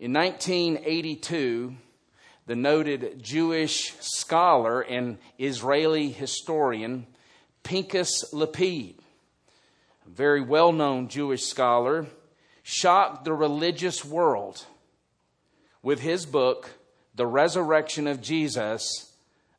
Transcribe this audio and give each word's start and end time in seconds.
In 0.00 0.14
1982, 0.14 1.74
the 2.46 2.56
noted 2.56 3.22
Jewish 3.22 3.92
scholar 4.00 4.80
and 4.80 5.18
Israeli 5.38 6.10
historian 6.10 7.06
Pinchas 7.62 8.32
Lapide, 8.32 8.96
a 10.06 10.08
very 10.08 10.40
well 10.40 10.72
known 10.72 11.08
Jewish 11.08 11.44
scholar, 11.44 12.06
shocked 12.62 13.26
the 13.26 13.34
religious 13.34 14.02
world 14.02 14.64
with 15.82 16.00
his 16.00 16.24
book, 16.24 16.70
The 17.14 17.26
Resurrection 17.26 18.06
of 18.06 18.22
Jesus 18.22 19.12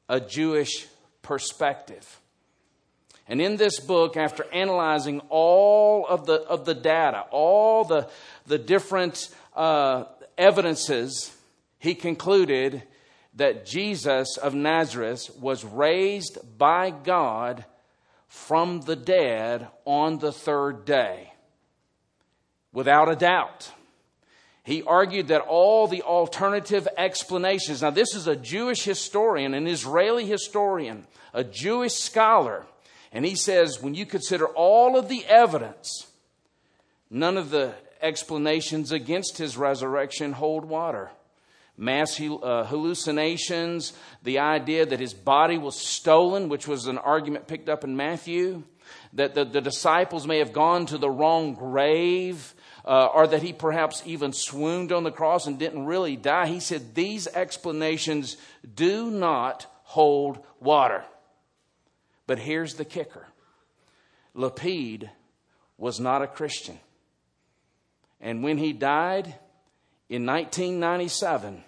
A 0.09 0.19
Jewish 0.19 0.87
Perspective. 1.21 2.19
And 3.27 3.39
in 3.39 3.57
this 3.57 3.79
book, 3.79 4.17
after 4.17 4.51
analyzing 4.51 5.21
all 5.29 6.07
of 6.07 6.25
the, 6.25 6.41
of 6.41 6.65
the 6.65 6.73
data, 6.73 7.25
all 7.29 7.83
the, 7.83 8.09
the 8.47 8.57
different 8.57 9.29
uh, 9.55 10.05
evidences, 10.37 11.35
he 11.79 11.95
concluded 11.95 12.83
that 13.35 13.65
Jesus 13.65 14.37
of 14.37 14.53
Nazareth 14.53 15.29
was 15.39 15.63
raised 15.63 16.37
by 16.57 16.89
God 16.91 17.65
from 18.27 18.81
the 18.81 18.95
dead 18.95 19.67
on 19.85 20.19
the 20.19 20.31
third 20.31 20.85
day. 20.85 21.33
Without 22.73 23.09
a 23.09 23.15
doubt. 23.15 23.71
He 24.63 24.83
argued 24.83 25.29
that 25.29 25.41
all 25.41 25.87
the 25.87 26.03
alternative 26.03 26.87
explanations, 26.97 27.81
now, 27.81 27.89
this 27.89 28.13
is 28.15 28.27
a 28.27 28.35
Jewish 28.35 28.83
historian, 28.83 29.53
an 29.53 29.67
Israeli 29.67 30.25
historian, 30.25 31.07
a 31.33 31.43
Jewish 31.43 31.93
scholar, 31.93 32.65
and 33.11 33.25
he 33.25 33.35
says 33.35 33.81
when 33.81 33.95
you 33.95 34.05
consider 34.05 34.47
all 34.47 34.97
of 34.97 35.09
the 35.09 35.25
evidence, 35.25 36.07
none 37.09 37.37
of 37.37 37.49
the 37.49 37.73
explanations 38.01 38.91
against 38.91 39.37
his 39.37 39.57
resurrection 39.57 40.33
hold 40.33 40.65
water. 40.65 41.11
Mass 41.77 42.19
uh, 42.19 42.65
hallucinations, 42.65 43.93
the 44.23 44.39
idea 44.39 44.85
that 44.85 44.99
his 44.99 45.13
body 45.13 45.57
was 45.57 45.75
stolen, 45.75 46.49
which 46.49 46.67
was 46.67 46.87
an 46.87 46.97
argument 46.97 47.47
picked 47.47 47.69
up 47.69 47.83
in 47.83 47.95
Matthew, 47.95 48.63
that 49.13 49.35
the, 49.35 49.45
the 49.45 49.61
disciples 49.61 50.27
may 50.27 50.39
have 50.39 50.53
gone 50.53 50.85
to 50.87 50.97
the 50.97 51.09
wrong 51.09 51.53
grave, 51.55 52.53
uh, 52.85 53.07
or 53.07 53.27
that 53.27 53.41
he 53.41 53.53
perhaps 53.53 54.03
even 54.05 54.33
swooned 54.33 54.91
on 54.91 55.03
the 55.03 55.11
cross 55.11 55.47
and 55.47 55.57
didn't 55.57 55.85
really 55.85 56.15
die. 56.15 56.47
He 56.47 56.59
said 56.59 56.95
these 56.95 57.27
explanations 57.27 58.37
do 58.75 59.09
not 59.09 59.65
hold 59.83 60.39
water. 60.59 61.03
But 62.27 62.39
here's 62.39 62.75
the 62.75 62.85
kicker 62.85 63.27
Lapide 64.33 65.09
was 65.77 65.99
not 65.99 66.21
a 66.21 66.27
Christian. 66.27 66.79
And 68.21 68.43
when 68.43 68.57
he 68.57 68.71
died 68.71 69.35
in 70.09 70.25
1997, 70.25 71.63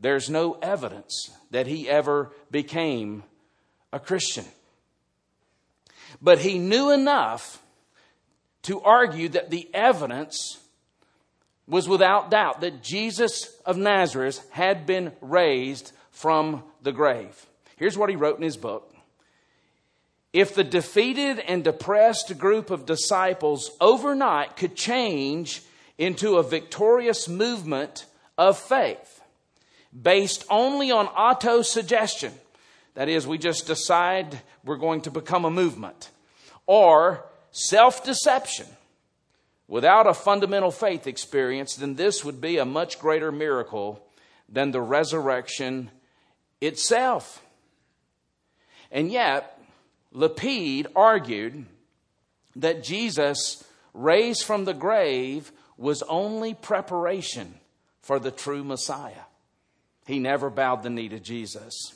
there's 0.00 0.30
no 0.30 0.58
evidence 0.62 1.30
that 1.50 1.66
he 1.66 1.88
ever 1.88 2.32
became 2.50 3.22
a 3.92 4.00
Christian. 4.00 4.44
But 6.20 6.38
he 6.38 6.58
knew 6.58 6.90
enough 6.90 7.62
to 8.62 8.80
argue 8.80 9.28
that 9.30 9.50
the 9.50 9.68
evidence 9.74 10.58
was 11.66 11.88
without 11.88 12.30
doubt 12.30 12.60
that 12.60 12.82
Jesus 12.82 13.54
of 13.64 13.76
Nazareth 13.76 14.46
had 14.50 14.86
been 14.86 15.12
raised 15.20 15.92
from 16.10 16.62
the 16.82 16.92
grave. 16.92 17.46
Here's 17.76 17.96
what 17.98 18.10
he 18.10 18.16
wrote 18.16 18.36
in 18.36 18.42
his 18.42 18.56
book. 18.56 18.94
If 20.32 20.54
the 20.54 20.64
defeated 20.64 21.38
and 21.38 21.62
depressed 21.62 22.36
group 22.38 22.70
of 22.70 22.86
disciples 22.86 23.70
overnight 23.80 24.56
could 24.56 24.74
change 24.74 25.62
into 25.98 26.36
a 26.36 26.42
victorious 26.42 27.28
movement 27.28 28.06
of 28.36 28.58
faith 28.58 29.22
based 30.02 30.44
only 30.50 30.90
on 30.90 31.06
auto 31.06 31.62
suggestion. 31.62 32.32
That 32.94 33.08
is, 33.08 33.26
we 33.26 33.38
just 33.38 33.66
decide 33.66 34.40
we're 34.64 34.76
going 34.76 35.02
to 35.02 35.10
become 35.10 35.44
a 35.44 35.50
movement. 35.50 36.10
Or 36.66 37.24
self 37.50 38.04
deception 38.04 38.66
without 39.68 40.06
a 40.06 40.14
fundamental 40.14 40.70
faith 40.70 41.06
experience, 41.06 41.76
then 41.76 41.94
this 41.94 42.24
would 42.24 42.40
be 42.40 42.58
a 42.58 42.64
much 42.64 42.98
greater 42.98 43.32
miracle 43.32 44.04
than 44.48 44.70
the 44.70 44.80
resurrection 44.80 45.90
itself. 46.60 47.42
And 48.90 49.10
yet, 49.10 49.58
Lapide 50.12 50.86
argued 50.94 51.66
that 52.56 52.84
Jesus 52.84 53.64
raised 53.92 54.44
from 54.44 54.64
the 54.64 54.74
grave 54.74 55.50
was 55.76 56.02
only 56.02 56.54
preparation 56.54 57.54
for 58.00 58.18
the 58.18 58.30
true 58.30 58.64
Messiah. 58.64 59.24
He 60.06 60.18
never 60.18 60.50
bowed 60.50 60.82
the 60.82 60.90
knee 60.90 61.08
to 61.08 61.18
Jesus. 61.18 61.94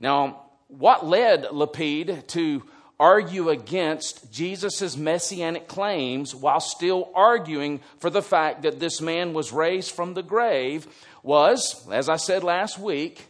Now, 0.00 0.42
what 0.68 1.06
led 1.06 1.52
Lapide 1.52 2.26
to 2.28 2.62
argue 2.98 3.48
against 3.48 4.32
Jesus' 4.32 4.96
messianic 4.96 5.66
claims 5.66 6.34
while 6.34 6.60
still 6.60 7.10
arguing 7.14 7.80
for 7.98 8.10
the 8.10 8.22
fact 8.22 8.62
that 8.62 8.80
this 8.80 9.00
man 9.00 9.32
was 9.32 9.52
raised 9.52 9.90
from 9.90 10.14
the 10.14 10.22
grave 10.22 10.86
was, 11.22 11.86
as 11.90 12.08
I 12.08 12.16
said 12.16 12.44
last 12.44 12.78
week, 12.78 13.26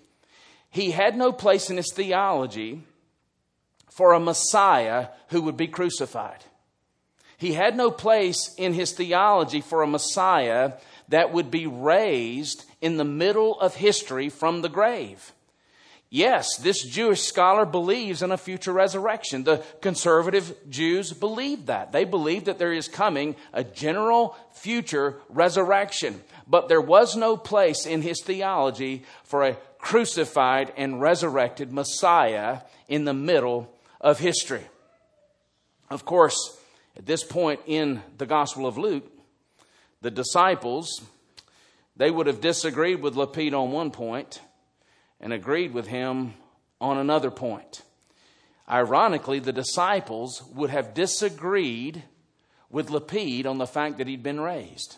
he 0.71 0.91
had 0.91 1.17
no 1.17 1.33
place 1.33 1.71
in 1.71 1.77
his 1.77 1.93
theology 1.93 2.83
for 3.91 4.13
a 4.13 4.21
Messiah 4.21 5.09
who 5.29 5.43
would 5.43 5.57
be 5.57 5.69
crucified. 5.69 6.45
He 7.43 7.55
had 7.55 7.77
no 7.77 7.91
place 7.91 8.55
in 8.57 8.73
his 8.73 8.93
theology 8.93 9.63
for 9.63 9.83
a 9.83 9.87
Messiah 9.89 10.75
that 11.09 11.33
would 11.33 11.51
be 11.51 11.67
raised 11.67 12.65
in 12.81 12.99
the 12.99 13.05
middle 13.05 13.59
of 13.61 13.75
history 13.75 14.29
from 14.29 14.63
the 14.63 14.69
grave. 14.69 15.33
Yes, 16.09 16.57
this 16.59 16.85
Jewish 16.85 17.23
scholar 17.23 17.67
believes 17.67 18.23
in 18.23 18.31
a 18.31 18.37
future 18.37 18.73
resurrection. 18.73 19.43
The 19.43 19.65
conservative 19.81 20.55
Jews 20.71 21.13
believe 21.13 21.67
that. 21.67 21.91
They 21.91 22.05
believe 22.05 22.45
that 22.45 22.61
there 22.61 22.73
is 22.73 22.87
coming 22.87 23.35
a 23.53 23.65
general 23.65 24.37
future 24.53 25.17
resurrection. 25.29 26.23
But 26.47 26.69
there 26.69 26.81
was 26.81 27.17
no 27.17 27.37
place 27.37 27.87
in 27.87 28.03
his 28.03 28.23
theology 28.23 29.03
for 29.25 29.43
a 29.43 29.57
crucified 29.81 30.73
and 30.77 31.01
resurrected 31.01 31.73
Messiah 31.73 32.61
in 32.87 33.05
the 33.05 33.13
middle 33.15 33.69
of 34.01 34.21
history. 34.21 34.63
Of 35.91 36.05
course, 36.05 36.57
at 36.97 37.07
this 37.07 37.25
point 37.25 37.61
in 37.67 38.03
the 38.19 38.27
Gospel 38.27 38.67
of 38.67 38.79
Luke, 38.79 39.11
the 40.01 40.11
disciples, 40.11 41.03
they 41.97 42.11
would 42.11 42.27
have 42.27 42.41
disagreed 42.41 43.01
with 43.01 43.17
Lapide 43.17 43.55
on 43.55 43.73
one 43.73 43.91
point 43.91 44.41
and 45.21 45.33
agreed 45.33 45.73
with 45.73 45.87
him 45.87 46.35
on 46.81 46.99
another 46.99 47.31
point. 47.31 47.83
Ironically, 48.69 49.39
the 49.39 49.53
disciples 49.53 50.43
would 50.55 50.71
have 50.71 50.95
disagreed 50.95 52.03
with 52.71 52.91
Lapide 52.91 53.47
on 53.47 53.59
the 53.59 53.67
fact 53.67 53.99
that 53.99 54.07
he'd 54.07 54.23
been 54.23 54.41
raised. 54.41 54.97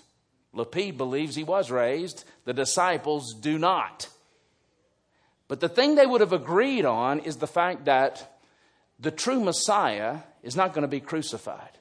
Lapide 0.53 0.97
believes 0.97 1.35
he 1.35 1.45
was 1.45 1.71
raised, 1.71 2.25
the 2.45 2.53
disciples 2.53 3.35
do 3.35 3.59
not. 3.59 4.09
But 5.49 5.61
the 5.61 5.69
thing 5.69 5.95
they 5.95 6.07
would 6.07 6.21
have 6.21 6.33
agreed 6.33 6.85
on 6.85 7.19
is 7.21 7.37
the 7.37 7.47
fact 7.47 7.85
that 7.87 8.39
the 8.99 9.11
true 9.11 9.41
Messiah 9.41 10.19
is 10.43 10.57
not 10.57 10.73
going 10.73 10.83
to 10.83 10.89
be 10.89 11.01
crucified. 11.01 11.77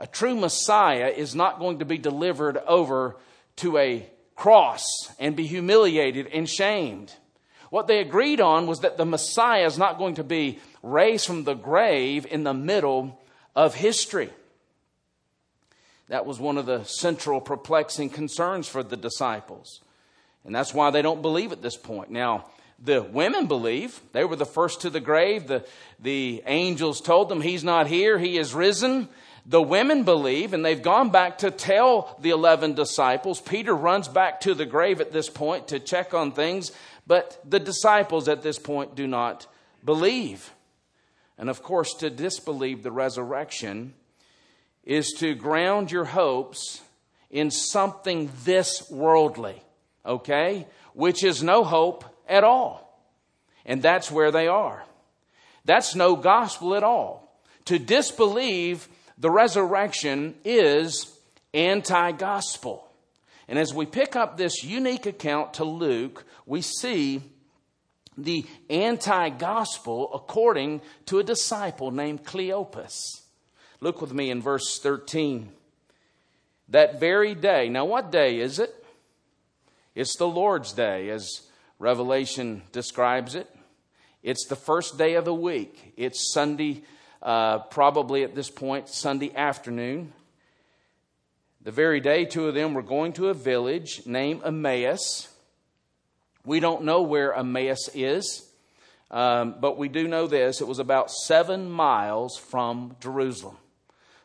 A 0.00 0.06
true 0.06 0.34
Messiah 0.34 1.12
is 1.14 1.34
not 1.34 1.58
going 1.58 1.80
to 1.80 1.84
be 1.84 1.98
delivered 1.98 2.56
over 2.56 3.16
to 3.56 3.76
a 3.76 4.08
cross 4.34 4.80
and 5.18 5.36
be 5.36 5.46
humiliated 5.46 6.26
and 6.28 6.48
shamed. 6.48 7.14
What 7.68 7.86
they 7.86 8.00
agreed 8.00 8.40
on 8.40 8.66
was 8.66 8.80
that 8.80 8.96
the 8.96 9.04
Messiah 9.04 9.66
is 9.66 9.76
not 9.76 9.98
going 9.98 10.14
to 10.14 10.24
be 10.24 10.58
raised 10.82 11.26
from 11.26 11.44
the 11.44 11.54
grave 11.54 12.26
in 12.30 12.44
the 12.44 12.54
middle 12.54 13.20
of 13.54 13.74
history. 13.74 14.30
That 16.08 16.24
was 16.24 16.40
one 16.40 16.56
of 16.56 16.64
the 16.64 16.82
central 16.84 17.40
perplexing 17.42 18.08
concerns 18.08 18.66
for 18.66 18.82
the 18.82 18.96
disciples. 18.96 19.82
And 20.46 20.54
that's 20.54 20.72
why 20.72 20.90
they 20.90 21.02
don't 21.02 21.20
believe 21.20 21.52
at 21.52 21.60
this 21.60 21.76
point. 21.76 22.10
Now, 22.10 22.46
the 22.82 23.02
women 23.02 23.46
believe. 23.46 24.00
They 24.12 24.24
were 24.24 24.36
the 24.36 24.46
first 24.46 24.80
to 24.80 24.90
the 24.90 25.00
grave. 25.00 25.46
The, 25.46 25.66
the 26.00 26.42
angels 26.46 27.02
told 27.02 27.28
them, 27.28 27.42
He's 27.42 27.62
not 27.62 27.86
here, 27.86 28.18
He 28.18 28.38
is 28.38 28.54
risen. 28.54 29.10
The 29.46 29.62
women 29.62 30.04
believe, 30.04 30.52
and 30.52 30.64
they've 30.64 30.82
gone 30.82 31.10
back 31.10 31.38
to 31.38 31.50
tell 31.50 32.16
the 32.20 32.30
11 32.30 32.74
disciples. 32.74 33.40
Peter 33.40 33.74
runs 33.74 34.06
back 34.06 34.40
to 34.42 34.54
the 34.54 34.66
grave 34.66 35.00
at 35.00 35.12
this 35.12 35.30
point 35.30 35.68
to 35.68 35.80
check 35.80 36.14
on 36.14 36.32
things, 36.32 36.72
but 37.06 37.40
the 37.48 37.58
disciples 37.58 38.28
at 38.28 38.42
this 38.42 38.58
point 38.58 38.94
do 38.94 39.06
not 39.06 39.46
believe. 39.84 40.52
And 41.38 41.48
of 41.48 41.62
course, 41.62 41.94
to 41.94 42.10
disbelieve 42.10 42.82
the 42.82 42.92
resurrection 42.92 43.94
is 44.84 45.12
to 45.18 45.34
ground 45.34 45.90
your 45.90 46.04
hopes 46.04 46.82
in 47.30 47.50
something 47.50 48.30
this 48.44 48.90
worldly, 48.90 49.62
okay? 50.04 50.66
Which 50.94 51.24
is 51.24 51.42
no 51.42 51.64
hope 51.64 52.04
at 52.28 52.44
all. 52.44 52.86
And 53.64 53.82
that's 53.82 54.10
where 54.10 54.30
they 54.30 54.48
are. 54.48 54.84
That's 55.64 55.94
no 55.94 56.16
gospel 56.16 56.74
at 56.74 56.82
all. 56.82 57.40
To 57.66 57.78
disbelieve 57.78 58.88
the 59.20 59.30
resurrection 59.30 60.34
is 60.44 61.16
anti 61.54 62.12
gospel. 62.12 62.90
And 63.46 63.58
as 63.58 63.74
we 63.74 63.84
pick 63.84 64.16
up 64.16 64.36
this 64.36 64.64
unique 64.64 65.06
account 65.06 65.54
to 65.54 65.64
Luke, 65.64 66.24
we 66.46 66.62
see 66.62 67.22
the 68.16 68.46
anti 68.68 69.28
gospel 69.28 70.10
according 70.14 70.80
to 71.06 71.18
a 71.18 71.24
disciple 71.24 71.90
named 71.90 72.24
Cleopas. 72.24 73.20
Look 73.80 74.00
with 74.00 74.12
me 74.12 74.30
in 74.30 74.42
verse 74.42 74.78
13. 74.78 75.52
That 76.70 77.00
very 77.00 77.34
day, 77.34 77.68
now 77.68 77.84
what 77.84 78.12
day 78.12 78.38
is 78.38 78.58
it? 78.58 78.74
It's 79.94 80.16
the 80.16 80.28
Lord's 80.28 80.72
Day, 80.72 81.10
as 81.10 81.48
Revelation 81.78 82.62
describes 82.72 83.34
it. 83.34 83.48
It's 84.22 84.46
the 84.46 84.56
first 84.56 84.96
day 84.96 85.14
of 85.14 85.24
the 85.24 85.34
week. 85.34 85.94
It's 85.96 86.32
Sunday, 86.32 86.84
uh, 87.22 87.58
probably 87.58 88.24
at 88.24 88.34
this 88.34 88.50
point, 88.50 88.88
Sunday 88.88 89.34
afternoon. 89.34 90.12
The 91.62 91.70
very 91.70 92.00
day, 92.00 92.24
two 92.24 92.48
of 92.48 92.54
them 92.54 92.72
were 92.72 92.82
going 92.82 93.12
to 93.14 93.28
a 93.28 93.34
village 93.34 94.06
named 94.06 94.42
Emmaus. 94.44 95.28
We 96.44 96.60
don't 96.60 96.84
know 96.84 97.02
where 97.02 97.34
Emmaus 97.34 97.90
is, 97.94 98.50
um, 99.10 99.56
but 99.60 99.76
we 99.76 99.88
do 99.88 100.08
know 100.08 100.26
this. 100.26 100.62
It 100.62 100.66
was 100.68 100.78
about 100.78 101.10
seven 101.10 101.70
miles 101.70 102.38
from 102.38 102.96
Jerusalem. 103.00 103.58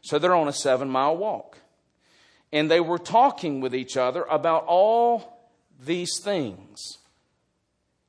So 0.01 0.17
they're 0.17 0.35
on 0.35 0.47
a 0.47 0.53
seven 0.53 0.89
mile 0.89 1.17
walk. 1.17 1.57
And 2.53 2.71
they 2.71 2.79
were 2.79 2.99
talking 2.99 3.59
with 3.59 3.75
each 3.75 3.97
other 3.97 4.23
about 4.23 4.63
all 4.67 5.49
these 5.83 6.21
things 6.23 6.99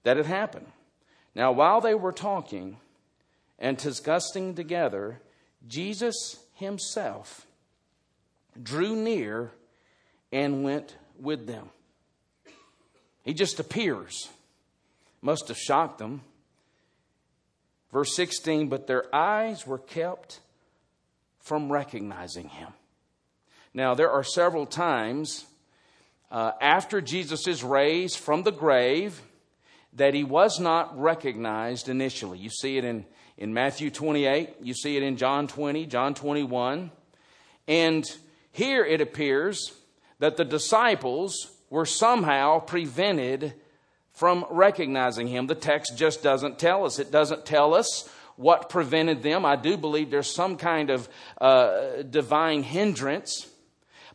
that 0.04 0.16
had 0.16 0.26
happened. 0.26 0.66
Now, 1.34 1.50
while 1.50 1.80
they 1.80 1.94
were 1.94 2.12
talking 2.12 2.76
and 3.58 3.76
discussing 3.76 4.54
together, 4.54 5.20
Jesus 5.66 6.38
himself 6.54 7.46
drew 8.62 8.96
near 8.96 9.52
and 10.32 10.64
went 10.64 10.96
with 11.18 11.46
them. 11.46 11.70
He 13.24 13.34
just 13.34 13.58
appears. 13.58 14.28
Must 15.20 15.48
have 15.48 15.58
shocked 15.58 15.98
them. 15.98 16.22
Verse 17.92 18.14
16, 18.14 18.68
but 18.68 18.86
their 18.86 19.14
eyes 19.14 19.66
were 19.66 19.78
kept 19.78 20.40
from 21.40 21.72
recognizing 21.72 22.48
him. 22.48 22.68
Now, 23.72 23.94
there 23.94 24.10
are 24.10 24.24
several 24.24 24.66
times 24.66 25.44
uh, 26.30 26.52
after 26.60 27.00
Jesus 27.00 27.46
is 27.46 27.62
raised 27.62 28.18
from 28.18 28.42
the 28.42 28.52
grave 28.52 29.20
that 29.92 30.14
he 30.14 30.24
was 30.24 30.60
not 30.60 30.98
recognized 30.98 31.88
initially. 31.88 32.38
You 32.38 32.50
see 32.50 32.78
it 32.78 32.84
in, 32.84 33.06
in 33.38 33.52
Matthew 33.52 33.90
28, 33.90 34.56
you 34.62 34.74
see 34.74 34.96
it 34.96 35.02
in 35.02 35.16
John 35.16 35.46
20, 35.46 35.86
John 35.86 36.14
21. 36.14 36.90
And 37.68 38.04
here 38.52 38.84
it 38.84 39.00
appears 39.00 39.72
that 40.18 40.36
the 40.36 40.44
disciples 40.44 41.50
were 41.68 41.84
somehow 41.84 42.60
prevented 42.60 43.52
from 44.12 44.46
recognizing 44.50 45.26
him. 45.26 45.46
The 45.46 45.54
text 45.54 45.96
just 45.96 46.22
doesn't 46.22 46.58
tell 46.58 46.86
us. 46.86 46.98
It 46.98 47.10
doesn't 47.10 47.44
tell 47.44 47.74
us 47.74 48.08
what 48.36 48.70
prevented 48.70 49.22
them. 49.22 49.44
I 49.44 49.56
do 49.56 49.76
believe 49.76 50.10
there's 50.10 50.34
some 50.34 50.56
kind 50.56 50.88
of 50.88 51.08
uh, 51.38 52.02
divine 52.02 52.62
hindrance. 52.62 53.48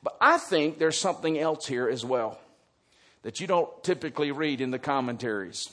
But 0.01 0.17
I 0.19 0.39
think 0.39 0.79
there's 0.79 0.97
something 0.97 1.37
else 1.37 1.67
here 1.67 1.87
as 1.87 2.03
well 2.03 2.39
that 3.21 3.39
you 3.39 3.45
don't 3.45 3.69
typically 3.83 4.31
read 4.31 4.61
in 4.61 4.71
the 4.71 4.79
commentaries. 4.79 5.69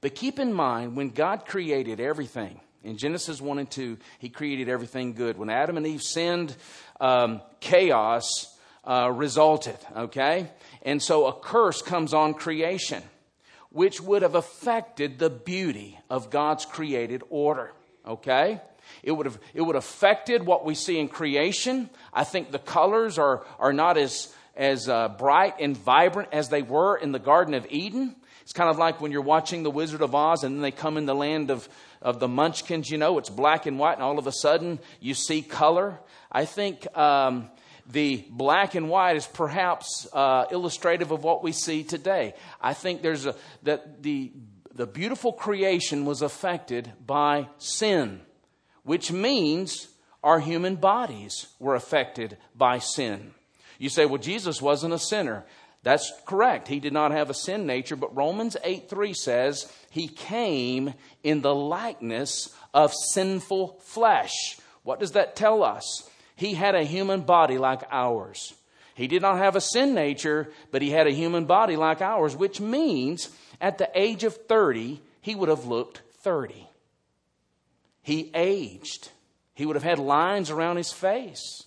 But 0.00 0.14
keep 0.14 0.38
in 0.38 0.52
mind, 0.52 0.96
when 0.96 1.10
God 1.10 1.46
created 1.46 2.00
everything, 2.00 2.60
in 2.82 2.96
Genesis 2.96 3.40
1 3.40 3.58
and 3.58 3.70
2, 3.70 3.98
He 4.18 4.30
created 4.30 4.68
everything 4.68 5.12
good. 5.12 5.36
When 5.36 5.50
Adam 5.50 5.76
and 5.76 5.86
Eve 5.86 6.02
sinned, 6.02 6.56
um, 7.00 7.42
chaos 7.60 8.56
uh, 8.84 9.10
resulted, 9.12 9.76
okay? 9.94 10.50
And 10.82 11.02
so 11.02 11.26
a 11.26 11.32
curse 11.32 11.82
comes 11.82 12.14
on 12.14 12.34
creation, 12.34 13.02
which 13.70 14.00
would 14.00 14.22
have 14.22 14.34
affected 14.34 15.18
the 15.18 15.30
beauty 15.30 15.98
of 16.08 16.30
God's 16.30 16.64
created 16.64 17.22
order, 17.28 17.72
okay? 18.06 18.60
It 19.02 19.12
would 19.12 19.26
have 19.26 19.38
it 19.54 19.60
would 19.60 19.76
affected 19.76 20.44
what 20.44 20.64
we 20.64 20.74
see 20.74 20.98
in 20.98 21.08
creation. 21.08 21.90
I 22.12 22.24
think 22.24 22.50
the 22.50 22.58
colors 22.58 23.18
are 23.18 23.44
are 23.58 23.72
not 23.72 23.96
as 23.96 24.34
as 24.56 24.88
uh, 24.88 25.08
bright 25.08 25.56
and 25.60 25.76
vibrant 25.76 26.30
as 26.32 26.48
they 26.48 26.62
were 26.62 26.96
in 26.96 27.12
the 27.12 27.18
Garden 27.18 27.54
of 27.54 27.66
Eden. 27.70 28.16
It's 28.50 28.56
kind 28.56 28.68
of 28.68 28.78
like 28.78 29.00
when 29.00 29.12
you're 29.12 29.22
watching 29.22 29.62
The 29.62 29.70
Wizard 29.70 30.02
of 30.02 30.12
Oz 30.12 30.42
and 30.42 30.56
then 30.56 30.62
they 30.62 30.72
come 30.72 30.96
in 30.96 31.06
the 31.06 31.14
land 31.14 31.52
of, 31.52 31.68
of 32.02 32.18
the 32.18 32.26
munchkins, 32.26 32.90
you 32.90 32.98
know, 32.98 33.16
it's 33.18 33.30
black 33.30 33.64
and 33.64 33.78
white, 33.78 33.94
and 33.94 34.02
all 34.02 34.18
of 34.18 34.26
a 34.26 34.32
sudden 34.32 34.80
you 34.98 35.14
see 35.14 35.40
color. 35.40 36.00
I 36.32 36.46
think 36.46 36.84
um, 36.98 37.48
the 37.88 38.24
black 38.28 38.74
and 38.74 38.88
white 38.88 39.14
is 39.14 39.24
perhaps 39.24 40.08
uh, 40.12 40.46
illustrative 40.50 41.12
of 41.12 41.22
what 41.22 41.44
we 41.44 41.52
see 41.52 41.84
today. 41.84 42.34
I 42.60 42.74
think 42.74 43.02
there's 43.02 43.24
a, 43.24 43.36
that 43.62 44.02
the, 44.02 44.32
the 44.74 44.86
beautiful 44.88 45.32
creation 45.32 46.04
was 46.04 46.20
affected 46.20 46.90
by 47.06 47.46
sin, 47.58 48.20
which 48.82 49.12
means 49.12 49.86
our 50.24 50.40
human 50.40 50.74
bodies 50.74 51.46
were 51.60 51.76
affected 51.76 52.36
by 52.56 52.80
sin. 52.80 53.30
You 53.78 53.88
say, 53.88 54.04
well, 54.06 54.18
Jesus 54.18 54.60
wasn't 54.60 54.92
a 54.92 54.98
sinner. 54.98 55.46
That's 55.82 56.12
correct. 56.26 56.68
He 56.68 56.78
did 56.78 56.92
not 56.92 57.12
have 57.12 57.30
a 57.30 57.34
sin 57.34 57.66
nature, 57.66 57.96
but 57.96 58.14
Romans 58.14 58.56
8 58.62 58.90
3 58.90 59.14
says 59.14 59.72
he 59.90 60.08
came 60.08 60.92
in 61.22 61.40
the 61.40 61.54
likeness 61.54 62.54
of 62.74 62.92
sinful 62.92 63.78
flesh. 63.80 64.58
What 64.82 65.00
does 65.00 65.12
that 65.12 65.36
tell 65.36 65.62
us? 65.62 66.08
He 66.36 66.54
had 66.54 66.74
a 66.74 66.84
human 66.84 67.22
body 67.22 67.58
like 67.58 67.82
ours. 67.90 68.54
He 68.94 69.06
did 69.06 69.22
not 69.22 69.38
have 69.38 69.56
a 69.56 69.60
sin 69.60 69.94
nature, 69.94 70.50
but 70.70 70.82
he 70.82 70.90
had 70.90 71.06
a 71.06 71.12
human 71.12 71.46
body 71.46 71.76
like 71.76 72.02
ours, 72.02 72.36
which 72.36 72.60
means 72.60 73.30
at 73.60 73.78
the 73.78 73.90
age 73.94 74.24
of 74.24 74.36
30, 74.36 75.00
he 75.22 75.34
would 75.34 75.48
have 75.48 75.64
looked 75.64 76.02
30. 76.22 76.68
He 78.02 78.30
aged. 78.34 79.08
He 79.54 79.64
would 79.64 79.76
have 79.76 79.82
had 79.82 79.98
lines 79.98 80.50
around 80.50 80.76
his 80.76 80.92
face. 80.92 81.64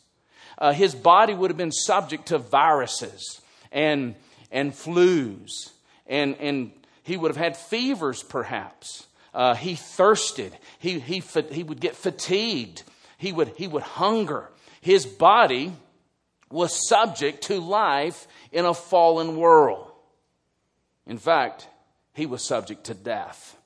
Uh, 0.58 0.74
his 0.74 0.94
body 0.94 1.34
would 1.34 1.50
have 1.50 1.58
been 1.58 1.72
subject 1.72 2.28
to 2.28 2.38
viruses 2.38 3.42
and, 3.74 4.16
and 4.52 4.72
flus, 4.72 5.72
and, 6.08 6.38
and 6.40 6.72
he 7.04 7.18
would 7.18 7.30
have 7.30 7.38
had 7.38 7.58
fevers 7.58 8.24
perhaps. 8.24 9.08
Uh, 9.34 9.56
he 9.56 9.76
thirsted. 9.76 10.56
He, 10.80 11.00
he, 11.00 11.22
he 11.52 11.64
would 11.64 11.82
get 11.82 11.96
fatigued. 11.96 12.84
He 13.18 13.32
would, 13.32 13.50
he 13.58 13.68
would 13.68 13.84
hunger. 13.84 14.50
His 14.80 15.06
body 15.06 15.74
was 16.52 16.88
subject 16.88 17.44
to 17.46 17.60
life 17.60 18.28
in 18.52 18.66
a 18.66 18.74
fallen 18.74 19.38
world. 19.38 19.92
In 21.08 21.18
fact, 21.18 21.68
he 22.14 22.28
was 22.28 22.44
subject 22.44 22.86
to 22.86 22.94
death. 22.94 23.58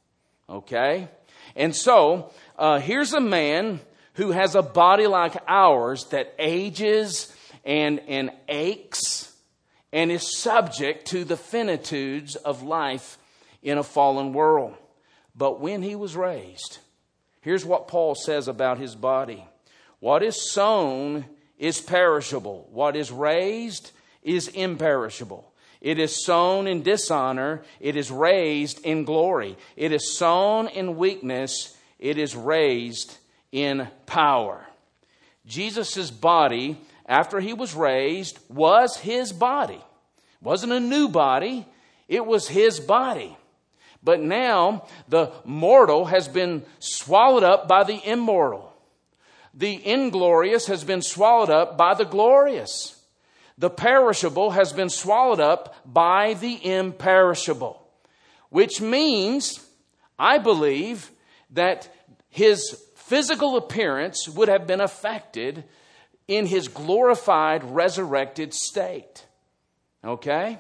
Okay? 0.49 1.09
And 1.55 1.75
so, 1.75 2.31
uh, 2.57 2.79
here's 2.79 3.13
a 3.13 3.19
man 3.19 3.81
who 4.13 4.31
has 4.31 4.55
a 4.55 4.61
body 4.61 5.05
like 5.05 5.35
ours 5.47 6.05
that 6.05 6.33
ages 6.39 7.31
and, 7.65 7.99
and 8.07 8.31
aches 8.47 9.33
and 9.91 10.11
is 10.11 10.37
subject 10.37 11.07
to 11.07 11.23
the 11.23 11.37
finitudes 11.37 12.35
of 12.35 12.63
life 12.63 13.17
in 13.63 13.77
a 13.77 13.83
fallen 13.83 14.33
world. 14.33 14.75
But 15.35 15.59
when 15.59 15.81
he 15.81 15.95
was 15.95 16.15
raised, 16.15 16.79
here's 17.41 17.65
what 17.65 17.87
Paul 17.87 18.15
says 18.15 18.47
about 18.47 18.79
his 18.79 18.95
body. 18.95 19.45
What 19.99 20.23
is 20.23 20.51
sown 20.51 21.25
is 21.57 21.81
perishable. 21.81 22.67
What 22.71 22.95
is 22.95 23.11
raised 23.11 23.91
is 24.23 24.47
imperishable. 24.47 25.51
It 25.79 25.99
is 25.99 26.23
sown 26.25 26.67
in 26.67 26.81
dishonor. 26.81 27.63
It 27.79 27.95
is 27.95 28.11
raised 28.11 28.83
in 28.83 29.05
glory. 29.05 29.57
It 29.75 29.91
is 29.91 30.17
sown 30.17 30.67
in 30.67 30.97
weakness. 30.97 31.75
It 31.99 32.17
is 32.17 32.35
raised 32.35 33.15
in 33.51 33.87
power. 34.05 34.65
Jesus' 35.45 36.11
body, 36.11 36.77
after 37.07 37.39
he 37.39 37.53
was 37.53 37.73
raised, 37.73 38.39
was 38.49 38.97
his 38.97 39.31
body. 39.31 39.75
It 39.75 40.43
wasn't 40.43 40.73
a 40.73 40.79
new 40.79 41.07
body. 41.07 41.65
It 42.07 42.25
was 42.25 42.47
his 42.47 42.79
body. 42.79 43.37
But 44.03 44.21
now 44.21 44.85
the 45.07 45.31
mortal 45.43 46.05
has 46.05 46.27
been 46.27 46.63
swallowed 46.79 47.43
up 47.43 47.67
by 47.67 47.83
the 47.83 47.99
immortal 48.05 48.67
the 49.57 49.83
inglorious 49.87 50.67
has 50.67 50.83
been 50.83 51.01
swallowed 51.01 51.49
up 51.49 51.77
by 51.77 51.95
the 51.95 52.05
glorious. 52.05 53.01
The 53.57 53.71
perishable 53.71 54.51
has 54.51 54.71
been 54.71 54.89
swallowed 54.89 55.39
up 55.39 55.75
by 55.83 56.35
the 56.35 56.63
imperishable. 56.63 57.81
Which 58.49 58.79
means, 58.79 59.67
I 60.19 60.37
believe, 60.37 61.09
that 61.49 61.91
his 62.29 62.79
physical 62.95 63.57
appearance 63.57 64.29
would 64.29 64.47
have 64.47 64.67
been 64.67 64.79
affected 64.79 65.63
in 66.27 66.45
his 66.45 66.67
glorified, 66.67 67.63
resurrected 67.63 68.53
state. 68.53 69.25
Okay? 70.03 70.59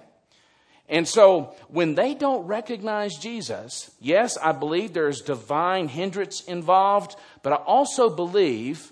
And 0.89 1.07
so, 1.07 1.53
when 1.67 1.95
they 1.95 2.13
don't 2.13 2.47
recognize 2.47 3.17
Jesus, 3.17 3.91
yes, 3.99 4.37
I 4.37 4.53
believe 4.53 4.93
there's 4.93 5.21
divine 5.21 5.89
hindrance 5.89 6.41
involved, 6.45 7.17
but 7.43 7.51
I 7.51 7.57
also 7.57 8.09
believe 8.09 8.91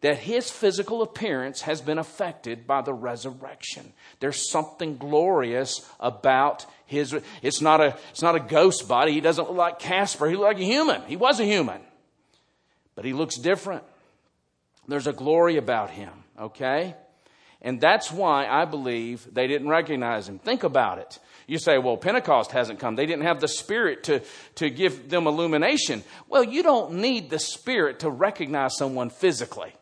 that 0.00 0.18
his 0.18 0.48
physical 0.48 1.02
appearance 1.02 1.62
has 1.62 1.80
been 1.80 1.98
affected 1.98 2.68
by 2.68 2.82
the 2.82 2.94
resurrection. 2.94 3.92
There's 4.20 4.48
something 4.48 4.96
glorious 4.96 5.88
about 5.98 6.66
his 6.86 7.16
it's 7.42 7.60
not 7.60 7.80
a 7.80 7.98
it's 8.10 8.22
not 8.22 8.36
a 8.36 8.40
ghost 8.40 8.86
body. 8.86 9.12
He 9.12 9.20
doesn't 9.20 9.48
look 9.48 9.56
like 9.56 9.78
Casper. 9.80 10.28
He 10.28 10.36
looks 10.36 10.54
like 10.54 10.62
a 10.62 10.64
human. 10.64 11.02
He 11.02 11.16
was 11.16 11.40
a 11.40 11.44
human. 11.44 11.80
But 12.94 13.04
he 13.04 13.12
looks 13.12 13.36
different. 13.36 13.82
There's 14.88 15.06
a 15.06 15.12
glory 15.12 15.58
about 15.58 15.90
him, 15.90 16.12
okay? 16.40 16.96
And 17.60 17.80
that's 17.80 18.10
why 18.10 18.46
I 18.46 18.64
believe 18.64 19.26
they 19.32 19.46
didn't 19.46 19.68
recognize 19.68 20.28
him. 20.28 20.38
Think 20.38 20.64
about 20.64 20.98
it. 20.98 21.18
You 21.46 21.58
say, 21.58 21.78
well, 21.78 21.96
Pentecost 21.96 22.52
hasn't 22.52 22.78
come. 22.78 22.96
They 22.96 23.06
didn't 23.06 23.24
have 23.24 23.40
the 23.40 23.48
Spirit 23.48 24.04
to, 24.04 24.22
to 24.56 24.70
give 24.70 25.08
them 25.08 25.26
illumination. 25.26 26.04
Well, 26.28 26.44
you 26.44 26.62
don't 26.62 26.94
need 26.94 27.30
the 27.30 27.38
Spirit 27.38 28.00
to 28.00 28.10
recognize 28.10 28.76
someone 28.76 29.10
physically. 29.10 29.72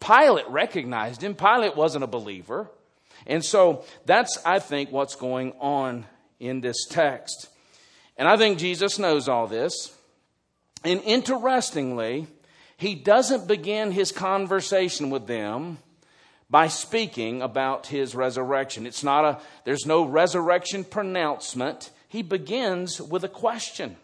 Pilate 0.00 0.48
recognized 0.48 1.22
him. 1.22 1.34
Pilate 1.34 1.76
wasn't 1.76 2.04
a 2.04 2.08
believer. 2.08 2.70
And 3.26 3.44
so 3.44 3.84
that's, 4.04 4.38
I 4.44 4.58
think, 4.58 4.92
what's 4.92 5.14
going 5.14 5.52
on 5.60 6.04
in 6.40 6.60
this 6.60 6.86
text. 6.88 7.48
And 8.16 8.28
I 8.28 8.36
think 8.36 8.58
Jesus 8.58 8.98
knows 8.98 9.28
all 9.28 9.46
this. 9.46 9.96
And 10.84 11.00
interestingly, 11.02 12.26
he 12.76 12.94
doesn't 12.94 13.46
begin 13.46 13.92
his 13.92 14.12
conversation 14.12 15.10
with 15.10 15.26
them 15.26 15.78
by 16.50 16.68
speaking 16.68 17.42
about 17.42 17.86
his 17.86 18.14
resurrection. 18.14 18.86
It's 18.86 19.04
not 19.04 19.24
a, 19.24 19.40
there's 19.64 19.86
no 19.86 20.04
resurrection 20.04 20.84
pronouncement. 20.84 21.90
He 22.08 22.22
begins 22.22 23.00
with 23.00 23.24
a 23.24 23.28
question, 23.28 23.96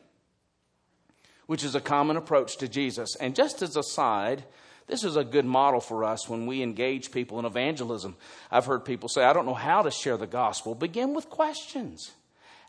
which 1.47 1.65
is 1.65 1.75
a 1.75 1.81
common 1.81 2.17
approach 2.17 2.57
to 2.59 2.69
Jesus. 2.69 3.17
And 3.17 3.35
just 3.35 3.62
as 3.62 3.77
a 3.77 3.83
side, 3.83 4.45
this 4.87 5.05
is 5.05 5.17
a 5.17 5.25
good 5.25 5.45
model 5.45 5.81
for 5.81 6.03
us 6.03 6.29
when 6.29 6.47
we 6.47 6.62
engage 6.62 7.12
people 7.12 7.39
in 7.39 7.45
evangelism. 7.45 8.17
I've 8.50 8.67
heard 8.67 8.85
people 8.85 9.09
say, 9.09 9.23
I 9.23 9.33
don't 9.33 9.47
know 9.47 9.55
how 9.55 9.83
to 9.83 9.91
share 9.91 10.17
the 10.17 10.27
gospel. 10.27 10.75
Begin 10.75 11.15
with 11.15 11.31
questions. 11.31 12.11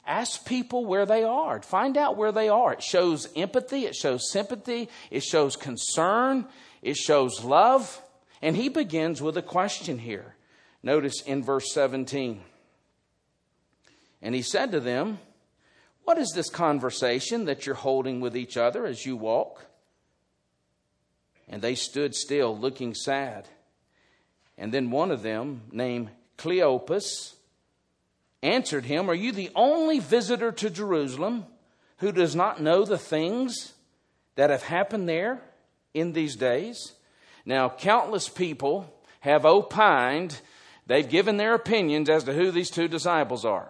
Ask 0.05 0.45
people 0.45 0.85
where 0.85 1.05
they 1.05 1.23
are. 1.23 1.61
Find 1.61 1.95
out 1.95 2.17
where 2.17 2.31
they 2.31 2.49
are. 2.49 2.73
It 2.73 2.83
shows 2.83 3.27
empathy, 3.35 3.85
it 3.85 3.95
shows 3.95 4.31
sympathy, 4.31 4.89
it 5.11 5.23
shows 5.23 5.55
concern, 5.55 6.45
it 6.81 6.97
shows 6.97 7.43
love. 7.43 8.01
And 8.41 8.55
he 8.55 8.69
begins 8.69 9.21
with 9.21 9.37
a 9.37 9.43
question 9.43 9.99
here. 9.99 10.35
Notice 10.81 11.21
in 11.21 11.43
verse 11.43 11.71
17. 11.73 12.41
And 14.21 14.33
he 14.35 14.41
said 14.41 14.71
to 14.71 14.79
them, 14.79 15.19
What 16.03 16.17
is 16.17 16.31
this 16.33 16.49
conversation 16.49 17.45
that 17.45 17.65
you're 17.65 17.75
holding 17.75 18.19
with 18.19 18.35
each 18.35 18.57
other 18.57 18.85
as 18.85 19.05
you 19.05 19.15
walk? 19.15 19.65
And 21.47 21.61
they 21.61 21.75
stood 21.75 22.15
still, 22.15 22.57
looking 22.57 22.95
sad. 22.95 23.47
And 24.57 24.73
then 24.73 24.89
one 24.89 25.11
of 25.11 25.21
them, 25.21 25.63
named 25.71 26.09
Cleopas, 26.37 27.35
answered 28.43 28.85
him, 28.85 29.09
Are 29.09 29.15
you 29.15 29.31
the 29.31 29.51
only 29.55 29.99
visitor 29.99 30.51
to 30.51 30.69
Jerusalem 30.69 31.45
who 31.97 32.11
does 32.11 32.35
not 32.35 32.61
know 32.61 32.85
the 32.85 32.97
things 32.97 33.73
that 34.35 34.49
have 34.49 34.63
happened 34.63 35.07
there 35.07 35.41
in 35.93 36.13
these 36.13 36.35
days? 36.35 36.93
Now, 37.45 37.69
countless 37.69 38.29
people 38.29 38.93
have 39.21 39.45
opined, 39.45 40.39
they've 40.87 41.07
given 41.07 41.37
their 41.37 41.53
opinions 41.53 42.09
as 42.09 42.23
to 42.23 42.33
who 42.33 42.51
these 42.51 42.69
two 42.69 42.87
disciples 42.87 43.45
are. 43.45 43.69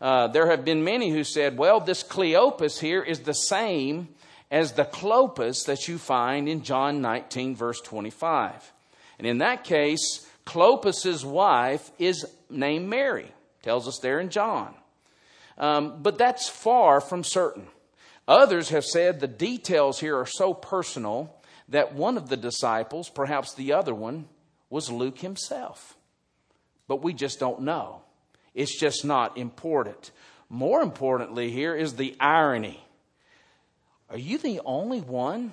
Uh, 0.00 0.28
there 0.28 0.50
have 0.50 0.64
been 0.64 0.82
many 0.82 1.10
who 1.10 1.24
said, 1.24 1.58
well, 1.58 1.78
this 1.78 2.02
Cleopas 2.02 2.80
here 2.80 3.02
is 3.02 3.20
the 3.20 3.34
same 3.34 4.08
as 4.50 4.72
the 4.72 4.84
Clopas 4.84 5.66
that 5.66 5.86
you 5.86 5.98
find 5.98 6.48
in 6.48 6.62
John 6.62 7.00
19, 7.00 7.54
verse 7.54 7.80
25. 7.82 8.72
And 9.18 9.26
in 9.26 9.38
that 9.38 9.64
case, 9.64 10.26
Clopas's 10.46 11.24
wife 11.24 11.90
is 11.98 12.24
named 12.48 12.88
Mary. 12.88 13.30
Tells 13.62 13.86
us 13.86 13.98
there 13.98 14.20
in 14.20 14.30
John. 14.30 14.74
Um, 15.58 16.02
but 16.02 16.18
that's 16.18 16.48
far 16.48 17.00
from 17.00 17.24
certain. 17.24 17.66
Others 18.26 18.70
have 18.70 18.84
said 18.84 19.20
the 19.20 19.28
details 19.28 20.00
here 20.00 20.16
are 20.16 20.26
so 20.26 20.54
personal 20.54 21.36
that 21.68 21.94
one 21.94 22.16
of 22.16 22.28
the 22.28 22.36
disciples, 22.36 23.08
perhaps 23.08 23.54
the 23.54 23.72
other 23.72 23.94
one, 23.94 24.26
was 24.70 24.90
Luke 24.90 25.18
himself. 25.18 25.96
But 26.88 27.02
we 27.02 27.12
just 27.12 27.38
don't 27.38 27.62
know. 27.62 28.02
It's 28.54 28.78
just 28.78 29.04
not 29.04 29.36
important. 29.36 30.10
More 30.48 30.82
importantly, 30.82 31.50
here 31.50 31.74
is 31.74 31.94
the 31.94 32.16
irony. 32.18 32.84
Are 34.08 34.18
you 34.18 34.38
the 34.38 34.60
only 34.64 35.00
one 35.00 35.52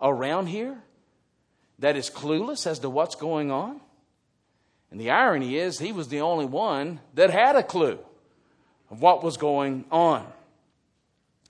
around 0.00 0.46
here 0.46 0.78
that 1.78 1.96
is 1.96 2.08
clueless 2.08 2.66
as 2.66 2.78
to 2.78 2.88
what's 2.88 3.14
going 3.14 3.50
on? 3.50 3.80
And 4.90 5.00
the 5.00 5.10
irony 5.10 5.56
is, 5.56 5.78
he 5.78 5.92
was 5.92 6.08
the 6.08 6.20
only 6.20 6.46
one 6.46 7.00
that 7.14 7.30
had 7.30 7.56
a 7.56 7.62
clue 7.62 7.98
of 8.90 9.00
what 9.00 9.22
was 9.22 9.36
going 9.36 9.84
on. 9.90 10.26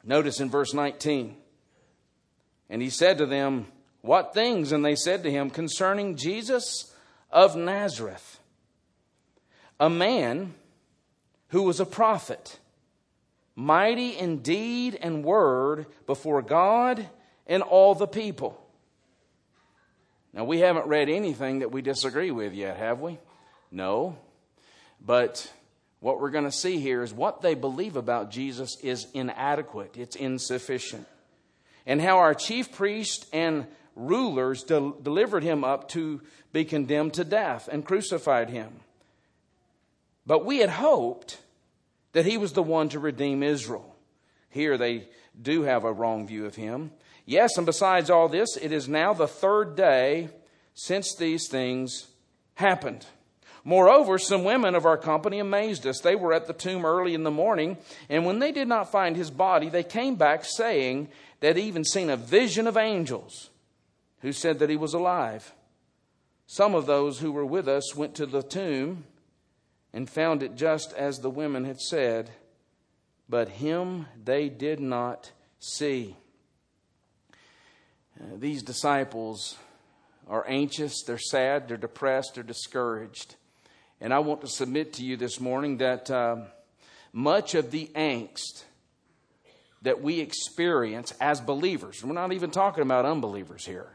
Notice 0.04 0.40
in 0.40 0.50
verse 0.50 0.74
19 0.74 1.36
and 2.70 2.80
he 2.80 2.88
said 2.88 3.18
to 3.18 3.26
them, 3.26 3.66
What 4.00 4.32
things? 4.32 4.72
And 4.72 4.84
they 4.84 4.94
said 4.94 5.24
to 5.24 5.30
him, 5.30 5.50
Concerning 5.50 6.16
Jesus 6.16 6.94
of 7.30 7.56
Nazareth, 7.56 8.38
a 9.78 9.90
man 9.90 10.54
who 11.48 11.64
was 11.64 11.80
a 11.80 11.86
prophet, 11.86 12.60
mighty 13.56 14.10
in 14.10 14.38
deed 14.38 14.96
and 15.02 15.24
word 15.24 15.86
before 16.06 16.40
God 16.40 17.08
and 17.46 17.62
all 17.62 17.96
the 17.96 18.06
people. 18.06 18.56
Now, 20.32 20.44
we 20.44 20.60
haven't 20.60 20.86
read 20.86 21.08
anything 21.08 21.58
that 21.58 21.72
we 21.72 21.82
disagree 21.82 22.30
with 22.30 22.54
yet, 22.54 22.76
have 22.76 23.00
we? 23.00 23.18
No. 23.70 24.16
But 25.00 25.52
what 26.00 26.20
we're 26.20 26.30
going 26.30 26.44
to 26.44 26.52
see 26.52 26.78
here 26.78 27.02
is 27.02 27.12
what 27.12 27.42
they 27.42 27.54
believe 27.54 27.96
about 27.96 28.30
Jesus 28.30 28.76
is 28.82 29.06
inadequate, 29.14 29.96
it's 29.96 30.16
insufficient 30.16 31.06
and 31.86 32.00
how 32.00 32.18
our 32.18 32.34
chief 32.34 32.72
priests 32.72 33.26
and 33.32 33.66
rulers 33.96 34.62
de- 34.62 34.92
delivered 35.02 35.42
him 35.42 35.64
up 35.64 35.88
to 35.88 36.20
be 36.52 36.64
condemned 36.64 37.14
to 37.14 37.24
death 37.24 37.68
and 37.70 37.84
crucified 37.84 38.50
him. 38.50 38.72
But 40.26 40.44
we 40.44 40.58
had 40.58 40.70
hoped 40.70 41.38
that 42.12 42.26
he 42.26 42.36
was 42.36 42.52
the 42.52 42.62
one 42.62 42.88
to 42.90 42.98
redeem 42.98 43.42
Israel. 43.42 43.96
Here 44.50 44.76
they 44.78 45.08
do 45.40 45.62
have 45.62 45.84
a 45.84 45.92
wrong 45.92 46.26
view 46.26 46.46
of 46.46 46.56
him. 46.56 46.92
Yes, 47.24 47.56
and 47.56 47.66
besides 47.66 48.10
all 48.10 48.28
this, 48.28 48.56
it 48.56 48.72
is 48.72 48.88
now 48.88 49.12
the 49.12 49.28
third 49.28 49.76
day 49.76 50.28
since 50.74 51.14
these 51.14 51.48
things 51.48 52.06
happened. 52.54 53.06
Moreover, 53.64 54.18
some 54.18 54.44
women 54.44 54.74
of 54.74 54.86
our 54.86 54.96
company 54.96 55.38
amazed 55.38 55.86
us. 55.86 56.00
They 56.00 56.16
were 56.16 56.32
at 56.32 56.46
the 56.46 56.52
tomb 56.52 56.84
early 56.84 57.14
in 57.14 57.24
the 57.24 57.30
morning, 57.30 57.76
and 58.08 58.24
when 58.24 58.38
they 58.38 58.52
did 58.52 58.68
not 58.68 58.90
find 58.90 59.16
his 59.16 59.30
body, 59.30 59.68
they 59.68 59.82
came 59.82 60.16
back 60.16 60.44
saying 60.44 61.08
they'd 61.40 61.58
even 61.58 61.84
seen 61.84 62.08
a 62.08 62.16
vision 62.16 62.66
of 62.66 62.76
angels 62.76 63.50
who 64.20 64.32
said 64.32 64.58
that 64.58 64.70
he 64.70 64.76
was 64.76 64.94
alive. 64.94 65.52
Some 66.46 66.74
of 66.74 66.86
those 66.86 67.20
who 67.20 67.32
were 67.32 67.46
with 67.46 67.68
us 67.68 67.94
went 67.94 68.14
to 68.16 68.26
the 68.26 68.42
tomb 68.42 69.04
and 69.92 70.08
found 70.08 70.42
it 70.42 70.56
just 70.56 70.92
as 70.94 71.18
the 71.18 71.30
women 71.30 71.64
had 71.64 71.80
said, 71.80 72.30
but 73.28 73.48
him 73.48 74.06
they 74.24 74.48
did 74.48 74.80
not 74.80 75.32
see. 75.58 76.16
Uh, 78.20 78.36
these 78.36 78.62
disciples 78.62 79.56
are 80.28 80.44
anxious, 80.48 81.02
they're 81.02 81.18
sad, 81.18 81.68
they're 81.68 81.76
depressed, 81.76 82.34
they're 82.34 82.44
discouraged. 82.44 83.36
And 84.00 84.14
I 84.14 84.20
want 84.20 84.40
to 84.40 84.48
submit 84.48 84.94
to 84.94 85.04
you 85.04 85.18
this 85.18 85.40
morning 85.40 85.76
that 85.78 86.10
uh, 86.10 86.36
much 87.12 87.54
of 87.54 87.70
the 87.70 87.90
angst 87.94 88.64
that 89.82 90.00
we 90.00 90.20
experience 90.20 91.12
as 91.20 91.40
believers, 91.40 92.02
we're 92.02 92.14
not 92.14 92.32
even 92.32 92.50
talking 92.50 92.82
about 92.82 93.04
unbelievers 93.04 93.66
here. 93.66 93.88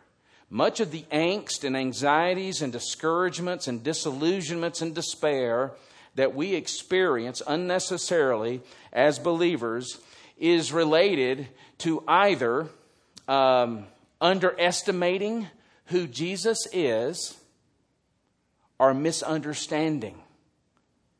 Much 0.47 0.79
of 0.79 0.91
the 0.91 1.05
angst 1.11 1.63
and 1.63 1.75
anxieties 1.75 2.61
and 2.61 2.71
discouragements 2.71 3.67
and 3.67 3.83
disillusionments 3.83 4.81
and 4.81 4.93
despair 4.93 5.71
that 6.13 6.35
we 6.35 6.53
experience 6.53 7.41
unnecessarily 7.47 8.61
as 8.93 9.17
believers 9.17 9.99
is 10.37 10.71
related 10.71 11.47
to 11.79 12.03
either 12.07 12.67
um, 13.27 13.85
underestimating 14.21 15.47
who 15.85 16.05
Jesus 16.05 16.67
is 16.71 17.37
are 18.79 18.93
misunderstanding 18.93 20.21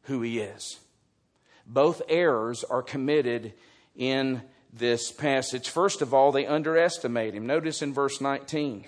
who 0.03 0.21
he 0.21 0.39
is. 0.39 0.79
Both 1.65 2.01
errors 2.09 2.63
are 2.63 2.83
committed 2.83 3.53
in 3.95 4.41
this 4.71 5.11
passage. 5.11 5.69
First 5.69 6.01
of 6.01 6.13
all, 6.13 6.31
they 6.31 6.45
underestimate 6.45 7.33
him. 7.33 7.47
Notice 7.47 7.81
in 7.81 7.93
verse 7.93 8.21
19. 8.21 8.85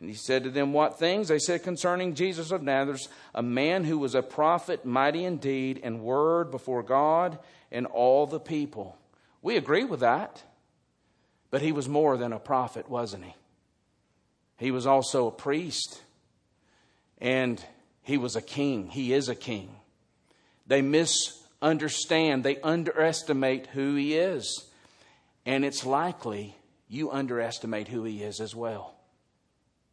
And 0.00 0.08
he 0.08 0.14
said 0.14 0.44
to 0.44 0.50
them, 0.50 0.72
What 0.72 0.98
things? 0.98 1.28
They 1.28 1.38
said 1.38 1.62
concerning 1.62 2.14
Jesus 2.14 2.50
of 2.50 2.62
Nazareth, 2.62 3.06
a 3.34 3.42
man 3.42 3.84
who 3.84 3.98
was 3.98 4.14
a 4.14 4.22
prophet, 4.22 4.84
mighty 4.84 5.24
in 5.24 5.36
deed 5.36 5.80
and 5.82 6.00
word 6.00 6.50
before 6.50 6.82
God 6.82 7.38
and 7.70 7.86
all 7.86 8.26
the 8.26 8.40
people. 8.40 8.96
We 9.42 9.56
agree 9.56 9.84
with 9.84 10.00
that. 10.00 10.42
But 11.50 11.62
he 11.62 11.72
was 11.72 11.88
more 11.88 12.16
than 12.16 12.32
a 12.32 12.38
prophet, 12.38 12.88
wasn't 12.88 13.24
he? 13.24 13.34
He 14.56 14.70
was 14.70 14.86
also 14.86 15.26
a 15.26 15.32
priest. 15.32 16.00
And 17.18 17.62
he 18.02 18.18
was 18.18 18.36
a 18.36 18.42
king. 18.42 18.88
He 18.88 19.12
is 19.12 19.28
a 19.28 19.34
king. 19.34 19.74
They 20.66 20.82
misunderstand, 20.82 22.44
they 22.44 22.60
underestimate 22.60 23.66
who 23.68 23.94
he 23.94 24.14
is. 24.14 24.66
And 25.44 25.64
it's 25.64 25.84
likely 25.84 26.56
you 26.88 27.10
underestimate 27.10 27.88
who 27.88 28.04
he 28.04 28.22
is 28.22 28.40
as 28.40 28.54
well. 28.54 28.94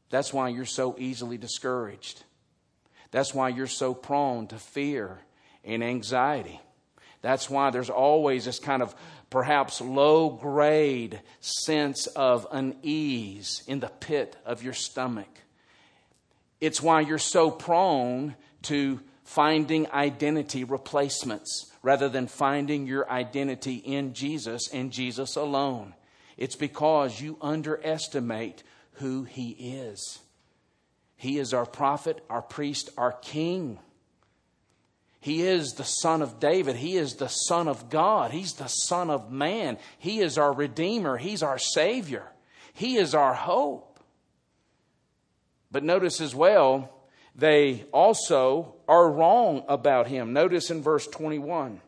That's 0.10 0.34
why 0.34 0.50
you're 0.50 0.66
so 0.66 0.96
easily 0.98 1.38
discouraged. 1.38 2.24
That's 3.12 3.34
why 3.34 3.50
you're 3.50 3.68
so 3.68 3.94
prone 3.94 4.48
to 4.48 4.58
fear 4.58 5.20
and 5.64 5.84
anxiety. 5.84 6.62
That's 7.22 7.50
why 7.50 7.72
there's 7.72 7.90
always 7.90 8.46
this 8.46 8.60
kind 8.60 8.82
of 8.82 8.96
perhaps 9.30 9.82
low 9.82 10.30
grade 10.30 11.22
sense 11.40 12.08
of 12.08 12.48
unease 12.52 13.64
in 13.68 13.80
the 13.80 13.90
pit 13.90 14.36
of 14.46 14.64
your 14.64 14.74
stomach. 14.74 15.28
It's 16.60 16.82
why 16.82 17.02
you're 17.02 17.18
so 17.18 17.52
prone 17.52 18.36
to 18.64 19.00
finding 19.24 19.92
identity 19.92 20.64
replacements 20.64 21.72
rather 21.84 22.10
than 22.10 22.28
finding 22.28 22.88
your 22.88 23.10
identity 23.10 23.76
in 23.76 24.14
Jesus 24.14 24.70
and 24.72 24.92
Jesus 24.92 25.36
alone. 25.36 25.94
It's 26.38 26.56
because 26.56 27.20
you 27.20 27.38
underestimate 27.42 28.64
who 28.94 29.24
He 29.24 29.50
is. 29.52 30.20
He 31.16 31.40
is 31.40 31.54
our 31.54 31.66
prophet, 31.66 32.24
our 32.30 32.42
priest, 32.42 32.90
our 32.98 33.12
king. 33.12 33.80
He 35.20 35.42
is 35.42 35.74
the 35.74 35.84
son 35.84 36.22
of 36.22 36.40
David. 36.40 36.76
He 36.76 36.96
is 36.96 37.16
the 37.16 37.28
son 37.28 37.68
of 37.68 37.90
God. 37.90 38.32
He's 38.32 38.54
the 38.54 38.68
son 38.68 39.10
of 39.10 39.32
man. 39.32 39.78
He 39.98 40.20
is 40.20 40.38
our 40.38 40.54
redeemer. 40.54 41.18
He's 41.18 41.44
our 41.44 41.58
savior. 41.58 42.24
He 42.74 42.98
is 42.98 43.16
our 43.16 43.34
hope. 43.34 43.97
But 45.78 45.84
notice 45.84 46.22
as 46.22 46.34
well, 46.34 46.90
they 47.36 47.86
also 47.92 48.74
are 48.88 49.12
wrong 49.12 49.64
about 49.68 50.08
him. 50.08 50.34
Notice 50.34 50.72
in 50.72 50.82
verse 50.82 51.06
21. 51.06 51.82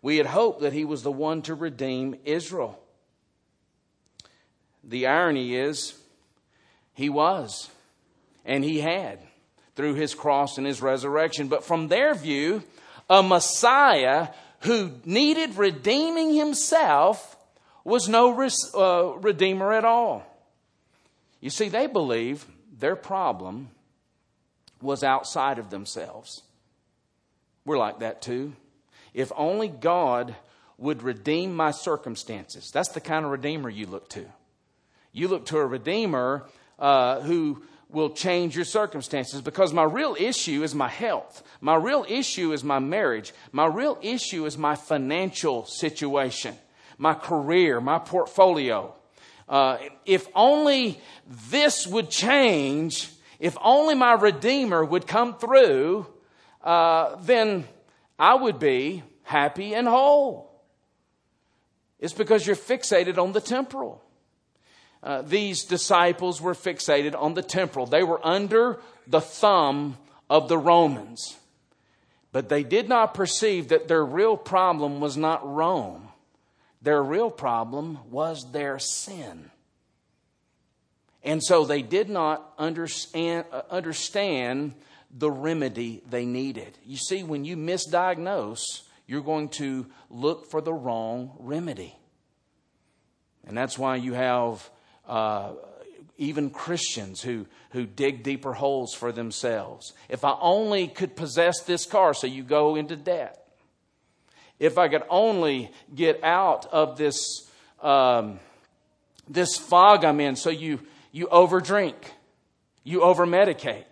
We 0.00 0.16
had 0.16 0.24
hoped 0.24 0.62
that 0.62 0.72
he 0.72 0.86
was 0.86 1.02
the 1.02 1.12
one 1.12 1.42
to 1.42 1.54
redeem 1.54 2.16
Israel. 2.24 2.80
The 4.82 5.06
irony 5.06 5.54
is, 5.54 5.98
he 6.94 7.10
was, 7.10 7.68
and 8.46 8.64
he 8.64 8.80
had 8.80 9.18
through 9.76 9.96
his 9.96 10.14
cross 10.14 10.56
and 10.56 10.66
his 10.66 10.80
resurrection. 10.80 11.48
But 11.48 11.62
from 11.62 11.88
their 11.88 12.14
view, 12.14 12.62
a 13.10 13.22
Messiah 13.22 14.28
who 14.60 14.92
needed 15.04 15.58
redeeming 15.58 16.32
himself 16.32 17.36
was 17.84 18.08
no 18.08 18.32
uh, 18.32 19.18
redeemer 19.18 19.74
at 19.74 19.84
all. 19.84 20.24
You 21.40 21.50
see, 21.50 21.68
they 21.68 21.86
believe 21.86 22.46
their 22.78 22.96
problem 22.96 23.70
was 24.82 25.02
outside 25.02 25.58
of 25.58 25.70
themselves. 25.70 26.42
We're 27.64 27.78
like 27.78 28.00
that 28.00 28.22
too. 28.22 28.54
If 29.12 29.32
only 29.36 29.68
God 29.68 30.36
would 30.78 31.02
redeem 31.02 31.54
my 31.54 31.70
circumstances. 31.70 32.70
That's 32.72 32.88
the 32.88 33.00
kind 33.00 33.24
of 33.24 33.30
redeemer 33.30 33.68
you 33.68 33.86
look 33.86 34.08
to. 34.10 34.24
You 35.12 35.28
look 35.28 35.46
to 35.46 35.58
a 35.58 35.66
redeemer 35.66 36.46
uh, 36.78 37.20
who 37.20 37.62
will 37.90 38.10
change 38.10 38.56
your 38.56 38.64
circumstances 38.64 39.42
because 39.42 39.72
my 39.72 39.82
real 39.82 40.16
issue 40.18 40.62
is 40.62 40.74
my 40.74 40.88
health. 40.88 41.42
My 41.60 41.74
real 41.74 42.06
issue 42.08 42.52
is 42.52 42.64
my 42.64 42.78
marriage. 42.78 43.34
My 43.52 43.66
real 43.66 43.98
issue 44.00 44.46
is 44.46 44.56
my 44.56 44.74
financial 44.74 45.66
situation, 45.66 46.54
my 46.96 47.14
career, 47.14 47.80
my 47.80 47.98
portfolio. 47.98 48.94
Uh, 49.50 49.78
if 50.06 50.28
only 50.36 51.00
this 51.50 51.84
would 51.84 52.08
change, 52.08 53.10
if 53.40 53.58
only 53.60 53.96
my 53.96 54.12
Redeemer 54.12 54.84
would 54.84 55.08
come 55.08 55.36
through, 55.36 56.06
uh, 56.62 57.16
then 57.16 57.66
I 58.16 58.34
would 58.34 58.60
be 58.60 59.02
happy 59.24 59.74
and 59.74 59.88
whole. 59.88 60.62
It's 61.98 62.14
because 62.14 62.46
you're 62.46 62.54
fixated 62.54 63.18
on 63.18 63.32
the 63.32 63.40
temporal. 63.40 64.04
Uh, 65.02 65.22
these 65.22 65.64
disciples 65.64 66.40
were 66.40 66.54
fixated 66.54 67.20
on 67.20 67.34
the 67.34 67.42
temporal. 67.42 67.86
They 67.86 68.04
were 68.04 68.24
under 68.24 68.80
the 69.08 69.20
thumb 69.20 69.98
of 70.28 70.48
the 70.48 70.58
Romans. 70.58 71.36
But 72.30 72.48
they 72.48 72.62
did 72.62 72.88
not 72.88 73.14
perceive 73.14 73.68
that 73.68 73.88
their 73.88 74.04
real 74.04 74.36
problem 74.36 75.00
was 75.00 75.16
not 75.16 75.44
Rome. 75.44 76.09
Their 76.82 77.02
real 77.02 77.30
problem 77.30 77.98
was 78.10 78.50
their 78.52 78.78
sin. 78.78 79.50
And 81.22 81.42
so 81.42 81.64
they 81.64 81.82
did 81.82 82.08
not 82.08 82.54
understand, 82.58 83.44
uh, 83.52 83.62
understand 83.70 84.74
the 85.10 85.30
remedy 85.30 86.02
they 86.08 86.24
needed. 86.24 86.78
You 86.84 86.96
see, 86.96 87.22
when 87.22 87.44
you 87.44 87.56
misdiagnose, 87.56 88.82
you're 89.06 89.22
going 89.22 89.48
to 89.50 89.86
look 90.08 90.50
for 90.50 90.60
the 90.60 90.72
wrong 90.72 91.36
remedy. 91.38 91.94
And 93.46 93.56
that's 93.56 93.78
why 93.78 93.96
you 93.96 94.14
have 94.14 94.70
uh, 95.06 95.52
even 96.16 96.50
Christians 96.50 97.20
who, 97.20 97.46
who 97.70 97.86
dig 97.86 98.22
deeper 98.22 98.52
holes 98.52 98.94
for 98.94 99.10
themselves. 99.10 99.92
If 100.08 100.24
I 100.24 100.36
only 100.40 100.86
could 100.88 101.16
possess 101.16 101.62
this 101.62 101.84
car, 101.86 102.14
so 102.14 102.26
you 102.26 102.42
go 102.42 102.76
into 102.76 102.96
debt. 102.96 103.36
If 104.60 104.78
I 104.78 104.88
could 104.88 105.02
only 105.08 105.72
get 105.92 106.22
out 106.22 106.66
of 106.66 106.96
this, 106.98 107.50
um, 107.82 108.38
this 109.28 109.56
fog 109.56 110.04
I'm 110.04 110.20
in, 110.20 110.36
so 110.36 110.50
you, 110.50 110.80
you 111.10 111.26
overdrink, 111.28 111.94
you 112.84 113.00
overmedicate. 113.00 113.84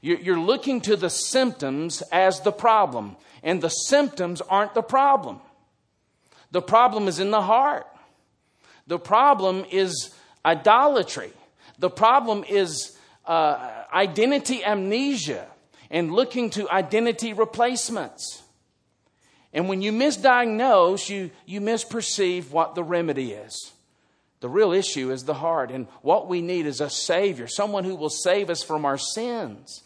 You're 0.00 0.40
looking 0.40 0.80
to 0.82 0.96
the 0.96 1.10
symptoms 1.10 2.02
as 2.10 2.40
the 2.40 2.52
problem, 2.52 3.16
and 3.42 3.60
the 3.60 3.68
symptoms 3.68 4.40
aren't 4.40 4.72
the 4.72 4.82
problem. 4.82 5.40
The 6.52 6.62
problem 6.62 7.06
is 7.06 7.18
in 7.18 7.30
the 7.30 7.42
heart. 7.42 7.86
The 8.86 8.98
problem 8.98 9.66
is 9.70 10.14
idolatry. 10.44 11.32
The 11.78 11.90
problem 11.90 12.44
is 12.48 12.96
uh, 13.26 13.84
identity 13.92 14.64
amnesia 14.64 15.46
and 15.90 16.12
looking 16.12 16.50
to 16.50 16.70
identity 16.70 17.32
replacements. 17.32 18.39
And 19.52 19.68
when 19.68 19.82
you 19.82 19.92
misdiagnose, 19.92 21.08
you, 21.08 21.30
you 21.44 21.60
misperceive 21.60 22.50
what 22.50 22.74
the 22.74 22.84
remedy 22.84 23.32
is. 23.32 23.72
The 24.40 24.48
real 24.48 24.72
issue 24.72 25.10
is 25.10 25.24
the 25.24 25.34
heart. 25.34 25.70
And 25.70 25.86
what 26.02 26.28
we 26.28 26.40
need 26.40 26.66
is 26.66 26.80
a 26.80 26.88
Savior, 26.88 27.46
someone 27.46 27.84
who 27.84 27.94
will 27.94 28.10
save 28.10 28.48
us 28.48 28.62
from 28.62 28.84
our 28.84 28.98
sins. 28.98 29.82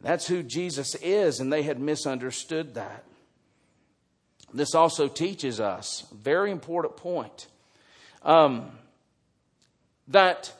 That's 0.00 0.26
who 0.26 0.42
Jesus 0.42 0.94
is, 0.96 1.40
and 1.40 1.52
they 1.52 1.62
had 1.62 1.80
misunderstood 1.80 2.74
that. 2.74 3.04
This 4.52 4.74
also 4.74 5.08
teaches 5.08 5.60
us, 5.60 6.06
a 6.12 6.14
very 6.14 6.50
important 6.50 6.96
point. 6.96 7.48
Um, 8.22 8.70
that 10.08 10.52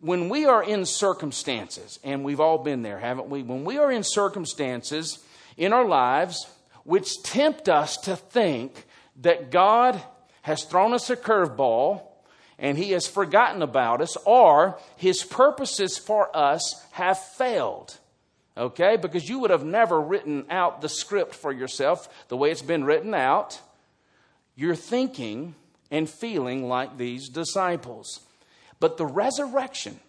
when 0.00 0.28
we 0.28 0.46
are 0.46 0.62
in 0.62 0.84
circumstances, 0.84 1.98
and 2.02 2.24
we've 2.24 2.40
all 2.40 2.58
been 2.58 2.82
there, 2.82 2.98
haven't 2.98 3.28
we? 3.28 3.42
When 3.42 3.64
we 3.64 3.78
are 3.78 3.92
in 3.92 4.02
circumstances 4.02 5.18
in 5.56 5.72
our 5.72 5.84
lives 5.84 6.46
which 6.86 7.22
tempt 7.22 7.68
us 7.68 7.96
to 7.98 8.16
think 8.16 8.86
that 9.20 9.50
God 9.50 10.00
has 10.42 10.64
thrown 10.64 10.92
us 10.92 11.10
a 11.10 11.16
curveball 11.16 12.02
and 12.58 12.78
he 12.78 12.92
has 12.92 13.06
forgotten 13.06 13.60
about 13.60 14.00
us, 14.00 14.16
or 14.24 14.78
his 14.96 15.22
purposes 15.22 15.98
for 15.98 16.34
us 16.34 16.86
have 16.92 17.18
failed. 17.18 17.98
Okay? 18.56 18.96
Because 18.96 19.28
you 19.28 19.40
would 19.40 19.50
have 19.50 19.64
never 19.64 20.00
written 20.00 20.46
out 20.48 20.80
the 20.80 20.88
script 20.88 21.34
for 21.34 21.52
yourself 21.52 22.08
the 22.28 22.36
way 22.36 22.50
it's 22.50 22.62
been 22.62 22.84
written 22.84 23.12
out. 23.12 23.60
You're 24.54 24.74
thinking 24.74 25.54
and 25.90 26.08
feeling 26.08 26.66
like 26.66 26.96
these 26.96 27.28
disciples. 27.28 28.20
But 28.80 28.96
the 28.96 29.06
resurrection 29.06 30.00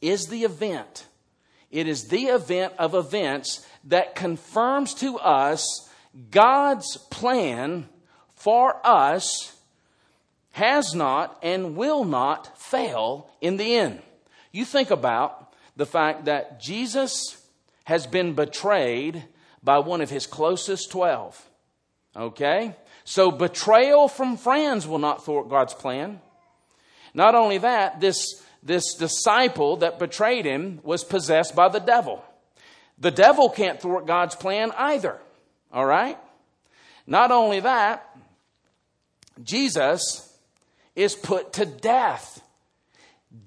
is 0.00 0.26
the 0.26 0.44
event. 0.44 1.06
It 1.70 1.86
is 1.86 2.08
the 2.08 2.26
event 2.26 2.72
of 2.78 2.94
events 2.94 3.66
that 3.88 4.14
confirms 4.14 4.94
to 4.94 5.18
us 5.18 5.88
God's 6.30 6.96
plan 7.10 7.88
for 8.34 8.80
us 8.84 9.54
has 10.52 10.94
not 10.94 11.38
and 11.42 11.76
will 11.76 12.04
not 12.04 12.58
fail 12.58 13.30
in 13.40 13.56
the 13.56 13.76
end. 13.76 14.00
You 14.52 14.64
think 14.64 14.90
about 14.90 15.52
the 15.76 15.86
fact 15.86 16.24
that 16.24 16.60
Jesus 16.60 17.40
has 17.84 18.06
been 18.06 18.34
betrayed 18.34 19.24
by 19.62 19.78
one 19.78 20.00
of 20.00 20.10
his 20.10 20.26
closest 20.26 20.90
12. 20.90 21.48
Okay? 22.16 22.74
So 23.04 23.30
betrayal 23.30 24.08
from 24.08 24.36
friends 24.36 24.86
will 24.86 24.98
not 24.98 25.24
thwart 25.24 25.48
God's 25.48 25.74
plan. 25.74 26.20
Not 27.14 27.34
only 27.34 27.58
that, 27.58 28.00
this, 28.00 28.42
this 28.62 28.94
disciple 28.94 29.78
that 29.78 29.98
betrayed 29.98 30.44
him 30.44 30.80
was 30.82 31.04
possessed 31.04 31.54
by 31.54 31.68
the 31.68 31.78
devil. 31.78 32.22
The 33.00 33.10
devil 33.10 33.48
can't 33.48 33.80
thwart 33.80 34.06
God's 34.06 34.34
plan 34.34 34.72
either. 34.76 35.18
All 35.72 35.86
right? 35.86 36.18
Not 37.06 37.30
only 37.30 37.60
that, 37.60 38.04
Jesus 39.42 40.24
is 40.96 41.14
put 41.14 41.54
to 41.54 41.64
death. 41.64 42.42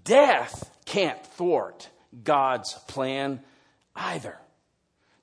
Death 0.03 0.69
can't 0.85 1.23
thwart 1.35 1.89
God's 2.23 2.73
plan 2.87 3.41
either. 3.95 4.37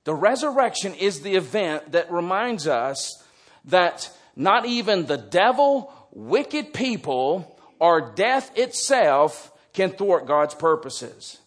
The 0.05 0.15
resurrection 0.15 0.95
is 0.95 1.21
the 1.21 1.37
event 1.37 1.93
that 1.93 2.13
reminds 2.13 2.67
us 2.67 3.23
that 3.67 4.11
not 4.37 4.67
even 4.67 5.07
the 5.07 5.19
devil, 5.19 5.93
wicked 6.13 6.73
people, 6.73 7.59
or 7.79 8.13
death 8.15 8.57
itself 8.57 9.53
can 9.73 9.91
thwart 9.91 10.27
God's 10.27 10.55
purposes. 10.55 11.39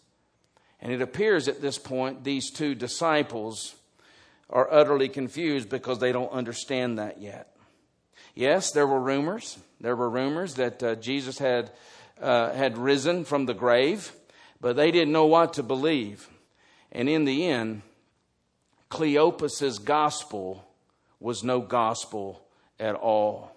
And 0.82 0.92
it 0.92 1.00
appears 1.00 1.46
at 1.46 1.62
this 1.62 1.78
point 1.78 2.24
these 2.24 2.50
two 2.50 2.74
disciples 2.74 3.76
are 4.50 4.70
utterly 4.70 5.08
confused 5.08 5.70
because 5.70 6.00
they 6.00 6.10
don't 6.10 6.32
understand 6.32 6.98
that 6.98 7.20
yet. 7.20 7.56
Yes, 8.34 8.72
there 8.72 8.86
were 8.86 9.00
rumors. 9.00 9.58
There 9.80 9.94
were 9.94 10.10
rumors 10.10 10.54
that 10.54 10.82
uh, 10.82 10.94
Jesus 10.96 11.38
had, 11.38 11.70
uh, 12.20 12.52
had 12.52 12.76
risen 12.76 13.24
from 13.24 13.46
the 13.46 13.54
grave, 13.54 14.12
but 14.60 14.74
they 14.74 14.90
didn't 14.90 15.12
know 15.12 15.26
what 15.26 15.54
to 15.54 15.62
believe. 15.62 16.28
And 16.90 17.08
in 17.08 17.24
the 17.24 17.46
end, 17.46 17.82
Cleopas's 18.88 19.78
gospel 19.78 20.66
was 21.20 21.44
no 21.44 21.60
gospel 21.60 22.42
at 22.80 22.96
all. 22.96 23.52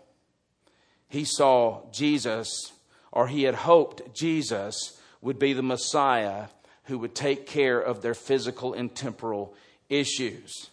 He 1.10 1.26
saw 1.26 1.90
Jesus, 1.92 2.72
or 3.12 3.28
he 3.28 3.44
had 3.44 3.56
hoped 3.56 4.14
Jesus 4.14 5.00
would 5.22 5.40
be 5.40 5.54
the 5.54 5.64
Messiah 5.64 6.48
who 6.86 7.00
would 7.00 7.16
take 7.16 7.46
care 7.48 7.80
of 7.80 8.02
their 8.02 8.14
physical 8.14 8.74
and 8.74 8.94
temporal 8.94 9.54
issues. 9.90 10.70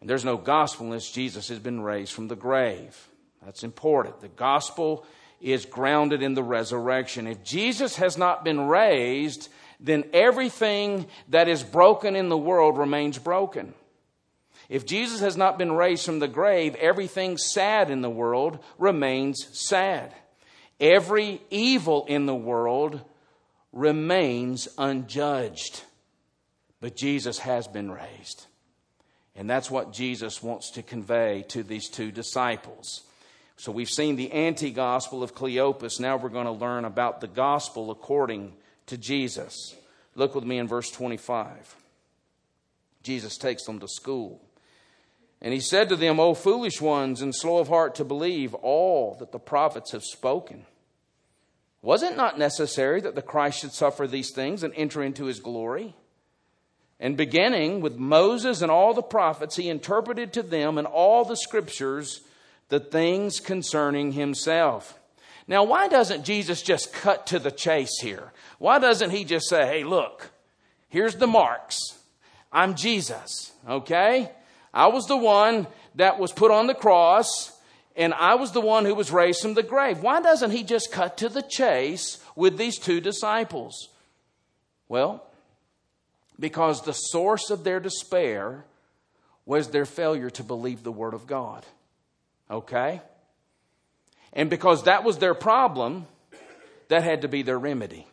And 0.00 0.10
there's 0.10 0.24
no 0.24 0.36
gospel 0.36 0.86
unless 0.86 1.10
Jesus 1.10 1.48
has 1.48 1.58
been 1.58 1.80
raised 1.80 2.12
from 2.12 2.28
the 2.28 2.36
grave. 2.36 3.08
That's 3.44 3.64
important. 3.64 4.20
The 4.20 4.28
gospel 4.28 5.06
is 5.40 5.66
grounded 5.66 6.22
in 6.22 6.34
the 6.34 6.42
resurrection. 6.42 7.26
If 7.26 7.44
Jesus 7.44 7.96
has 7.96 8.16
not 8.16 8.44
been 8.44 8.66
raised, 8.68 9.48
then 9.80 10.04
everything 10.12 11.06
that 11.28 11.48
is 11.48 11.62
broken 11.62 12.16
in 12.16 12.28
the 12.28 12.36
world 12.36 12.78
remains 12.78 13.18
broken. 13.18 13.74
If 14.68 14.86
Jesus 14.86 15.20
has 15.20 15.36
not 15.36 15.58
been 15.58 15.72
raised 15.72 16.06
from 16.06 16.18
the 16.18 16.28
grave, 16.28 16.74
everything 16.76 17.36
sad 17.36 17.90
in 17.90 18.00
the 18.00 18.10
world 18.10 18.58
remains 18.78 19.46
sad. 19.52 20.14
Every 20.80 21.42
evil 21.50 22.06
in 22.08 22.26
the 22.26 22.34
world 22.34 23.02
remains 23.74 24.68
unjudged. 24.78 25.82
But 26.80 26.96
Jesus 26.96 27.38
has 27.40 27.66
been 27.66 27.90
raised. 27.90 28.46
And 29.36 29.50
that's 29.50 29.70
what 29.70 29.92
Jesus 29.92 30.42
wants 30.42 30.70
to 30.72 30.82
convey 30.82 31.44
to 31.48 31.62
these 31.62 31.88
two 31.88 32.12
disciples. 32.12 33.02
So 33.56 33.72
we've 33.72 33.90
seen 33.90 34.16
the 34.16 34.32
anti 34.32 34.70
gospel 34.70 35.22
of 35.22 35.34
Cleopas. 35.34 36.00
Now 36.00 36.16
we're 36.16 36.28
going 36.28 36.46
to 36.46 36.52
learn 36.52 36.84
about 36.84 37.20
the 37.20 37.26
gospel 37.26 37.90
according 37.90 38.52
to 38.86 38.96
Jesus. 38.96 39.74
Look 40.14 40.34
with 40.34 40.44
me 40.44 40.58
in 40.58 40.68
verse 40.68 40.90
25. 40.90 41.76
Jesus 43.02 43.36
takes 43.36 43.64
them 43.64 43.80
to 43.80 43.88
school. 43.88 44.40
And 45.40 45.52
he 45.52 45.60
said 45.60 45.88
to 45.90 45.96
them, 45.96 46.20
O 46.20 46.34
foolish 46.34 46.80
ones 46.80 47.20
and 47.20 47.34
slow 47.34 47.58
of 47.58 47.68
heart 47.68 47.96
to 47.96 48.04
believe 48.04 48.54
all 48.54 49.16
that 49.18 49.32
the 49.32 49.38
prophets 49.38 49.92
have 49.92 50.04
spoken. 50.04 50.64
Was 51.84 52.02
it 52.02 52.16
not 52.16 52.38
necessary 52.38 53.02
that 53.02 53.14
the 53.14 53.20
Christ 53.20 53.60
should 53.60 53.74
suffer 53.74 54.06
these 54.06 54.30
things 54.30 54.62
and 54.62 54.72
enter 54.74 55.02
into 55.02 55.26
his 55.26 55.38
glory? 55.38 55.94
And 56.98 57.14
beginning 57.14 57.82
with 57.82 57.98
Moses 57.98 58.62
and 58.62 58.70
all 58.70 58.94
the 58.94 59.02
prophets, 59.02 59.56
he 59.56 59.68
interpreted 59.68 60.32
to 60.32 60.42
them 60.42 60.78
in 60.78 60.86
all 60.86 61.26
the 61.26 61.36
scriptures 61.36 62.22
the 62.70 62.80
things 62.80 63.38
concerning 63.38 64.12
himself. 64.12 64.98
Now, 65.46 65.64
why 65.64 65.88
doesn't 65.88 66.24
Jesus 66.24 66.62
just 66.62 66.90
cut 66.90 67.26
to 67.26 67.38
the 67.38 67.50
chase 67.50 68.00
here? 68.00 68.32
Why 68.58 68.78
doesn't 68.78 69.10
he 69.10 69.24
just 69.24 69.50
say, 69.50 69.66
hey, 69.66 69.84
look, 69.84 70.30
here's 70.88 71.16
the 71.16 71.26
marks. 71.26 71.98
I'm 72.50 72.76
Jesus, 72.76 73.52
okay? 73.68 74.30
I 74.72 74.86
was 74.86 75.04
the 75.04 75.18
one 75.18 75.66
that 75.96 76.18
was 76.18 76.32
put 76.32 76.50
on 76.50 76.66
the 76.66 76.74
cross, 76.74 77.53
and 77.96 78.12
I 78.12 78.34
was 78.34 78.52
the 78.52 78.60
one 78.60 78.84
who 78.84 78.94
was 78.94 79.12
raised 79.12 79.40
from 79.40 79.54
the 79.54 79.62
grave. 79.62 80.02
Why 80.02 80.20
doesn't 80.20 80.50
he 80.50 80.64
just 80.64 80.90
cut 80.90 81.18
to 81.18 81.28
the 81.28 81.42
chase 81.42 82.18
with 82.34 82.58
these 82.58 82.78
two 82.78 83.00
disciples? 83.00 83.88
Well, 84.88 85.24
because 86.38 86.82
the 86.82 86.92
source 86.92 87.50
of 87.50 87.62
their 87.62 87.78
despair 87.80 88.64
was 89.46 89.68
their 89.68 89.84
failure 89.84 90.30
to 90.30 90.42
believe 90.42 90.82
the 90.82 90.92
Word 90.92 91.14
of 91.14 91.26
God. 91.26 91.64
Okay? 92.50 93.00
And 94.32 94.50
because 94.50 94.84
that 94.84 95.04
was 95.04 95.18
their 95.18 95.34
problem, 95.34 96.06
that 96.88 97.04
had 97.04 97.22
to 97.22 97.28
be 97.28 97.42
their 97.42 97.58
remedy. 97.58 98.06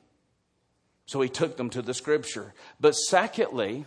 So 1.07 1.21
he 1.21 1.29
took 1.29 1.57
them 1.57 1.71
to 1.71 1.81
the 1.81 1.93
Scripture. 1.93 2.53
But 2.79 2.91
secondly, 2.91 3.85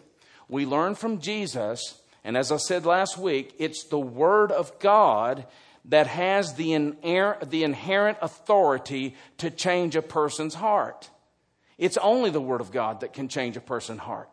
we 0.48 0.66
learn 0.66 0.96
from 0.96 1.20
Jesus, 1.20 2.00
and 2.24 2.37
as 2.37 2.50
I 2.50 2.57
said 2.57 2.85
last 2.85 3.16
week, 3.16 3.54
it's 3.59 3.85
the 3.85 3.98
Word 3.98 4.50
of 4.50 4.76
God 4.80 5.46
that 5.87 6.07
has 6.07 6.55
the 6.55 6.73
inherent, 6.73 7.51
the 7.51 7.64
inherent 7.64 8.18
authority 8.23 9.14
to 9.38 9.51
change 9.51 9.97
a 9.97 10.03
person's 10.03 10.55
heart. 10.55 11.11
It's 11.77 11.97
only 11.99 12.31
the 12.31 12.40
Word 12.40 12.61
of 12.61 12.73
God 12.73 13.01
that 13.01 13.12
can 13.12 13.29
change 13.29 13.57
a 13.57 13.61
person's 13.61 14.01
heart. 14.01 14.29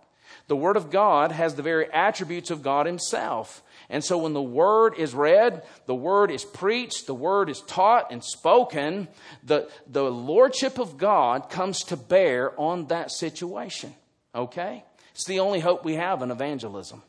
The 0.47 0.55
Word 0.55 0.77
of 0.77 0.89
God 0.89 1.31
has 1.31 1.55
the 1.55 1.63
very 1.63 1.91
attributes 1.91 2.51
of 2.51 2.61
God 2.61 2.85
Himself. 2.85 3.63
And 3.89 4.03
so 4.03 4.17
when 4.17 4.33
the 4.33 4.41
Word 4.41 4.95
is 4.97 5.13
read, 5.13 5.63
the 5.85 5.95
Word 5.95 6.31
is 6.31 6.45
preached, 6.45 7.07
the 7.07 7.13
Word 7.13 7.49
is 7.49 7.61
taught 7.61 8.11
and 8.11 8.23
spoken, 8.23 9.07
the, 9.43 9.69
the 9.87 10.03
Lordship 10.03 10.79
of 10.79 10.97
God 10.97 11.49
comes 11.49 11.83
to 11.85 11.97
bear 11.97 12.57
on 12.59 12.87
that 12.87 13.11
situation. 13.11 13.93
Okay? 14.33 14.83
It's 15.13 15.25
the 15.25 15.39
only 15.39 15.59
hope 15.59 15.83
we 15.83 15.95
have 15.95 16.21
in 16.21 16.31
evangelism. 16.31 17.01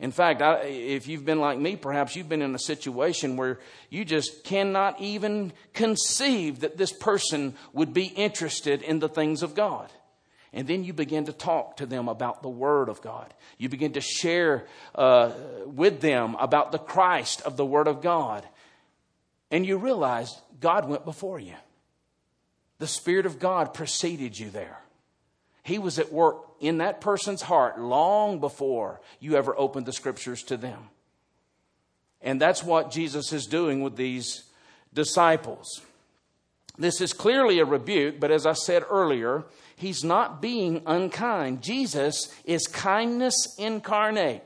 In 0.00 0.12
fact, 0.12 0.42
I, 0.42 0.60
if 0.64 1.08
you've 1.08 1.24
been 1.24 1.40
like 1.40 1.58
me, 1.58 1.74
perhaps 1.74 2.14
you've 2.14 2.28
been 2.28 2.42
in 2.42 2.54
a 2.54 2.58
situation 2.58 3.36
where 3.36 3.58
you 3.90 4.04
just 4.04 4.44
cannot 4.44 5.00
even 5.00 5.52
conceive 5.74 6.60
that 6.60 6.76
this 6.76 6.92
person 6.92 7.54
would 7.72 7.92
be 7.92 8.06
interested 8.06 8.82
in 8.82 9.00
the 9.00 9.08
things 9.08 9.42
of 9.42 9.56
God. 9.56 9.90
And 10.52 10.66
then 10.66 10.84
you 10.84 10.92
begin 10.92 11.26
to 11.26 11.32
talk 11.32 11.78
to 11.78 11.86
them 11.86 12.08
about 12.08 12.42
the 12.42 12.48
Word 12.48 12.88
of 12.88 13.02
God. 13.02 13.32
You 13.58 13.68
begin 13.68 13.92
to 13.94 14.00
share 14.00 14.66
uh, 14.94 15.32
with 15.66 16.00
them 16.00 16.36
about 16.36 16.72
the 16.72 16.78
Christ 16.78 17.42
of 17.42 17.56
the 17.56 17.66
Word 17.66 17.88
of 17.88 18.00
God. 18.00 18.46
And 19.50 19.66
you 19.66 19.78
realize 19.78 20.40
God 20.60 20.88
went 20.88 21.04
before 21.04 21.38
you. 21.38 21.54
The 22.78 22.86
Spirit 22.86 23.26
of 23.26 23.38
God 23.38 23.74
preceded 23.74 24.38
you 24.38 24.50
there. 24.50 24.78
He 25.68 25.78
was 25.78 25.98
at 25.98 26.10
work 26.10 26.46
in 26.60 26.78
that 26.78 27.02
person's 27.02 27.42
heart 27.42 27.78
long 27.78 28.40
before 28.40 29.02
you 29.20 29.36
ever 29.36 29.54
opened 29.54 29.84
the 29.84 29.92
scriptures 29.92 30.42
to 30.44 30.56
them. 30.56 30.88
And 32.22 32.40
that's 32.40 32.64
what 32.64 32.90
Jesus 32.90 33.34
is 33.34 33.44
doing 33.44 33.82
with 33.82 33.94
these 33.94 34.44
disciples. 34.94 35.82
This 36.78 37.02
is 37.02 37.12
clearly 37.12 37.58
a 37.58 37.66
rebuke, 37.66 38.18
but 38.18 38.30
as 38.30 38.46
I 38.46 38.54
said 38.54 38.82
earlier, 38.88 39.44
he's 39.76 40.02
not 40.02 40.40
being 40.40 40.80
unkind. 40.86 41.60
Jesus 41.62 42.34
is 42.46 42.66
kindness 42.66 43.54
incarnate. 43.58 44.44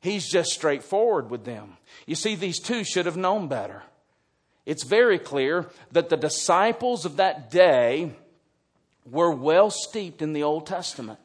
He's 0.00 0.30
just 0.30 0.52
straightforward 0.52 1.30
with 1.30 1.44
them. 1.44 1.78
You 2.06 2.14
see, 2.14 2.36
these 2.36 2.60
two 2.60 2.84
should 2.84 3.06
have 3.06 3.16
known 3.16 3.48
better. 3.48 3.82
It's 4.66 4.84
very 4.84 5.18
clear 5.18 5.68
that 5.90 6.10
the 6.10 6.16
disciples 6.16 7.04
of 7.04 7.16
that 7.16 7.50
day 7.50 8.12
were 9.10 9.30
well 9.30 9.70
steeped 9.70 10.22
in 10.22 10.32
the 10.32 10.42
Old 10.42 10.66
Testament. 10.66 11.18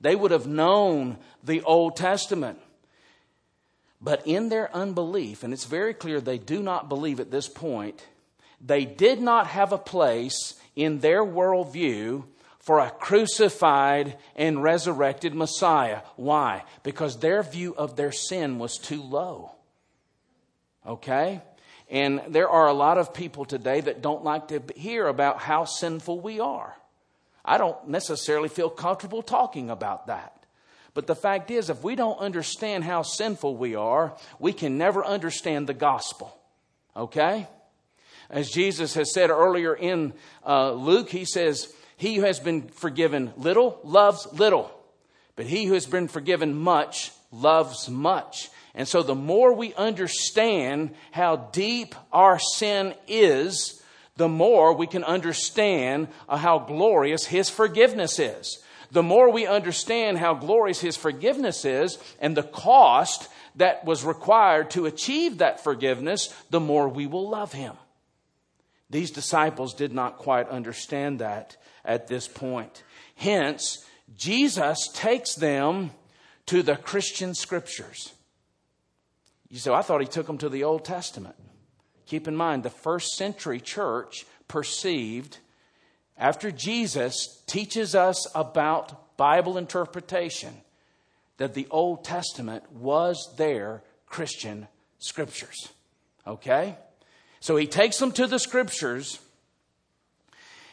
They 0.00 0.16
would 0.16 0.30
have 0.30 0.46
known 0.46 1.18
the 1.42 1.62
Old 1.62 1.96
Testament. 1.96 2.58
But 4.00 4.26
in 4.26 4.48
their 4.48 4.74
unbelief, 4.74 5.42
and 5.42 5.52
it's 5.52 5.66
very 5.66 5.92
clear 5.92 6.20
they 6.20 6.38
do 6.38 6.62
not 6.62 6.88
believe 6.88 7.20
at 7.20 7.30
this 7.30 7.48
point, 7.48 8.06
they 8.60 8.84
did 8.84 9.20
not 9.20 9.46
have 9.48 9.72
a 9.72 9.78
place 9.78 10.54
in 10.74 11.00
their 11.00 11.22
worldview 11.22 12.24
for 12.60 12.78
a 12.78 12.90
crucified 12.90 14.16
and 14.36 14.62
resurrected 14.62 15.34
Messiah. 15.34 16.00
Why? 16.16 16.64
Because 16.82 17.18
their 17.18 17.42
view 17.42 17.74
of 17.74 17.96
their 17.96 18.12
sin 18.12 18.58
was 18.58 18.78
too 18.78 19.02
low. 19.02 19.52
Okay? 20.86 21.42
And 21.90 22.22
there 22.28 22.48
are 22.48 22.68
a 22.68 22.72
lot 22.72 22.98
of 22.98 23.12
people 23.12 23.44
today 23.44 23.80
that 23.80 24.02
don't 24.02 24.24
like 24.24 24.48
to 24.48 24.62
hear 24.76 25.06
about 25.08 25.40
how 25.40 25.64
sinful 25.64 26.20
we 26.20 26.40
are. 26.40 26.74
I 27.44 27.58
don't 27.58 27.88
necessarily 27.88 28.48
feel 28.48 28.70
comfortable 28.70 29.22
talking 29.22 29.70
about 29.70 30.06
that. 30.08 30.40
But 30.92 31.06
the 31.06 31.14
fact 31.14 31.50
is, 31.50 31.70
if 31.70 31.82
we 31.82 31.94
don't 31.94 32.18
understand 32.18 32.84
how 32.84 33.02
sinful 33.02 33.56
we 33.56 33.74
are, 33.74 34.16
we 34.38 34.52
can 34.52 34.76
never 34.76 35.04
understand 35.04 35.66
the 35.66 35.74
gospel. 35.74 36.36
Okay? 36.96 37.46
As 38.28 38.50
Jesus 38.50 38.94
has 38.94 39.12
said 39.12 39.30
earlier 39.30 39.74
in 39.74 40.12
uh, 40.46 40.72
Luke, 40.72 41.10
he 41.10 41.24
says, 41.24 41.72
He 41.96 42.16
who 42.16 42.22
has 42.22 42.40
been 42.40 42.68
forgiven 42.68 43.32
little 43.36 43.80
loves 43.84 44.26
little, 44.32 44.70
but 45.36 45.46
he 45.46 45.64
who 45.64 45.74
has 45.74 45.86
been 45.86 46.08
forgiven 46.08 46.56
much 46.56 47.12
loves 47.32 47.88
much. 47.88 48.50
And 48.74 48.86
so 48.86 49.02
the 49.02 49.14
more 49.14 49.52
we 49.52 49.74
understand 49.74 50.94
how 51.10 51.36
deep 51.36 51.94
our 52.12 52.38
sin 52.38 52.94
is, 53.08 53.79
the 54.20 54.28
more 54.28 54.74
we 54.74 54.86
can 54.86 55.02
understand 55.02 56.08
uh, 56.28 56.36
how 56.36 56.58
glorious 56.58 57.24
His 57.24 57.48
forgiveness 57.48 58.18
is. 58.18 58.62
The 58.90 59.02
more 59.02 59.32
we 59.32 59.46
understand 59.46 60.18
how 60.18 60.34
glorious 60.34 60.78
His 60.78 60.94
forgiveness 60.94 61.64
is 61.64 61.96
and 62.20 62.36
the 62.36 62.42
cost 62.42 63.30
that 63.56 63.86
was 63.86 64.04
required 64.04 64.72
to 64.72 64.84
achieve 64.84 65.38
that 65.38 65.64
forgiveness, 65.64 66.34
the 66.50 66.60
more 66.60 66.86
we 66.86 67.06
will 67.06 67.30
love 67.30 67.54
Him. 67.54 67.72
These 68.90 69.10
disciples 69.10 69.72
did 69.72 69.94
not 69.94 70.18
quite 70.18 70.50
understand 70.50 71.20
that 71.20 71.56
at 71.82 72.06
this 72.06 72.28
point. 72.28 72.82
Hence, 73.14 73.82
Jesus 74.14 74.90
takes 74.92 75.34
them 75.34 75.92
to 76.44 76.62
the 76.62 76.76
Christian 76.76 77.32
scriptures. 77.32 78.12
You 79.48 79.58
say, 79.58 79.72
I 79.72 79.80
thought 79.80 80.02
he 80.02 80.06
took 80.06 80.26
them 80.26 80.38
to 80.38 80.50
the 80.50 80.64
Old 80.64 80.84
Testament. 80.84 81.36
Keep 82.10 82.26
in 82.26 82.34
mind, 82.34 82.64
the 82.64 82.70
first 82.70 83.12
century 83.12 83.60
church 83.60 84.26
perceived, 84.48 85.38
after 86.18 86.50
Jesus 86.50 87.40
teaches 87.46 87.94
us 87.94 88.26
about 88.34 89.16
Bible 89.16 89.56
interpretation, 89.56 90.52
that 91.36 91.54
the 91.54 91.68
Old 91.70 92.02
Testament 92.02 92.64
was 92.72 93.32
their 93.36 93.84
Christian 94.06 94.66
scriptures. 94.98 95.68
Okay? 96.26 96.74
So 97.38 97.54
he 97.54 97.68
takes 97.68 97.98
them 98.00 98.10
to 98.10 98.26
the 98.26 98.40
scriptures. 98.40 99.20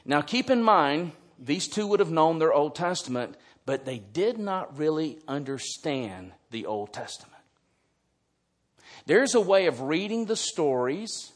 Now 0.06 0.22
keep 0.22 0.50
in 0.50 0.64
mind, 0.64 1.12
these 1.38 1.68
two 1.68 1.86
would 1.86 2.00
have 2.00 2.10
known 2.10 2.40
their 2.40 2.52
Old 2.52 2.74
Testament, 2.74 3.36
but 3.64 3.86
they 3.86 4.00
did 4.00 4.40
not 4.40 4.76
really 4.76 5.20
understand 5.28 6.32
the 6.50 6.66
Old 6.66 6.94
Testament. 6.94 7.37
There's 9.08 9.36
a 9.36 9.42
way 9.42 9.68
of 9.68 9.80
reading 9.84 10.26
the 10.26 10.36
stories 10.36 11.32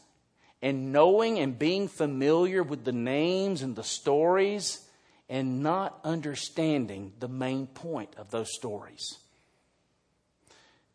and 0.60 0.92
knowing 0.92 1.38
and 1.38 1.58
being 1.58 1.88
familiar 1.88 2.62
with 2.62 2.84
the 2.84 2.92
names 2.92 3.62
and 3.62 3.74
the 3.74 3.82
stories 3.82 4.86
and 5.30 5.62
not 5.62 5.98
understanding 6.04 7.14
the 7.18 7.28
main 7.28 7.66
point 7.66 8.14
of 8.18 8.30
those 8.30 8.54
stories. 8.54 9.16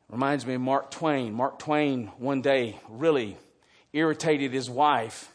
Reminds 0.07 0.45
me 0.45 0.53
of 0.53 0.61
Mark 0.61 0.91
Twain. 0.91 1.33
Mark 1.33 1.57
Twain 1.57 2.11
one 2.19 2.43
day 2.43 2.79
really 2.87 3.37
irritated 3.91 4.53
his 4.53 4.69
wife, 4.69 5.33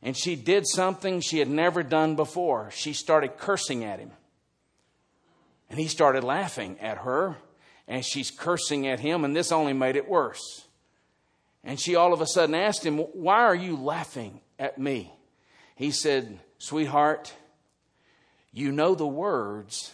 and 0.00 0.16
she 0.16 0.34
did 0.34 0.66
something 0.66 1.20
she 1.20 1.40
had 1.40 1.48
never 1.50 1.82
done 1.82 2.16
before. 2.16 2.70
She 2.72 2.94
started 2.94 3.36
cursing 3.36 3.84
at 3.84 3.98
him. 3.98 4.12
And 5.68 5.78
he 5.78 5.88
started 5.88 6.24
laughing 6.24 6.78
at 6.80 6.96
her, 6.98 7.36
and 7.86 8.02
she's 8.02 8.30
cursing 8.30 8.88
at 8.88 9.00
him, 9.00 9.26
and 9.26 9.36
this 9.36 9.52
only 9.52 9.74
made 9.74 9.96
it 9.96 10.08
worse. 10.08 10.66
And 11.62 11.78
she 11.78 11.94
all 11.94 12.12
of 12.12 12.20
a 12.20 12.26
sudden 12.26 12.54
asked 12.54 12.84
him, 12.84 12.98
Why 12.98 13.40
are 13.40 13.54
you 13.54 13.76
laughing 13.76 14.40
at 14.58 14.78
me? 14.78 15.12
He 15.76 15.90
said, 15.90 16.38
Sweetheart, 16.58 17.32
you 18.52 18.72
know 18.72 18.94
the 18.94 19.06
words, 19.06 19.92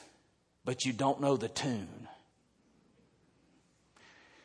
but 0.65 0.85
you 0.85 0.93
don't 0.93 1.21
know 1.21 1.37
the 1.37 1.49
tune. 1.49 2.09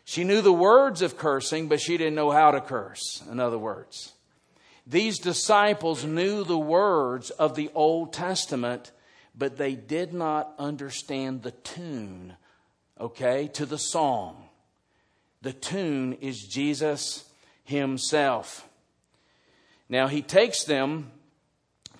She 0.04 0.24
knew 0.24 0.42
the 0.42 0.52
words 0.52 1.02
of 1.02 1.18
cursing, 1.18 1.68
but 1.68 1.80
she 1.80 1.98
didn't 1.98 2.16
know 2.16 2.32
how 2.32 2.52
to 2.52 2.60
curse, 2.60 3.24
in 3.32 3.40
other 3.40 3.58
words. 3.58 4.12
These 4.86 5.20
disciples 5.20 6.04
knew 6.04 6.44
the 6.44 6.58
words 6.58 7.30
of 7.30 7.56
the 7.56 7.70
Old 7.74 8.12
Testament, 8.12 8.92
but 9.36 9.58
they 9.58 9.76
did 9.76 10.14
not 10.14 10.54
understand 10.60 11.44
the 11.44 11.52
tune, 11.52 12.36
okay, 13.00 13.48
to 13.54 13.66
the 13.66 13.78
song. 13.78 14.41
The 15.42 15.54
tune 15.54 16.14
is 16.14 16.48
Jesus 16.48 17.26
Himself. 17.64 18.68
Now, 19.90 20.08
He 20.08 20.22
takes 20.22 20.64
them 20.64 21.12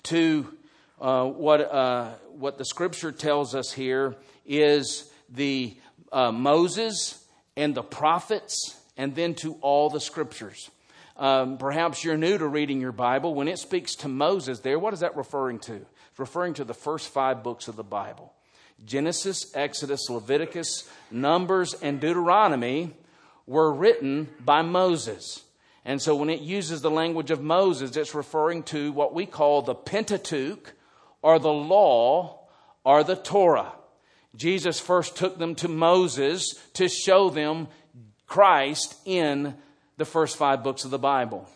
to 0.04 0.52
uh, 1.00 1.24
what, 1.24 1.60
uh, 1.60 2.10
what 2.38 2.58
the 2.58 2.64
scripture 2.64 3.12
tells 3.12 3.54
us 3.54 3.72
here 3.72 4.16
is 4.46 5.10
the 5.28 5.76
uh, 6.12 6.30
Moses 6.30 7.24
and 7.56 7.74
the 7.74 7.82
prophets, 7.82 8.78
and 8.96 9.14
then 9.14 9.34
to 9.34 9.54
all 9.60 9.90
the 9.90 10.00
scriptures. 10.00 10.70
Um, 11.16 11.58
perhaps 11.58 12.04
you're 12.04 12.16
new 12.16 12.38
to 12.38 12.46
reading 12.46 12.80
your 12.80 12.92
Bible. 12.92 13.34
When 13.34 13.48
it 13.48 13.58
speaks 13.58 13.94
to 13.96 14.08
Moses 14.08 14.60
there, 14.60 14.78
what 14.78 14.94
is 14.94 15.00
that 15.00 15.16
referring 15.16 15.58
to? 15.60 15.74
It's 15.74 16.18
referring 16.18 16.54
to 16.54 16.64
the 16.64 16.74
first 16.74 17.08
five 17.08 17.42
books 17.42 17.68
of 17.68 17.76
the 17.76 17.84
Bible 17.84 18.32
Genesis, 18.84 19.52
Exodus, 19.54 20.08
Leviticus, 20.08 20.88
Numbers, 21.10 21.74
and 21.74 22.00
Deuteronomy 22.00 22.92
were 23.46 23.72
written 23.72 24.28
by 24.40 24.62
Moses. 24.62 25.42
And 25.84 26.00
so 26.00 26.14
when 26.14 26.30
it 26.30 26.40
uses 26.40 26.80
the 26.80 26.90
language 26.90 27.30
of 27.30 27.42
Moses, 27.42 27.96
it's 27.96 28.14
referring 28.14 28.62
to 28.64 28.92
what 28.92 29.14
we 29.14 29.26
call 29.26 29.62
the 29.62 29.74
Pentateuch 29.74 30.72
or 31.22 31.38
the 31.38 31.52
law 31.52 32.40
or 32.84 33.02
the 33.02 33.16
Torah. 33.16 33.72
Jesus 34.36 34.80
first 34.80 35.16
took 35.16 35.38
them 35.38 35.54
to 35.56 35.68
Moses 35.68 36.54
to 36.74 36.88
show 36.88 37.30
them 37.30 37.68
Christ 38.26 38.96
in 39.04 39.54
the 39.98 40.04
first 40.04 40.36
five 40.36 40.62
books 40.62 40.84
of 40.84 40.90
the 40.90 40.98
Bible. 40.98 41.48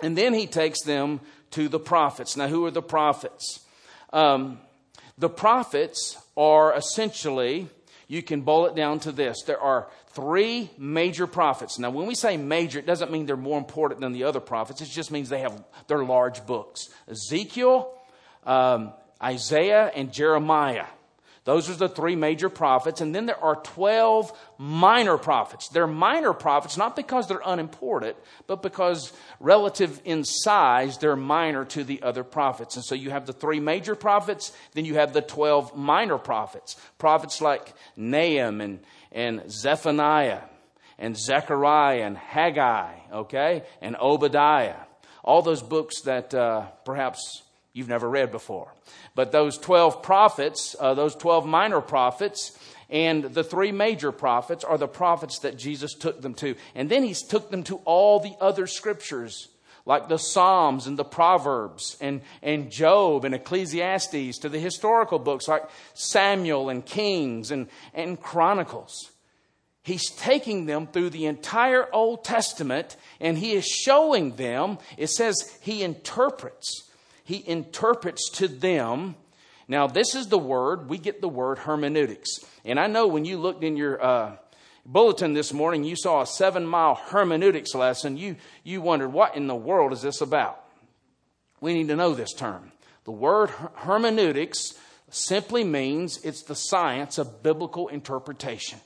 And 0.00 0.16
then 0.16 0.34
he 0.34 0.46
takes 0.46 0.82
them 0.82 1.20
to 1.50 1.68
the 1.68 1.78
prophets. 1.78 2.36
Now, 2.36 2.48
who 2.48 2.64
are 2.64 2.70
the 2.70 2.82
prophets? 2.82 3.60
Um, 4.12 4.58
the 5.18 5.28
prophets 5.28 6.16
are 6.36 6.74
essentially, 6.74 7.68
you 8.08 8.22
can 8.22 8.40
boil 8.40 8.66
it 8.66 8.74
down 8.74 9.00
to 9.00 9.12
this 9.12 9.42
there 9.42 9.60
are 9.60 9.88
three 10.14 10.70
major 10.78 11.26
prophets. 11.26 11.78
Now, 11.78 11.90
when 11.90 12.06
we 12.06 12.14
say 12.14 12.36
major, 12.36 12.78
it 12.78 12.86
doesn't 12.86 13.10
mean 13.10 13.26
they're 13.26 13.36
more 13.36 13.58
important 13.58 14.00
than 14.00 14.12
the 14.12 14.24
other 14.24 14.40
prophets. 14.40 14.80
It 14.80 14.86
just 14.86 15.10
means 15.10 15.28
they 15.28 15.40
have 15.40 15.64
they're 15.86 16.04
large 16.04 16.46
books. 16.46 16.88
Ezekiel, 17.08 17.92
um, 18.44 18.92
Isaiah, 19.22 19.90
and 19.94 20.12
Jeremiah. 20.12 20.86
Those 21.44 21.68
are 21.68 21.74
the 21.74 21.88
three 21.88 22.14
major 22.14 22.48
prophets. 22.48 23.00
And 23.00 23.12
then 23.12 23.26
there 23.26 23.42
are 23.42 23.56
12 23.56 24.32
minor 24.58 25.18
prophets. 25.18 25.68
They're 25.68 25.88
minor 25.88 26.32
prophets 26.32 26.76
not 26.76 26.94
because 26.94 27.26
they're 27.26 27.42
unimportant, 27.44 28.16
but 28.46 28.62
because 28.62 29.12
relative 29.40 30.00
in 30.04 30.24
size, 30.24 30.98
they're 30.98 31.16
minor 31.16 31.64
to 31.66 31.82
the 31.82 32.02
other 32.02 32.22
prophets. 32.22 32.76
And 32.76 32.84
so 32.84 32.94
you 32.94 33.10
have 33.10 33.26
the 33.26 33.32
three 33.32 33.58
major 33.58 33.96
prophets, 33.96 34.52
then 34.74 34.84
you 34.84 34.94
have 34.94 35.12
the 35.12 35.22
12 35.22 35.76
minor 35.76 36.18
prophets. 36.18 36.76
Prophets 36.98 37.40
like 37.40 37.74
Nahum 37.96 38.60
and, 38.60 38.78
and 39.14 39.50
Zephaniah 39.50 40.42
and 40.98 41.16
Zechariah 41.16 42.02
and 42.02 42.16
Haggai, 42.16 42.94
okay, 43.12 43.64
and 43.80 43.96
Obadiah. 43.96 44.76
All 45.24 45.42
those 45.42 45.62
books 45.62 46.02
that 46.02 46.34
uh, 46.34 46.66
perhaps 46.84 47.42
you've 47.72 47.88
never 47.88 48.08
read 48.08 48.30
before. 48.30 48.72
But 49.14 49.32
those 49.32 49.58
12 49.58 50.02
prophets, 50.02 50.76
uh, 50.78 50.94
those 50.94 51.14
12 51.14 51.46
minor 51.46 51.80
prophets, 51.80 52.58
and 52.88 53.24
the 53.24 53.44
three 53.44 53.72
major 53.72 54.12
prophets 54.12 54.64
are 54.64 54.78
the 54.78 54.88
prophets 54.88 55.40
that 55.40 55.56
Jesus 55.56 55.94
took 55.94 56.20
them 56.20 56.34
to. 56.34 56.54
And 56.74 56.90
then 56.90 57.02
he 57.02 57.14
took 57.14 57.50
them 57.50 57.62
to 57.64 57.76
all 57.84 58.20
the 58.20 58.34
other 58.40 58.66
scriptures, 58.66 59.48
like 59.84 60.08
the 60.08 60.18
Psalms 60.18 60.86
and 60.86 60.98
the 60.98 61.04
Proverbs 61.04 61.96
and, 62.00 62.20
and 62.42 62.70
Job 62.70 63.24
and 63.24 63.34
Ecclesiastes, 63.34 64.38
to 64.38 64.48
the 64.48 64.58
historical 64.58 65.18
books 65.18 65.48
like 65.48 65.68
Samuel 65.94 66.68
and 66.68 66.84
Kings 66.84 67.50
and, 67.50 67.68
and 67.94 68.20
Chronicles. 68.20 69.10
He's 69.82 70.10
taking 70.10 70.66
them 70.66 70.86
through 70.86 71.10
the 71.10 71.26
entire 71.26 71.92
Old 71.92 72.24
Testament 72.24 72.96
and 73.20 73.36
he 73.36 73.52
is 73.52 73.66
showing 73.66 74.36
them, 74.36 74.78
it 74.96 75.10
says 75.10 75.58
he 75.60 75.82
interprets 75.82 76.88
he 77.24 77.42
interprets 77.46 78.30
to 78.30 78.48
them. 78.48 79.14
Now, 79.68 79.86
this 79.86 80.14
is 80.14 80.28
the 80.28 80.38
word, 80.38 80.88
we 80.88 80.98
get 80.98 81.20
the 81.20 81.28
word 81.28 81.58
hermeneutics. 81.58 82.40
And 82.64 82.78
I 82.78 82.86
know 82.88 83.06
when 83.06 83.24
you 83.24 83.38
looked 83.38 83.64
in 83.64 83.76
your 83.76 84.02
uh, 84.02 84.36
bulletin 84.84 85.34
this 85.34 85.52
morning, 85.52 85.84
you 85.84 85.96
saw 85.96 86.22
a 86.22 86.26
seven 86.26 86.66
mile 86.66 86.94
hermeneutics 86.94 87.74
lesson. 87.74 88.16
You, 88.16 88.36
you 88.64 88.80
wondered, 88.80 89.12
what 89.12 89.36
in 89.36 89.46
the 89.46 89.54
world 89.54 89.92
is 89.92 90.02
this 90.02 90.20
about? 90.20 90.62
We 91.60 91.74
need 91.74 91.88
to 91.88 91.96
know 91.96 92.14
this 92.14 92.32
term. 92.32 92.72
The 93.04 93.12
word 93.12 93.50
hermeneutics 93.74 94.74
simply 95.10 95.64
means 95.64 96.18
it's 96.24 96.42
the 96.42 96.54
science 96.54 97.18
of 97.18 97.42
biblical 97.42 97.88
interpretation. 97.88 98.80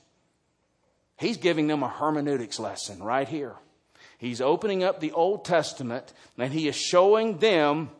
He's 1.19 1.37
giving 1.39 1.67
them 1.67 1.83
a 1.83 1.89
hermeneutics 1.89 2.59
lesson 2.59 3.03
right 3.03 3.29
here. 3.29 3.55
He's 4.19 4.41
opening 4.41 4.83
up 4.85 5.01
the 5.01 5.13
Old 5.13 5.45
Testament 5.45 6.13
and 6.37 6.53
he 6.53 6.69
is 6.69 6.77
showing 6.77 7.39
them 7.39 7.91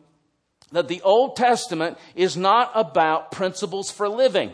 that 0.71 0.87
the 0.87 1.01
Old 1.01 1.35
Testament 1.35 1.97
is 2.15 2.35
not 2.35 2.71
about 2.75 3.31
principles 3.31 3.89
for 3.89 4.09
living. 4.09 4.53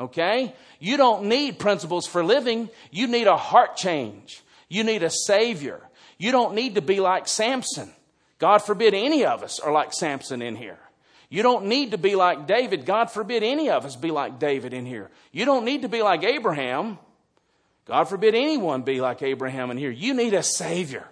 Okay? 0.00 0.54
You 0.78 0.96
don't 0.96 1.24
need 1.24 1.58
principles 1.58 2.06
for 2.06 2.24
living. 2.24 2.70
You 2.90 3.06
need 3.06 3.26
a 3.26 3.36
heart 3.36 3.76
change. 3.76 4.42
You 4.68 4.82
need 4.82 5.02
a 5.02 5.10
Savior. 5.10 5.80
You 6.18 6.32
don't 6.32 6.54
need 6.54 6.76
to 6.76 6.82
be 6.82 7.00
like 7.00 7.28
Samson. 7.28 7.92
God 8.38 8.58
forbid 8.58 8.94
any 8.94 9.26
of 9.26 9.42
us 9.42 9.60
are 9.60 9.72
like 9.72 9.92
Samson 9.92 10.40
in 10.40 10.56
here. 10.56 10.78
You 11.28 11.42
don't 11.42 11.66
need 11.66 11.92
to 11.92 11.98
be 11.98 12.16
like 12.16 12.46
David. 12.46 12.86
God 12.86 13.10
forbid 13.10 13.42
any 13.42 13.70
of 13.70 13.84
us 13.84 13.94
be 13.94 14.10
like 14.10 14.40
David 14.40 14.72
in 14.72 14.86
here. 14.86 15.10
You 15.30 15.44
don't 15.44 15.64
need 15.64 15.82
to 15.82 15.88
be 15.88 16.02
like 16.02 16.24
Abraham. 16.24 16.98
God 17.84 18.04
forbid 18.04 18.34
anyone 18.34 18.82
be 18.82 19.00
like 19.00 19.22
Abraham 19.22 19.70
in 19.70 19.76
here. 19.76 19.90
You 19.90 20.14
need 20.14 20.34
a 20.34 20.42
Savior. 20.42 21.06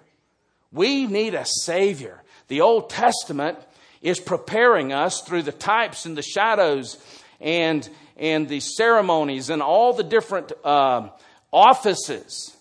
We 0.72 1.06
need 1.06 1.34
a 1.34 1.44
Savior. 1.44 2.22
The 2.48 2.62
Old 2.62 2.90
Testament 2.90 3.58
is 4.00 4.20
preparing 4.20 4.92
us 4.92 5.22
through 5.22 5.42
the 5.42 5.52
types 5.52 6.06
and 6.06 6.16
the 6.16 6.22
shadows 6.22 6.98
and, 7.40 7.88
and 8.16 8.48
the 8.48 8.60
ceremonies 8.60 9.50
and 9.50 9.62
all 9.62 9.92
the 9.92 10.02
different 10.02 10.52
uh, 10.64 11.08
offices 11.52 12.56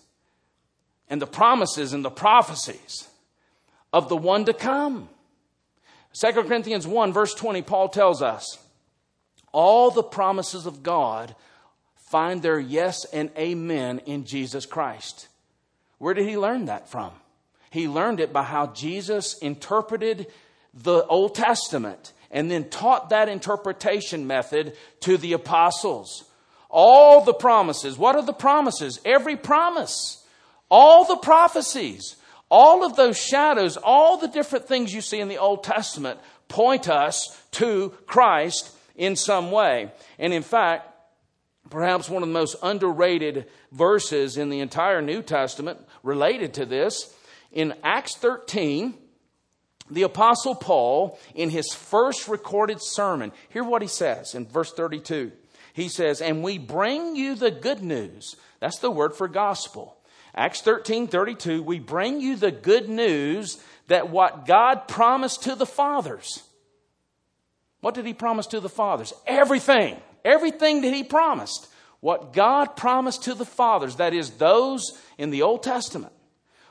and 1.08 1.20
the 1.20 1.26
promises 1.26 1.92
and 1.92 2.04
the 2.04 2.10
prophecies 2.10 3.08
of 3.92 4.08
the 4.08 4.16
one 4.16 4.44
to 4.44 4.52
come. 4.52 5.08
2 6.12 6.32
Corinthians 6.32 6.86
1, 6.86 7.12
verse 7.12 7.34
20, 7.34 7.62
Paul 7.62 7.88
tells 7.88 8.22
us 8.22 8.58
all 9.52 9.90
the 9.90 10.02
promises 10.02 10.66
of 10.66 10.82
God 10.82 11.34
find 11.96 12.42
their 12.42 12.58
yes 12.58 13.04
and 13.12 13.30
amen 13.36 14.00
in 14.06 14.24
Jesus 14.24 14.66
Christ. 14.66 15.28
Where 15.98 16.14
did 16.14 16.28
he 16.28 16.38
learn 16.38 16.66
that 16.66 16.88
from? 16.88 17.12
He 17.70 17.88
learned 17.88 18.20
it 18.20 18.32
by 18.32 18.44
how 18.44 18.68
Jesus 18.68 19.36
interpreted 19.38 20.26
the 20.72 21.04
Old 21.06 21.34
Testament 21.34 22.12
and 22.30 22.50
then 22.50 22.68
taught 22.68 23.10
that 23.10 23.28
interpretation 23.28 24.26
method 24.26 24.76
to 25.00 25.16
the 25.16 25.32
apostles. 25.32 26.24
All 26.68 27.24
the 27.24 27.34
promises. 27.34 27.96
What 27.96 28.16
are 28.16 28.24
the 28.24 28.32
promises? 28.32 29.00
Every 29.04 29.36
promise. 29.36 30.24
All 30.70 31.04
the 31.04 31.16
prophecies. 31.16 32.16
All 32.50 32.84
of 32.84 32.96
those 32.96 33.18
shadows, 33.18 33.76
all 33.76 34.16
the 34.16 34.28
different 34.28 34.66
things 34.66 34.92
you 34.92 35.00
see 35.00 35.20
in 35.20 35.28
the 35.28 35.38
Old 35.38 35.64
Testament 35.64 36.18
point 36.48 36.88
us 36.88 37.38
to 37.52 37.90
Christ 38.06 38.74
in 38.96 39.16
some 39.16 39.50
way. 39.50 39.90
And 40.18 40.32
in 40.32 40.42
fact, 40.42 40.88
perhaps 41.68 42.08
one 42.08 42.22
of 42.22 42.28
the 42.28 42.34
most 42.34 42.56
underrated 42.62 43.46
verses 43.70 44.38
in 44.38 44.48
the 44.48 44.60
entire 44.60 45.02
New 45.02 45.22
Testament 45.22 45.78
related 46.02 46.54
to 46.54 46.64
this, 46.64 47.14
in 47.52 47.74
Acts 47.82 48.16
13, 48.16 48.94
the 49.90 50.02
Apostle 50.02 50.54
Paul, 50.54 51.18
in 51.34 51.50
his 51.50 51.72
first 51.72 52.28
recorded 52.28 52.78
sermon, 52.80 53.32
hear 53.48 53.64
what 53.64 53.82
he 53.82 53.88
says 53.88 54.34
in 54.34 54.46
verse 54.46 54.72
32. 54.72 55.32
He 55.72 55.88
says, 55.88 56.20
And 56.20 56.42
we 56.42 56.58
bring 56.58 57.16
you 57.16 57.34
the 57.34 57.50
good 57.50 57.82
news. 57.82 58.36
That's 58.60 58.78
the 58.78 58.90
word 58.90 59.14
for 59.14 59.28
gospel. 59.28 59.96
Acts 60.34 60.60
13 60.60 61.08
32, 61.08 61.62
we 61.62 61.78
bring 61.78 62.20
you 62.20 62.36
the 62.36 62.52
good 62.52 62.88
news 62.88 63.62
that 63.88 64.10
what 64.10 64.46
God 64.46 64.86
promised 64.86 65.44
to 65.44 65.54
the 65.54 65.66
fathers. 65.66 66.42
What 67.80 67.94
did 67.94 68.06
he 68.06 68.14
promise 68.14 68.46
to 68.48 68.60
the 68.60 68.68
fathers? 68.68 69.12
Everything. 69.26 69.96
Everything 70.24 70.82
that 70.82 70.92
he 70.92 71.04
promised. 71.04 71.68
What 72.00 72.32
God 72.32 72.76
promised 72.76 73.24
to 73.24 73.34
the 73.34 73.44
fathers, 73.44 73.96
that 73.96 74.14
is, 74.14 74.30
those 74.30 74.82
in 75.16 75.30
the 75.30 75.42
Old 75.42 75.62
Testament. 75.62 76.12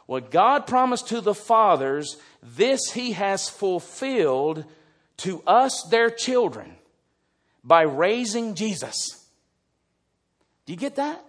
What 0.05 0.31
God 0.31 0.67
promised 0.67 1.09
to 1.09 1.19
the 1.19 1.35
fathers, 1.35 2.15
this 2.55 2.91
he 2.91 3.13
has 3.13 3.49
fulfilled 3.49 4.65
to 5.17 5.41
us, 5.47 5.87
their 5.89 6.09
children, 6.09 6.75
by 7.63 7.81
raising 7.81 8.55
Jesus. 8.55 9.25
Do 10.65 10.73
you 10.73 10.79
get 10.79 10.95
that? 10.95 11.23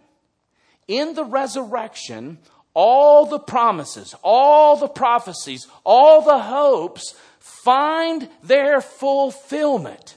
In 0.87 1.15
the 1.15 1.25
resurrection, 1.25 2.39
all 2.75 3.27
the 3.27 3.39
promises, 3.39 4.15
all 4.23 4.77
the 4.77 4.89
prophecies, 4.89 5.67
all 5.85 6.23
the 6.23 6.39
hopes 6.39 7.15
find 7.39 8.29
their 8.43 8.81
fulfillment 8.81 10.17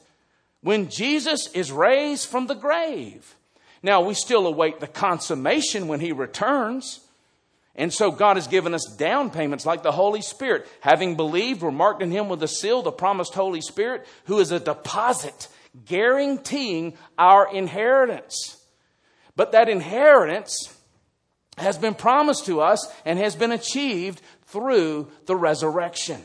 when 0.62 0.90
Jesus 0.90 1.48
is 1.54 1.72
raised 1.72 2.28
from 2.28 2.48
the 2.48 2.56
grave. 2.56 3.36
Now, 3.84 4.02
we 4.02 4.14
still 4.14 4.46
await 4.46 4.80
the 4.80 4.88
consummation 4.88 5.88
when 5.88 6.00
he 6.00 6.12
returns. 6.12 7.00
And 7.76 7.94
so 7.94 8.12
God 8.12 8.36
has 8.36 8.48
given 8.48 8.74
us 8.74 8.86
down 8.98 9.30
payments 9.30 9.66
like 9.66 9.82
the 9.82 9.92
Holy 9.92 10.22
Spirit. 10.22 10.68
Having 10.82 11.16
believed, 11.16 11.62
we're 11.62 11.72
marked 11.72 12.02
in 12.02 12.12
Him 12.12 12.28
with 12.28 12.44
a 12.44 12.48
seal, 12.48 12.82
the 12.82 12.92
promised 12.92 13.34
Holy 13.34 13.62
Spirit, 13.62 14.06
who 14.26 14.40
is 14.40 14.52
a 14.52 14.60
deposit 14.60 15.48
guaranteeing 15.86 16.98
our 17.18 17.54
inheritance. 17.54 18.58
But 19.36 19.54
that 19.54 19.70
inheritance 19.70 20.76
has 21.58 21.78
been 21.78 21.96
promised 21.96 22.46
to 22.48 22.62
us 22.62 22.92
and 23.06 23.18
has 23.20 23.36
been 23.36 23.52
achieved 23.52 24.22
through 24.48 25.10
the 25.26 25.36
resurrection. 25.36 26.22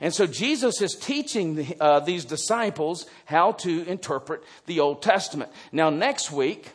And 0.00 0.12
so 0.12 0.26
Jesus 0.26 0.82
is 0.82 0.94
teaching 0.94 1.54
the, 1.54 1.76
uh, 1.80 2.00
these 2.00 2.26
disciples 2.26 3.06
how 3.24 3.52
to 3.52 3.88
interpret 3.88 4.44
the 4.66 4.80
Old 4.80 5.00
Testament. 5.00 5.50
Now, 5.72 5.88
next 5.88 6.30
week, 6.30 6.70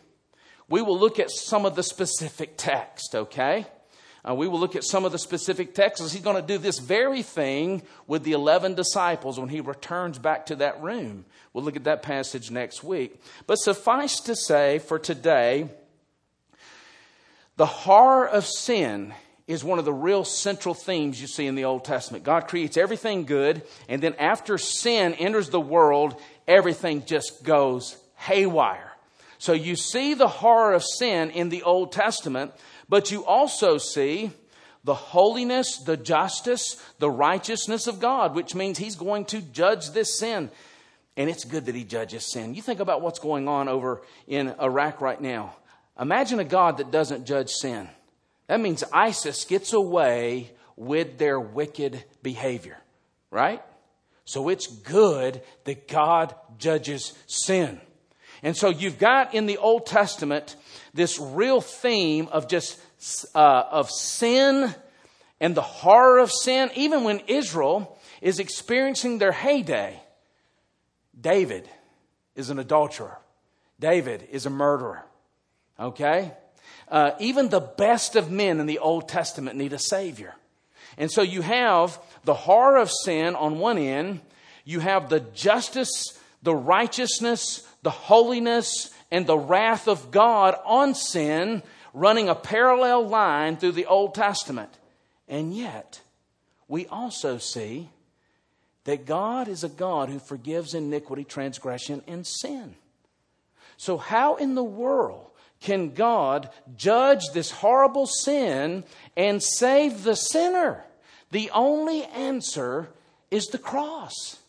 we 0.68 0.82
will 0.82 0.98
look 0.98 1.20
at 1.20 1.30
some 1.30 1.66
of 1.66 1.76
the 1.76 1.84
specific 1.84 2.58
text, 2.58 3.14
okay? 3.14 3.68
Uh, 4.28 4.36
we 4.36 4.48
will 4.48 4.60
look 4.60 4.76
at 4.76 4.84
some 4.84 5.04
of 5.04 5.12
the 5.12 5.20
specific 5.20 5.74
texts. 5.74 6.12
He's 6.12 6.22
going 6.22 6.36
to 6.36 6.42
do 6.42 6.58
this 6.58 6.80
very 6.80 7.24
thing 7.24 7.82
with 8.08 8.24
the 8.24 8.34
11 8.34 8.76
disciples 8.76 9.40
when 9.40 9.50
he 9.50 9.62
returns 9.62 10.20
back 10.20 10.46
to 10.48 10.56
that 10.58 10.82
room. 10.82 11.26
We'll 11.54 11.64
look 11.64 11.76
at 11.76 11.86
that 11.86 12.04
passage 12.04 12.52
next 12.52 12.84
week. 12.84 13.20
But 13.48 13.56
suffice 13.56 14.20
to 14.22 14.36
say 14.36 14.80
for 14.80 15.00
today, 15.00 15.70
the 17.58 17.66
horror 17.66 18.28
of 18.28 18.46
sin 18.46 19.14
is 19.48 19.64
one 19.64 19.80
of 19.80 19.86
the 19.86 19.94
real 19.94 20.24
central 20.24 20.74
themes 20.74 21.20
you 21.20 21.28
see 21.28 21.46
in 21.46 21.56
the 21.56 21.66
Old 21.66 21.84
Testament. 21.84 22.24
God 22.24 22.48
creates 22.48 22.78
everything 22.78 23.26
good, 23.26 23.64
and 23.90 24.02
then 24.02 24.14
after 24.16 24.58
sin 24.58 25.14
enters 25.16 25.50
the 25.50 25.60
world, 25.60 26.16
everything 26.48 27.06
just 27.06 27.44
goes 27.44 27.98
haywire. 28.16 28.92
So 29.40 29.54
you 29.54 29.76
see 29.76 30.14
the 30.14 30.28
horror 30.28 30.74
of 30.74 30.84
sin 30.84 31.32
in 31.32 31.50
the 31.50 31.64
Old 31.64 31.92
Testament, 31.92 32.52
but 32.92 33.10
you 33.10 33.24
also 33.24 33.78
see 33.78 34.32
the 34.84 34.94
holiness, 34.94 35.78
the 35.78 35.96
justice, 35.96 36.76
the 37.00 37.10
righteousness 37.10 37.88
of 37.88 38.02
God, 38.02 38.36
which 38.36 38.54
means 38.54 38.78
He's 38.78 38.98
going 38.98 39.24
to 39.28 39.42
judge 39.42 39.92
this 39.92 40.20
sin. 40.20 40.52
And 41.16 41.30
it's 41.30 41.46
good 41.46 41.68
that 41.68 41.76
He 41.76 41.86
judges 41.86 42.30
sin. 42.30 42.54
You 42.54 42.62
think 42.62 42.82
about 42.82 43.02
what's 43.02 43.20
going 43.20 43.48
on 43.48 43.70
over 43.70 44.02
in 44.28 44.54
Iraq 44.60 45.00
right 45.00 45.22
now. 45.22 45.56
Imagine 45.98 46.42
a 46.42 46.44
God 46.44 46.80
that 46.80 46.92
doesn't 46.92 47.26
judge 47.26 47.50
sin. 47.50 47.88
That 48.48 48.60
means 48.60 48.84
ISIS 48.92 49.46
gets 49.46 49.72
away 49.72 50.52
with 50.76 51.18
their 51.18 51.40
wicked 51.40 52.04
behavior, 52.22 52.78
right? 53.30 53.64
So 54.26 54.50
it's 54.50 54.68
good 54.68 55.42
that 55.64 55.88
God 55.88 56.36
judges 56.58 57.14
sin. 57.26 57.80
And 58.44 58.58
so 58.58 58.68
you've 58.68 59.00
got 59.00 59.34
in 59.34 59.46
the 59.46 59.60
Old 59.60 59.86
Testament 59.86 60.58
this 60.94 61.20
real 61.20 61.62
theme 61.62 62.28
of 62.32 62.48
just 62.48 62.80
uh, 63.36 63.64
of 63.72 63.90
sin 63.90 64.74
and 65.40 65.56
the 65.56 65.62
horror 65.62 66.20
of 66.20 66.32
sin, 66.32 66.70
even 66.76 67.04
when 67.04 67.22
Israel 67.28 67.98
is 68.22 68.40
experiencing 68.40 69.18
their 69.18 69.32
heyday. 69.32 70.00
David 71.20 71.68
is 72.36 72.50
an 72.50 72.60
adulterer. 72.60 73.18
David 73.80 74.28
is 74.32 74.46
a 74.46 74.50
murderer. 74.50 75.04
Okay? 75.80 76.32
Uh, 76.88 77.12
even 77.20 77.50
the 77.50 77.60
best 77.60 78.16
of 78.16 78.30
men 78.30 78.60
in 78.60 78.68
the 78.68 78.80
Old 78.80 79.10
Testament 79.10 79.58
need 79.58 79.74
a 79.74 79.80
Savior. 79.80 80.36
And 80.98 81.12
so 81.12 81.22
you 81.22 81.42
have 81.42 82.00
the 82.24 82.34
horror 82.34 82.78
of 82.78 82.92
sin 82.92 83.36
on 83.36 83.60
one 83.60 83.78
end, 83.78 84.22
you 84.64 84.80
have 84.80 85.10
the 85.10 85.22
justice, 85.22 86.20
the 86.44 86.56
righteousness, 86.56 87.68
the 87.82 87.90
holiness, 87.90 88.91
and 89.12 89.28
the 89.28 89.38
wrath 89.38 89.88
of 89.88 90.12
God 90.12 90.56
on 90.66 90.96
sin 90.96 91.62
running 91.94 92.30
a 92.30 92.36
parallel 92.36 93.08
line 93.08 93.58
through 93.58 93.74
the 93.74 93.86
Old 93.86 94.16
Testament. 94.16 94.72
And 95.28 95.54
yet, 95.54 96.02
we 96.68 96.88
also 96.88 97.38
see 97.38 97.90
that 98.86 99.06
God 99.06 99.48
is 99.48 99.64
a 99.64 99.70
God 99.70 100.10
who 100.10 100.20
forgives 100.20 100.74
iniquity, 100.74 101.24
transgression, 101.24 102.02
and 102.08 102.26
sin. 102.26 102.76
So, 103.78 103.98
how 103.98 104.36
in 104.36 104.56
the 104.56 104.64
world 104.64 105.28
can 105.60 105.94
God 105.94 106.50
judge 106.76 107.22
this 107.34 107.52
horrible 107.52 108.08
sin 108.08 108.84
and 109.16 109.42
save 109.42 110.04
the 110.04 110.16
sinner? 110.16 110.84
The 111.32 111.50
only 111.52 112.04
answer 112.04 112.90
is 113.30 113.48
the 113.48 113.58
cross. 113.58 114.41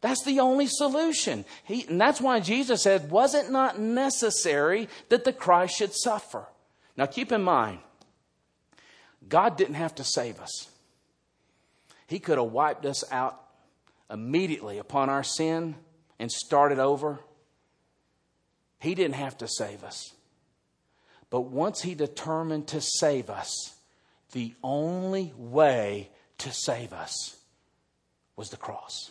That's 0.00 0.22
the 0.24 0.40
only 0.40 0.66
solution. 0.66 1.44
He, 1.64 1.84
and 1.88 2.00
that's 2.00 2.20
why 2.20 2.40
Jesus 2.40 2.82
said, 2.82 3.10
Was 3.10 3.34
it 3.34 3.50
not 3.50 3.78
necessary 3.80 4.88
that 5.08 5.24
the 5.24 5.32
Christ 5.32 5.76
should 5.76 5.94
suffer? 5.94 6.46
Now 6.96 7.06
keep 7.06 7.32
in 7.32 7.42
mind, 7.42 7.80
God 9.28 9.56
didn't 9.56 9.74
have 9.74 9.94
to 9.96 10.04
save 10.04 10.40
us. 10.40 10.68
He 12.06 12.18
could 12.18 12.38
have 12.38 12.52
wiped 12.52 12.86
us 12.86 13.04
out 13.10 13.42
immediately 14.10 14.78
upon 14.78 15.10
our 15.10 15.22
sin 15.22 15.74
and 16.18 16.30
started 16.30 16.78
over. 16.78 17.20
He 18.80 18.94
didn't 18.94 19.16
have 19.16 19.36
to 19.38 19.48
save 19.48 19.84
us. 19.84 20.14
But 21.30 21.42
once 21.42 21.82
He 21.82 21.94
determined 21.94 22.68
to 22.68 22.80
save 22.80 23.28
us, 23.28 23.74
the 24.32 24.54
only 24.62 25.32
way 25.36 26.10
to 26.38 26.52
save 26.52 26.92
us 26.92 27.36
was 28.36 28.50
the 28.50 28.56
cross. 28.56 29.10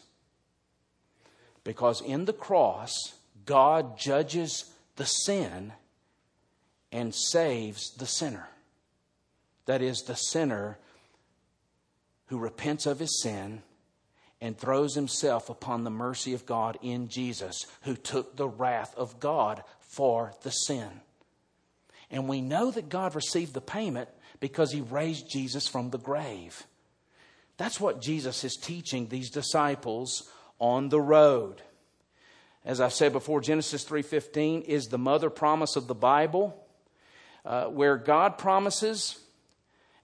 Because 1.67 1.99
in 1.99 2.23
the 2.23 2.31
cross, 2.31 3.13
God 3.45 3.99
judges 3.99 4.71
the 4.95 5.05
sin 5.05 5.73
and 6.93 7.13
saves 7.13 7.93
the 7.97 8.05
sinner. 8.05 8.47
That 9.65 9.81
is, 9.81 10.03
the 10.03 10.15
sinner 10.15 10.79
who 12.27 12.37
repents 12.37 12.85
of 12.85 12.99
his 12.99 13.21
sin 13.21 13.63
and 14.39 14.57
throws 14.57 14.95
himself 14.95 15.49
upon 15.49 15.83
the 15.83 15.89
mercy 15.89 16.33
of 16.33 16.45
God 16.45 16.77
in 16.81 17.09
Jesus, 17.09 17.65
who 17.81 17.97
took 17.97 18.37
the 18.37 18.47
wrath 18.47 18.95
of 18.95 19.19
God 19.19 19.61
for 19.81 20.31
the 20.43 20.51
sin. 20.51 21.01
And 22.09 22.29
we 22.29 22.39
know 22.39 22.71
that 22.71 22.87
God 22.87 23.13
received 23.13 23.53
the 23.53 23.59
payment 23.59 24.07
because 24.39 24.71
he 24.71 24.79
raised 24.79 25.29
Jesus 25.29 25.67
from 25.67 25.89
the 25.89 25.97
grave. 25.97 26.63
That's 27.57 27.81
what 27.81 28.01
Jesus 28.01 28.45
is 28.45 28.55
teaching 28.55 29.09
these 29.09 29.29
disciples 29.29 30.31
on 30.59 30.89
the 30.89 31.01
road. 31.01 31.61
As 32.65 32.81
I've 32.81 32.93
said 32.93 33.13
before, 33.13 33.41
Genesis 33.41 33.83
3:15 33.83 34.61
is 34.63 34.87
the 34.87 34.97
mother 34.97 35.29
promise 35.29 35.75
of 35.75 35.87
the 35.87 35.95
Bible, 35.95 36.55
uh, 37.45 37.65
where 37.65 37.97
God 37.97 38.37
promises 38.37 39.19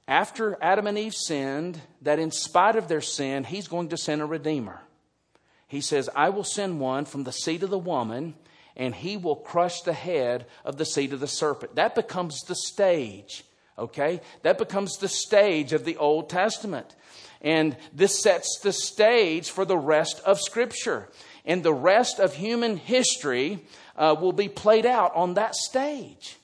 after 0.07 0.57
Adam 0.61 0.87
and 0.87 0.97
Eve 0.97 1.15
sinned 1.15 1.81
that 2.01 2.19
in 2.19 2.31
spite 2.31 2.75
of 2.75 2.87
their 2.87 3.01
sin, 3.01 3.43
He's 3.43 3.67
going 3.67 3.89
to 3.89 3.97
send 3.97 4.21
a 4.21 4.25
redeemer. 4.25 4.81
He 5.67 5.81
says, 5.81 6.09
"I 6.15 6.29
will 6.29 6.43
send 6.43 6.79
one 6.79 7.05
from 7.05 7.23
the 7.23 7.31
seed 7.31 7.63
of 7.63 7.69
the 7.69 7.77
woman." 7.79 8.35
And 8.75 8.95
he 8.95 9.17
will 9.17 9.35
crush 9.35 9.81
the 9.81 9.93
head 9.93 10.47
of 10.65 10.77
the 10.77 10.85
seed 10.85 11.13
of 11.13 11.19
the 11.19 11.27
serpent. 11.27 11.75
That 11.75 11.93
becomes 11.93 12.41
the 12.41 12.55
stage 12.55 13.45
Okay? 13.77 14.21
That 14.43 14.57
becomes 14.57 14.97
the 14.97 15.07
stage 15.07 15.73
of 15.73 15.85
the 15.85 15.97
Old 15.97 16.29
Testament. 16.29 16.95
And 17.43 17.75
this 17.93 18.21
sets 18.21 18.59
the 18.63 18.71
stage 18.71 19.49
for 19.49 19.65
the 19.65 19.77
rest 19.77 20.21
of 20.25 20.39
Scripture. 20.39 21.09
And 21.45 21.61
the 21.61 21.73
rest 21.73 22.19
of 22.19 22.35
human 22.35 22.77
history 22.77 23.65
uh, 23.97 24.15
will 24.19 24.31
be 24.31 24.47
played 24.47 24.85
out 24.85 25.13
on 25.15 25.33
that 25.33 25.55
stage. 25.55 26.37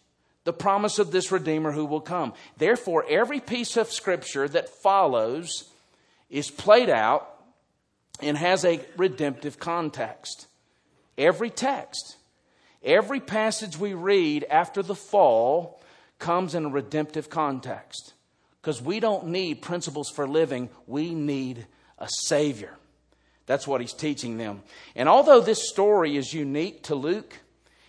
The 0.43 0.53
promise 0.53 0.99
of 0.99 1.11
this 1.11 1.31
Redeemer 1.31 1.71
who 1.71 1.85
will 1.85 2.01
come. 2.01 2.33
Therefore, 2.57 3.05
every 3.07 3.39
piece 3.39 3.77
of 3.77 3.91
Scripture 3.91 4.47
that 4.49 4.69
follows 4.69 5.71
is 6.29 6.51
played 6.51 6.89
out 6.89 7.39
and 8.21 8.37
has 8.37 8.65
a 8.65 8.81
redemptive 8.97 9.59
context. 9.59 10.47
Every 11.17 11.49
text, 11.49 12.17
every 12.83 13.19
passage 13.19 13.77
we 13.77 13.93
read 13.93 14.45
after 14.49 14.81
the 14.81 14.95
fall 14.95 15.81
comes 16.17 16.55
in 16.55 16.65
a 16.65 16.69
redemptive 16.69 17.29
context. 17.29 18.13
Because 18.61 18.81
we 18.81 18.99
don't 18.99 19.27
need 19.27 19.61
principles 19.61 20.09
for 20.09 20.27
living, 20.27 20.69
we 20.85 21.13
need 21.13 21.65
a 21.97 22.07
Savior. 22.09 22.75
That's 23.45 23.67
what 23.67 23.81
he's 23.81 23.93
teaching 23.93 24.37
them. 24.37 24.61
And 24.95 25.09
although 25.09 25.41
this 25.41 25.69
story 25.69 26.17
is 26.17 26.33
unique 26.33 26.83
to 26.83 26.95
Luke, 26.95 27.33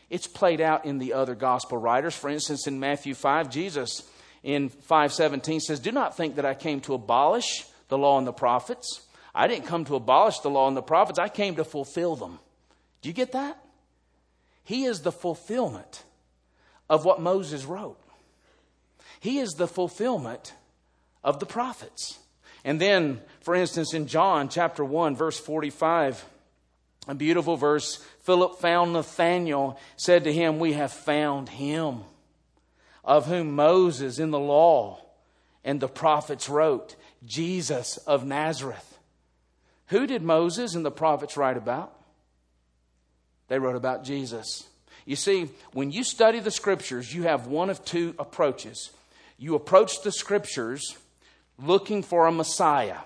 it's 0.08 0.26
played 0.26 0.60
out 0.60 0.86
in 0.86 0.98
the 0.98 1.12
other 1.12 1.34
gospel 1.34 1.78
writers. 1.78 2.14
For 2.14 2.30
instance, 2.30 2.66
in 2.66 2.80
Matthew 2.80 3.14
5, 3.14 3.50
Jesus 3.50 4.02
in 4.42 4.68
517 4.68 5.60
says, 5.60 5.80
Do 5.80 5.92
not 5.92 6.16
think 6.16 6.36
that 6.36 6.46
I 6.46 6.54
came 6.54 6.80
to 6.82 6.94
abolish 6.94 7.64
the 7.88 7.98
law 7.98 8.18
and 8.18 8.26
the 8.26 8.32
prophets. 8.32 9.02
I 9.34 9.46
didn't 9.48 9.66
come 9.66 9.84
to 9.86 9.96
abolish 9.96 10.38
the 10.40 10.50
law 10.50 10.66
and 10.66 10.76
the 10.76 10.82
prophets, 10.82 11.18
I 11.18 11.28
came 11.28 11.56
to 11.56 11.64
fulfill 11.64 12.16
them. 12.16 12.38
Do 13.02 13.08
you 13.08 13.12
get 13.12 13.32
that? 13.32 13.62
He 14.64 14.84
is 14.84 15.00
the 15.00 15.12
fulfillment 15.12 16.04
of 16.88 17.04
what 17.04 17.20
Moses 17.20 17.64
wrote. 17.64 17.98
He 19.20 19.38
is 19.38 19.50
the 19.52 19.68
fulfillment 19.68 20.54
of 21.22 21.40
the 21.40 21.46
prophets. 21.46 22.18
And 22.64 22.80
then, 22.80 23.20
for 23.40 23.54
instance, 23.54 23.94
in 23.94 24.06
John 24.06 24.48
chapter 24.48 24.84
1, 24.84 25.16
verse 25.16 25.38
45, 25.38 26.24
a 27.08 27.14
beautiful 27.14 27.56
verse 27.56 27.96
Philip 28.20 28.58
found 28.60 28.92
Nathanael, 28.92 29.78
said 29.96 30.24
to 30.24 30.32
him, 30.32 30.58
We 30.58 30.74
have 30.74 30.92
found 30.92 31.48
him, 31.48 32.00
of 33.02 33.26
whom 33.26 33.54
Moses 33.54 34.18
in 34.18 34.30
the 34.30 34.38
law 34.38 35.00
and 35.64 35.80
the 35.80 35.88
prophets 35.88 36.48
wrote, 36.48 36.96
Jesus 37.24 37.96
of 37.98 38.24
Nazareth. 38.24 38.98
Who 39.86 40.06
did 40.06 40.22
Moses 40.22 40.74
and 40.74 40.84
the 40.84 40.90
prophets 40.90 41.36
write 41.36 41.56
about? 41.56 41.92
They 43.48 43.58
wrote 43.58 43.76
about 43.76 44.04
Jesus. 44.04 44.64
You 45.06 45.16
see, 45.16 45.48
when 45.72 45.90
you 45.90 46.04
study 46.04 46.38
the 46.38 46.50
scriptures, 46.50 47.12
you 47.12 47.24
have 47.24 47.46
one 47.46 47.68
of 47.68 47.84
two 47.84 48.14
approaches 48.18 48.90
you 49.40 49.54
approach 49.54 50.02
the 50.02 50.12
scriptures 50.12 50.98
looking 51.62 52.02
for 52.02 52.26
a 52.26 52.32
Messiah. 52.32 52.98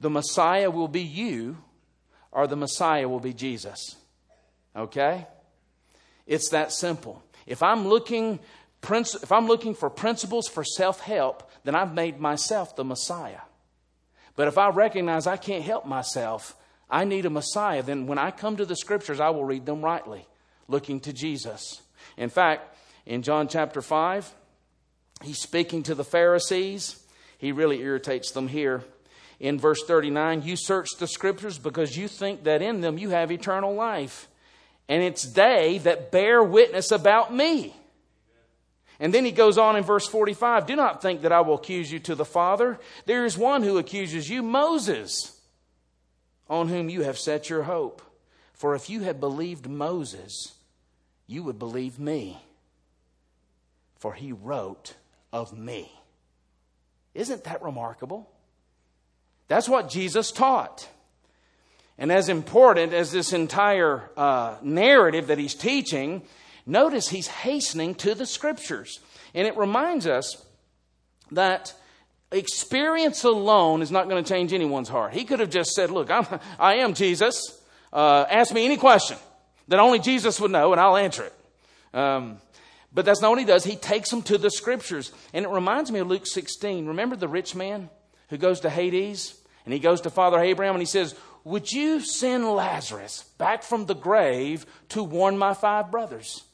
The 0.00 0.10
Messiah 0.10 0.70
will 0.70 0.88
be 0.88 1.02
you, 1.02 1.58
or 2.32 2.46
the 2.46 2.56
Messiah 2.56 3.08
will 3.08 3.20
be 3.20 3.32
Jesus. 3.32 3.96
Okay? 4.74 5.26
It's 6.26 6.50
that 6.50 6.72
simple. 6.72 7.22
If 7.46 7.62
I'm 7.62 7.88
looking, 7.88 8.40
if 8.90 9.32
I'm 9.32 9.46
looking 9.46 9.74
for 9.74 9.88
principles 9.88 10.48
for 10.48 10.64
self 10.64 11.00
help, 11.00 11.50
then 11.64 11.74
I've 11.74 11.94
made 11.94 12.20
myself 12.20 12.76
the 12.76 12.84
Messiah. 12.84 13.40
But 14.34 14.48
if 14.48 14.58
I 14.58 14.68
recognize 14.68 15.26
I 15.26 15.36
can't 15.36 15.64
help 15.64 15.86
myself, 15.86 16.56
I 16.90 17.04
need 17.04 17.26
a 17.26 17.30
Messiah, 17.30 17.82
then 17.82 18.06
when 18.06 18.18
I 18.18 18.30
come 18.30 18.56
to 18.58 18.66
the 18.66 18.76
scriptures, 18.76 19.18
I 19.18 19.30
will 19.30 19.44
read 19.44 19.66
them 19.66 19.82
rightly, 19.82 20.26
looking 20.68 21.00
to 21.00 21.12
Jesus. 21.12 21.80
In 22.16 22.28
fact, 22.28 22.76
in 23.06 23.22
John 23.22 23.48
chapter 23.48 23.80
5, 23.80 24.32
He's 25.22 25.38
speaking 25.38 25.82
to 25.84 25.94
the 25.94 26.04
Pharisees. 26.04 27.02
He 27.38 27.52
really 27.52 27.80
irritates 27.80 28.30
them 28.30 28.48
here. 28.48 28.82
In 29.38 29.58
verse 29.58 29.82
39, 29.86 30.42
you 30.42 30.56
search 30.56 30.88
the 30.98 31.06
scriptures 31.06 31.58
because 31.58 31.96
you 31.96 32.08
think 32.08 32.44
that 32.44 32.62
in 32.62 32.80
them 32.80 32.96
you 32.96 33.10
have 33.10 33.30
eternal 33.30 33.74
life. 33.74 34.28
And 34.88 35.02
it's 35.02 35.24
they 35.24 35.78
that 35.78 36.10
bear 36.10 36.42
witness 36.42 36.90
about 36.90 37.34
me. 37.34 37.74
And 38.98 39.12
then 39.12 39.24
he 39.24 39.32
goes 39.32 39.58
on 39.58 39.76
in 39.76 39.84
verse 39.84 40.06
45 40.06 40.66
Do 40.66 40.76
not 40.76 41.02
think 41.02 41.22
that 41.22 41.32
I 41.32 41.40
will 41.40 41.56
accuse 41.56 41.92
you 41.92 41.98
to 42.00 42.14
the 42.14 42.24
Father. 42.24 42.78
There 43.04 43.24
is 43.24 43.36
one 43.36 43.62
who 43.62 43.78
accuses 43.78 44.30
you, 44.30 44.42
Moses, 44.42 45.38
on 46.48 46.68
whom 46.68 46.88
you 46.88 47.02
have 47.02 47.18
set 47.18 47.50
your 47.50 47.64
hope. 47.64 48.00
For 48.54 48.74
if 48.74 48.88
you 48.88 49.00
had 49.00 49.20
believed 49.20 49.68
Moses, 49.68 50.54
you 51.26 51.42
would 51.42 51.58
believe 51.58 51.98
me. 51.98 52.38
For 53.98 54.14
he 54.14 54.32
wrote 54.32 54.94
of 55.30 55.56
me. 55.56 55.92
Isn't 57.16 57.44
that 57.44 57.62
remarkable? 57.62 58.30
That's 59.48 59.68
what 59.68 59.88
Jesus 59.88 60.30
taught. 60.30 60.88
And 61.98 62.12
as 62.12 62.28
important 62.28 62.92
as 62.92 63.10
this 63.10 63.32
entire 63.32 64.10
uh, 64.16 64.56
narrative 64.62 65.28
that 65.28 65.38
he's 65.38 65.54
teaching, 65.54 66.22
notice 66.66 67.08
he's 67.08 67.26
hastening 67.26 67.94
to 67.96 68.14
the 68.14 68.26
scriptures. 68.26 69.00
And 69.34 69.46
it 69.46 69.56
reminds 69.56 70.06
us 70.06 70.44
that 71.30 71.74
experience 72.30 73.24
alone 73.24 73.82
is 73.82 73.90
not 73.90 74.08
going 74.08 74.22
to 74.22 74.28
change 74.28 74.52
anyone's 74.52 74.88
heart. 74.88 75.14
He 75.14 75.24
could 75.24 75.40
have 75.40 75.50
just 75.50 75.70
said, 75.70 75.90
Look, 75.90 76.10
I'm, 76.10 76.26
I 76.58 76.76
am 76.76 76.94
Jesus. 76.94 77.60
Uh, 77.92 78.26
ask 78.28 78.52
me 78.52 78.64
any 78.66 78.76
question 78.76 79.16
that 79.68 79.80
only 79.80 79.98
Jesus 79.98 80.38
would 80.40 80.50
know, 80.50 80.72
and 80.72 80.80
I'll 80.80 80.96
answer 80.96 81.24
it. 81.24 81.96
Um, 81.96 82.38
but 82.92 83.04
that's 83.04 83.20
not 83.20 83.30
what 83.30 83.38
he 83.38 83.44
does. 83.44 83.64
He 83.64 83.76
takes 83.76 84.10
them 84.10 84.22
to 84.22 84.38
the 84.38 84.50
scriptures. 84.50 85.12
And 85.34 85.44
it 85.44 85.50
reminds 85.50 85.90
me 85.90 85.98
of 85.98 86.08
Luke 86.08 86.26
16. 86.26 86.86
Remember 86.86 87.16
the 87.16 87.28
rich 87.28 87.54
man 87.54 87.90
who 88.30 88.38
goes 88.38 88.60
to 88.60 88.70
Hades? 88.70 89.38
And 89.64 89.74
he 89.74 89.80
goes 89.80 90.00
to 90.02 90.10
Father 90.10 90.38
Abraham 90.38 90.74
and 90.74 90.82
he 90.82 90.86
says, 90.86 91.14
Would 91.44 91.72
you 91.72 92.00
send 92.00 92.48
Lazarus 92.48 93.24
back 93.36 93.62
from 93.62 93.86
the 93.86 93.94
grave 93.94 94.64
to 94.90 95.02
warn 95.02 95.36
my 95.36 95.54
five 95.54 95.90
brothers? 95.90 96.44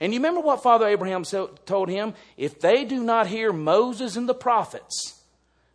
And 0.00 0.12
you 0.12 0.20
remember 0.20 0.40
what 0.40 0.62
Father 0.62 0.86
Abraham 0.86 1.24
told 1.24 1.88
him? 1.88 2.14
If 2.36 2.60
they 2.60 2.84
do 2.84 3.02
not 3.02 3.26
hear 3.26 3.52
Moses 3.52 4.16
and 4.16 4.28
the 4.28 4.34
prophets, 4.34 5.22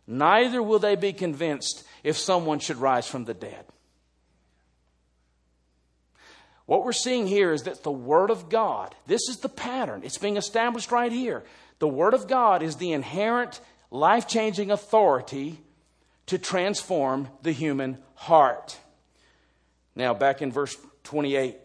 neither 0.06 0.62
will 0.62 0.78
they 0.78 0.96
be 0.96 1.12
convinced 1.12 1.84
if 2.02 2.16
someone 2.16 2.58
should 2.58 2.76
rise 2.76 3.06
from 3.06 3.24
the 3.24 3.34
dead. 3.34 3.64
What 6.66 6.84
we're 6.84 6.92
seeing 6.92 7.26
here 7.26 7.52
is 7.52 7.64
that 7.64 7.82
the 7.82 7.92
Word 7.92 8.30
of 8.30 8.48
God, 8.48 8.94
this 9.06 9.28
is 9.28 9.38
the 9.38 9.48
pattern, 9.48 10.02
it's 10.04 10.18
being 10.18 10.36
established 10.36 10.90
right 10.90 11.12
here. 11.12 11.44
The 11.78 11.88
Word 11.88 12.14
of 12.14 12.26
God 12.26 12.62
is 12.62 12.76
the 12.76 12.92
inherent 12.92 13.60
life 13.90 14.26
changing 14.26 14.70
authority 14.70 15.58
to 16.26 16.38
transform 16.38 17.28
the 17.42 17.52
human 17.52 17.98
heart. 18.14 18.78
Now, 19.94 20.14
back 20.14 20.40
in 20.40 20.50
verse 20.50 20.76
28 21.04 21.56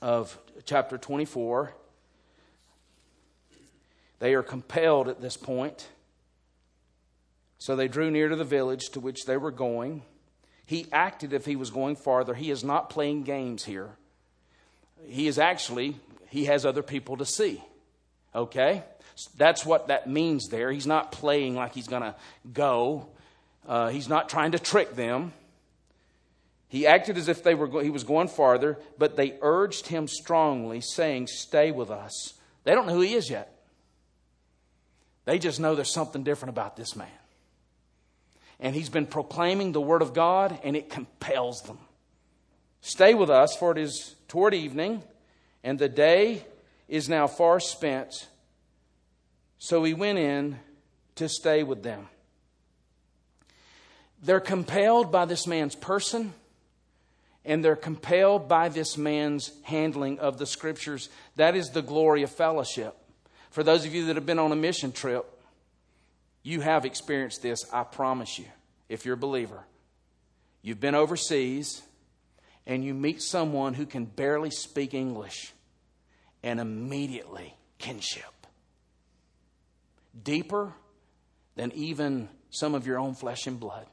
of 0.00 0.38
chapter 0.64 0.96
24, 0.96 1.74
they 4.18 4.34
are 4.34 4.42
compelled 4.42 5.08
at 5.08 5.20
this 5.20 5.36
point. 5.36 5.88
So 7.58 7.74
they 7.74 7.88
drew 7.88 8.10
near 8.10 8.28
to 8.28 8.36
the 8.36 8.44
village 8.44 8.90
to 8.90 9.00
which 9.00 9.26
they 9.26 9.36
were 9.36 9.50
going. 9.50 10.02
He 10.66 10.86
acted 10.92 11.32
as 11.32 11.40
if 11.40 11.46
he 11.46 11.56
was 11.56 11.70
going 11.70 11.96
farther. 11.96 12.34
He 12.34 12.50
is 12.50 12.64
not 12.64 12.90
playing 12.90 13.22
games 13.22 13.64
here. 13.64 13.90
He 15.06 15.28
is 15.28 15.38
actually, 15.38 15.96
he 16.28 16.46
has 16.46 16.66
other 16.66 16.82
people 16.82 17.16
to 17.18 17.24
see. 17.24 17.62
Okay? 18.34 18.82
That's 19.36 19.64
what 19.64 19.88
that 19.88 20.08
means 20.08 20.48
there. 20.48 20.70
He's 20.72 20.86
not 20.86 21.12
playing 21.12 21.54
like 21.54 21.72
he's 21.72 21.86
going 21.86 22.02
to 22.02 22.14
go, 22.52 23.06
uh, 23.66 23.88
he's 23.88 24.08
not 24.08 24.28
trying 24.28 24.52
to 24.52 24.58
trick 24.58 24.94
them. 24.94 25.32
He 26.68 26.86
acted 26.86 27.16
as 27.16 27.28
if 27.28 27.44
they 27.44 27.54
were, 27.54 27.82
he 27.82 27.90
was 27.90 28.04
going 28.04 28.28
farther, 28.28 28.76
but 28.98 29.16
they 29.16 29.38
urged 29.40 29.86
him 29.86 30.08
strongly, 30.08 30.80
saying, 30.80 31.28
Stay 31.28 31.70
with 31.70 31.90
us. 31.90 32.34
They 32.64 32.74
don't 32.74 32.86
know 32.86 32.94
who 32.94 33.00
he 33.00 33.14
is 33.14 33.30
yet. 33.30 33.56
They 35.24 35.38
just 35.38 35.60
know 35.60 35.74
there's 35.74 35.92
something 35.92 36.24
different 36.24 36.50
about 36.50 36.76
this 36.76 36.96
man. 36.96 37.08
And 38.60 38.74
he's 38.74 38.88
been 38.88 39.06
proclaiming 39.06 39.72
the 39.72 39.80
word 39.80 40.02
of 40.02 40.14
God, 40.14 40.58
and 40.64 40.76
it 40.76 40.88
compels 40.88 41.62
them. 41.62 41.78
Stay 42.80 43.14
with 43.14 43.30
us, 43.30 43.56
for 43.56 43.72
it 43.72 43.78
is 43.78 44.14
toward 44.28 44.54
evening, 44.54 45.02
and 45.64 45.78
the 45.78 45.88
day 45.88 46.44
is 46.88 47.08
now 47.08 47.26
far 47.26 47.60
spent. 47.60 48.28
So 49.58 49.82
he 49.84 49.94
went 49.94 50.18
in 50.18 50.58
to 51.16 51.28
stay 51.28 51.62
with 51.62 51.82
them. 51.82 52.08
They're 54.22 54.40
compelled 54.40 55.12
by 55.12 55.24
this 55.24 55.46
man's 55.46 55.74
person, 55.74 56.32
and 57.44 57.64
they're 57.64 57.76
compelled 57.76 58.48
by 58.48 58.68
this 58.68 58.96
man's 58.96 59.52
handling 59.62 60.18
of 60.18 60.38
the 60.38 60.46
scriptures. 60.46 61.08
That 61.36 61.54
is 61.54 61.70
the 61.70 61.82
glory 61.82 62.22
of 62.22 62.30
fellowship. 62.30 62.96
For 63.50 63.62
those 63.62 63.84
of 63.84 63.94
you 63.94 64.06
that 64.06 64.16
have 64.16 64.26
been 64.26 64.38
on 64.38 64.52
a 64.52 64.56
mission 64.56 64.92
trip, 64.92 65.24
you 66.46 66.60
have 66.60 66.84
experienced 66.84 67.42
this, 67.42 67.64
I 67.72 67.82
promise 67.82 68.38
you, 68.38 68.44
if 68.88 69.04
you're 69.04 69.14
a 69.14 69.18
believer. 69.18 69.64
You've 70.62 70.78
been 70.78 70.94
overseas 70.94 71.82
and 72.66 72.84
you 72.84 72.94
meet 72.94 73.20
someone 73.20 73.74
who 73.74 73.84
can 73.84 74.04
barely 74.04 74.50
speak 74.50 74.94
English, 74.94 75.52
and 76.42 76.60
immediately 76.60 77.54
kinship. 77.78 78.46
Deeper 80.22 80.72
than 81.56 81.72
even 81.72 82.28
some 82.50 82.74
of 82.74 82.86
your 82.86 82.98
own 82.98 83.14
flesh 83.14 83.46
and 83.48 83.58
blood. 83.58 83.86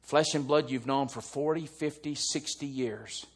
Flesh 0.00 0.34
and 0.34 0.46
blood 0.46 0.70
you've 0.70 0.86
known 0.86 1.08
for 1.08 1.20
40, 1.20 1.66
50, 1.66 2.14
60 2.14 2.66
years, 2.66 3.26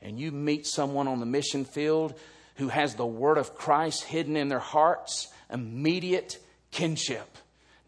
and 0.00 0.18
you 0.18 0.32
meet 0.32 0.66
someone 0.66 1.08
on 1.08 1.20
the 1.20 1.26
mission 1.26 1.64
field 1.64 2.18
who 2.56 2.68
has 2.68 2.94
the 2.94 3.06
word 3.06 3.36
of 3.36 3.54
Christ 3.54 4.04
hidden 4.04 4.36
in 4.36 4.48
their 4.48 4.58
hearts, 4.58 5.28
immediate 5.50 6.38
kinship. 6.70 7.36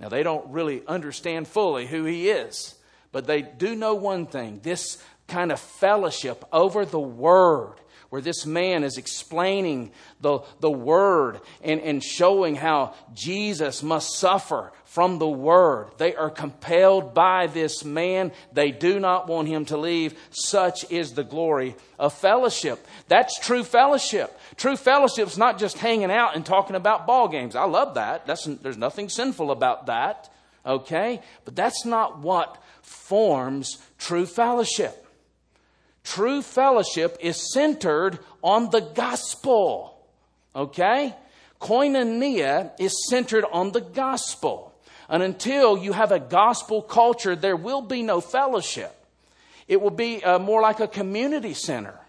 Now, 0.00 0.08
they 0.08 0.22
don't 0.22 0.50
really 0.50 0.82
understand 0.86 1.48
fully 1.48 1.86
who 1.86 2.04
he 2.04 2.28
is, 2.28 2.74
but 3.10 3.26
they 3.26 3.42
do 3.42 3.74
know 3.74 3.94
one 3.94 4.26
thing. 4.26 4.60
This 4.62 5.02
kind 5.26 5.50
of 5.50 5.60
fellowship 5.60 6.44
over 6.52 6.84
the 6.84 7.00
word 7.00 7.74
where 8.10 8.22
this 8.22 8.46
man 8.46 8.84
is 8.84 8.96
explaining 8.96 9.90
the, 10.20 10.40
the 10.60 10.70
word 10.70 11.40
and, 11.62 11.80
and 11.80 12.02
showing 12.02 12.56
how 12.56 12.94
Jesus 13.14 13.82
must 13.82 14.16
suffer 14.16 14.72
from 14.84 15.18
the 15.18 15.28
word. 15.28 15.90
They 15.98 16.14
are 16.14 16.30
compelled 16.30 17.12
by 17.12 17.46
this 17.48 17.84
man. 17.84 18.32
They 18.52 18.70
do 18.70 18.98
not 18.98 19.28
want 19.28 19.48
him 19.48 19.66
to 19.66 19.76
leave. 19.76 20.18
Such 20.30 20.90
is 20.90 21.12
the 21.12 21.24
glory 21.24 21.76
of 21.98 22.14
fellowship. 22.14 22.86
That's 23.08 23.38
true 23.38 23.62
fellowship. 23.62 24.38
True 24.56 24.76
fellowship 24.76 25.28
is 25.28 25.36
not 25.36 25.58
just 25.58 25.76
hanging 25.76 26.10
out 26.10 26.34
and 26.34 26.46
talking 26.46 26.76
about 26.76 27.06
ball 27.06 27.28
games. 27.28 27.54
I 27.54 27.64
love 27.64 27.94
that. 27.94 28.26
That's, 28.26 28.44
there's 28.44 28.78
nothing 28.78 29.10
sinful 29.10 29.50
about 29.50 29.86
that. 29.86 30.30
Okay? 30.64 31.20
But 31.44 31.54
that's 31.54 31.84
not 31.84 32.20
what 32.20 32.56
forms 32.80 33.76
true 33.98 34.24
fellowship. 34.24 35.04
True 36.08 36.40
fellowship 36.40 37.18
is 37.20 37.52
centered 37.52 38.18
on 38.42 38.70
the 38.70 38.80
gospel. 38.80 39.94
Okay? 40.56 41.14
Koinonia 41.60 42.72
is 42.80 43.06
centered 43.10 43.44
on 43.52 43.72
the 43.72 43.82
gospel. 43.82 44.72
And 45.10 45.22
until 45.22 45.76
you 45.76 45.92
have 45.92 46.10
a 46.10 46.18
gospel 46.18 46.80
culture, 46.80 47.36
there 47.36 47.56
will 47.56 47.82
be 47.82 48.02
no 48.02 48.22
fellowship. 48.22 48.94
It 49.66 49.82
will 49.82 49.90
be 49.90 50.24
uh, 50.24 50.38
more 50.38 50.62
like 50.62 50.80
a 50.80 50.88
community 50.88 51.52
center. 51.52 52.00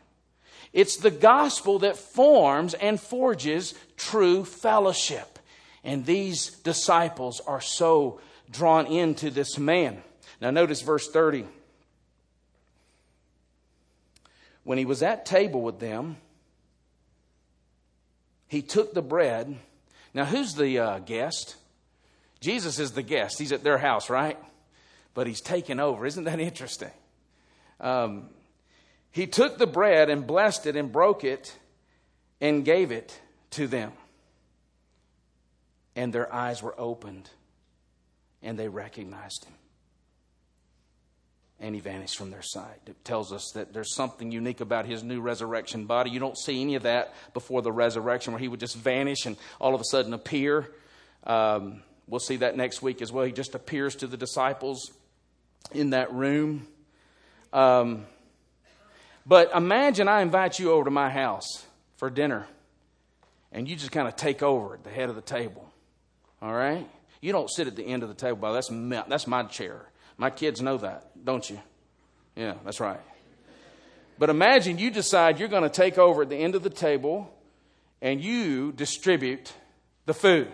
It's 0.72 0.95
the 0.95 1.12
gospel 1.12 1.80
that 1.80 1.97
forms 1.97 2.76
and 2.76 3.02
forges 3.02 3.74
true 3.97 4.45
fellowship. 4.45 5.39
And 5.84 6.06
these 6.06 6.52
disciples 6.52 7.41
are 7.45 7.62
so 7.62 8.22
drawn 8.50 8.88
into 8.88 9.30
this 9.30 9.58
man. 9.58 10.02
Now, 10.39 10.52
notice 10.52 10.82
verse 10.84 11.10
30. 11.10 11.45
When 14.70 14.78
he 14.78 14.86
was 14.86 15.01
at 15.01 15.26
table 15.26 15.63
with 15.63 15.80
them, 15.80 16.17
he 18.47 18.61
took 18.61 18.93
the 18.93 19.01
bread. 19.01 19.57
Now, 20.13 20.26
who's 20.26 20.53
the 20.53 20.78
uh, 20.78 20.99
guest? 20.99 21.55
Jesus 22.39 22.78
is 22.78 22.91
the 22.91 23.01
guest. 23.01 23.39
He's 23.39 23.51
at 23.51 23.63
their 23.63 23.80
house, 23.80 24.11
right? 24.11 24.38
But 25.15 25.26
he's 25.26 25.41
taken 25.41 25.80
over. 25.80 26.05
Isn't 26.05 26.26
that 26.26 26.39
interesting? 26.39 26.91
Um, 27.80 28.30
he 29.11 29.26
took 29.26 29.57
the 29.57 29.65
bread 29.65 30.07
and 30.07 30.28
blessed 30.28 30.67
it 30.67 30.76
and 30.76 30.91
broke 30.91 31.24
it 31.24 31.57
and 32.39 32.63
gave 32.63 32.91
it 32.91 33.20
to 33.49 33.65
them. 33.65 33.91
And 35.95 36.13
their 36.13 36.32
eyes 36.32 36.61
were 36.61 36.80
opened 36.80 37.28
and 38.43 38.55
they 38.55 38.67
recognized 38.67 39.45
him 39.45 39.55
and 41.62 41.76
he 41.76 41.82
vanished 41.82 42.18
from 42.18 42.32
their 42.32 42.41
sight. 42.41 42.80
It 42.88 43.03
tells 43.03 43.34
us 43.34 43.51
that 43.53 43.74
there's 43.74 43.93
something 43.93 44.32
unique 44.32 44.62
about 44.62 44.86
his 44.86 45.03
new 45.03 45.20
resurrection 45.20 45.86
body. 45.86 46.10
You 46.10 46.20
don't 46.20 46.38
see 46.38 46.62
any 46.62 46.76
of 46.76 46.84
that 46.84 47.14
before 47.34 47.62
the 47.62 47.72
resurrection, 47.72 48.34
where 48.34 48.39
he 48.39 48.47
would 48.47 48.60
just 48.60 48.76
vanish 48.76 49.26
and 49.26 49.36
all 49.60 49.76
of 49.76 49.82
a 49.82 49.86
sudden 49.86 50.14
appear. 50.14 50.72
Um, 51.26 51.84
we'll 52.07 52.20
see 52.20 52.38
that 52.38 52.55
next 52.55 52.82
week 52.82 53.01
as 53.01 53.12
well. 53.12 53.26
He 53.26 53.32
just 53.32 53.55
appears 53.55 53.95
to 53.97 54.07
the 54.07 54.18
disciples 54.18 54.91
in 55.72 55.89
that 55.91 56.14
room. 56.14 56.68
Um, 57.51 58.05
but 59.26 59.51
imagine 59.53 60.07
I 60.07 60.22
invite 60.22 60.60
you 60.60 60.72
over 60.72 60.86
to 60.86 60.91
my 60.91 61.10
house 61.10 61.66
for 61.97 62.10
dinner, 62.10 62.47
and 63.51 63.68
you 63.68 63.76
just 63.76 63.91
kind 63.91 64.07
of 64.07 64.16
take 64.16 64.41
over 64.41 64.76
at 64.76 64.84
the 64.84 64.89
head 64.89 65.10
of 65.10 65.16
the 65.16 65.22
table. 65.22 65.70
All 66.41 66.53
right? 66.53 66.88
You 67.22 67.34
don't 67.34 67.49
sit 67.49 67.68
at 67.68 67.76
the 67.76 67.84
end 67.84 68.01
of 68.01 68.10
the 68.10 68.16
table. 68.16 68.53
That's, 68.53 68.70
that's 68.72 69.28
my 69.28 69.43
chair. 69.43 69.89
My 70.18 70.30
kids 70.30 70.62
know 70.62 70.78
that, 70.78 71.09
don't 71.24 71.49
you? 71.49 71.59
Yeah, 72.36 72.55
that's 72.63 72.80
right. 72.80 72.99
But 74.17 74.30
imagine 74.30 74.78
you 74.78 74.91
decide 74.91 75.39
you're 75.39 75.47
going 75.47 75.63
to 75.63 75.70
take 75.70 75.97
over 75.97 76.24
at 76.24 76.30
the 76.30 76.36
end 76.36 76.55
of 76.55 76.63
the 76.63 76.70
table 76.70 77.34
and 78.01 78.22
you 78.22 78.72
distribute 78.72 79.53
the 80.05 80.13
food. 80.13 80.51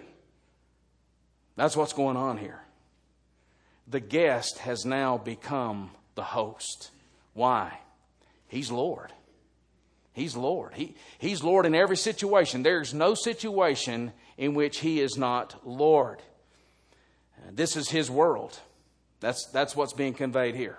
That's 1.55 1.75
what's 1.75 1.93
going 1.93 2.17
on 2.17 2.37
here. 2.37 2.61
The 3.87 3.99
guest 3.99 4.59
has 4.59 4.85
now 4.85 5.17
become 5.17 5.91
the 6.15 6.23
host. 6.23 6.91
Why? 7.33 7.79
He's 8.47 8.71
Lord. 8.71 9.11
He's 10.13 10.35
Lord. 10.35 10.73
He, 10.73 10.95
he's 11.17 11.43
Lord 11.43 11.65
in 11.65 11.75
every 11.75 11.97
situation. 11.97 12.63
There's 12.63 12.93
no 12.93 13.15
situation 13.15 14.13
in 14.37 14.53
which 14.53 14.79
He 14.79 15.01
is 15.01 15.17
not 15.17 15.67
Lord. 15.67 16.21
This 17.51 17.75
is 17.75 17.89
His 17.89 18.09
world. 18.09 18.57
That's, 19.19 19.45
that's 19.47 19.75
what's 19.75 19.93
being 19.93 20.13
conveyed 20.13 20.55
here. 20.55 20.77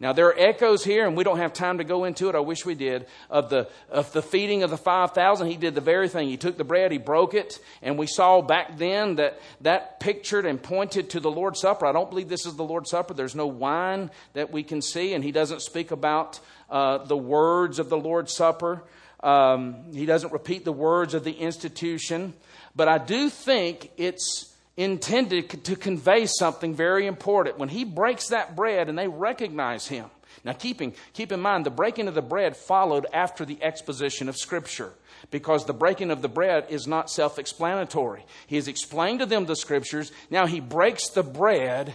Now, 0.00 0.12
there 0.12 0.26
are 0.26 0.38
echoes 0.38 0.84
here, 0.84 1.06
and 1.06 1.16
we 1.16 1.22
don't 1.22 1.38
have 1.38 1.52
time 1.52 1.78
to 1.78 1.84
go 1.84 2.04
into 2.04 2.28
it. 2.28 2.34
I 2.34 2.40
wish 2.40 2.66
we 2.66 2.74
did. 2.74 3.06
Of 3.30 3.48
the, 3.48 3.68
of 3.88 4.12
the 4.12 4.22
feeding 4.22 4.62
of 4.62 4.70
the 4.70 4.76
5,000, 4.76 5.46
he 5.46 5.56
did 5.56 5.74
the 5.74 5.80
very 5.80 6.08
thing. 6.08 6.28
He 6.28 6.36
took 6.36 6.56
the 6.56 6.64
bread, 6.64 6.90
he 6.90 6.98
broke 6.98 7.32
it, 7.34 7.60
and 7.80 7.96
we 7.96 8.06
saw 8.06 8.42
back 8.42 8.76
then 8.76 9.16
that 9.16 9.40
that 9.60 10.00
pictured 10.00 10.46
and 10.46 10.60
pointed 10.60 11.10
to 11.10 11.20
the 11.20 11.30
Lord's 11.30 11.60
Supper. 11.60 11.86
I 11.86 11.92
don't 11.92 12.10
believe 12.10 12.28
this 12.28 12.44
is 12.44 12.56
the 12.56 12.64
Lord's 12.64 12.90
Supper. 12.90 13.14
There's 13.14 13.36
no 13.36 13.46
wine 13.46 14.10
that 14.32 14.50
we 14.50 14.62
can 14.64 14.82
see, 14.82 15.14
and 15.14 15.22
he 15.22 15.32
doesn't 15.32 15.62
speak 15.62 15.90
about 15.92 16.40
uh, 16.68 16.98
the 16.98 17.16
words 17.16 17.78
of 17.78 17.88
the 17.88 17.98
Lord's 17.98 18.34
Supper. 18.34 18.82
Um, 19.20 19.92
he 19.94 20.06
doesn't 20.06 20.32
repeat 20.32 20.64
the 20.64 20.72
words 20.72 21.14
of 21.14 21.24
the 21.24 21.32
institution. 21.32 22.34
But 22.76 22.88
I 22.88 22.98
do 22.98 23.30
think 23.30 23.90
it's 23.96 24.53
intended 24.76 25.64
to 25.64 25.76
convey 25.76 26.26
something 26.26 26.74
very 26.74 27.06
important. 27.06 27.58
When 27.58 27.68
he 27.68 27.84
breaks 27.84 28.28
that 28.28 28.56
bread 28.56 28.88
and 28.88 28.98
they 28.98 29.08
recognize 29.08 29.86
him. 29.86 30.10
Now, 30.42 30.52
keeping, 30.52 30.94
keep 31.12 31.30
in 31.30 31.40
mind, 31.40 31.64
the 31.64 31.70
breaking 31.70 32.08
of 32.08 32.14
the 32.14 32.22
bread 32.22 32.56
followed 32.56 33.06
after 33.12 33.44
the 33.44 33.62
exposition 33.62 34.28
of 34.28 34.36
Scripture 34.36 34.92
because 35.30 35.64
the 35.64 35.72
breaking 35.72 36.10
of 36.10 36.22
the 36.22 36.28
bread 36.28 36.66
is 36.68 36.86
not 36.86 37.08
self 37.08 37.38
explanatory. 37.38 38.26
He 38.46 38.56
has 38.56 38.68
explained 38.68 39.20
to 39.20 39.26
them 39.26 39.46
the 39.46 39.56
Scriptures. 39.56 40.10
Now 40.30 40.46
he 40.46 40.60
breaks 40.60 41.08
the 41.10 41.22
bread 41.22 41.94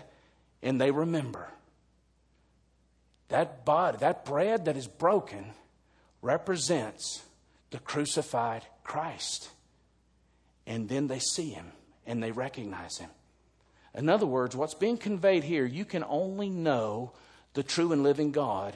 and 0.63 0.79
they 0.79 0.91
remember. 0.91 1.49
That 3.27 3.65
body, 3.65 3.97
that 3.99 4.25
bread 4.25 4.65
that 4.65 4.77
is 4.77 4.87
broken, 4.87 5.51
represents 6.21 7.21
the 7.71 7.79
crucified 7.79 8.63
Christ. 8.83 9.49
And 10.65 10.89
then 10.89 11.07
they 11.07 11.19
see 11.19 11.49
him 11.49 11.71
and 12.09 12.21
they 12.21 12.31
recognize 12.31 12.97
him. 12.97 13.11
In 13.93 14.09
other 14.09 14.25
words, 14.25 14.55
what's 14.55 14.73
being 14.73 14.97
conveyed 14.97 15.43
here, 15.43 15.65
you 15.65 15.85
can 15.85 16.03
only 16.03 16.49
know 16.49 17.13
the 17.53 17.63
true 17.63 17.91
and 17.91 18.01
living 18.01 18.31
God 18.31 18.73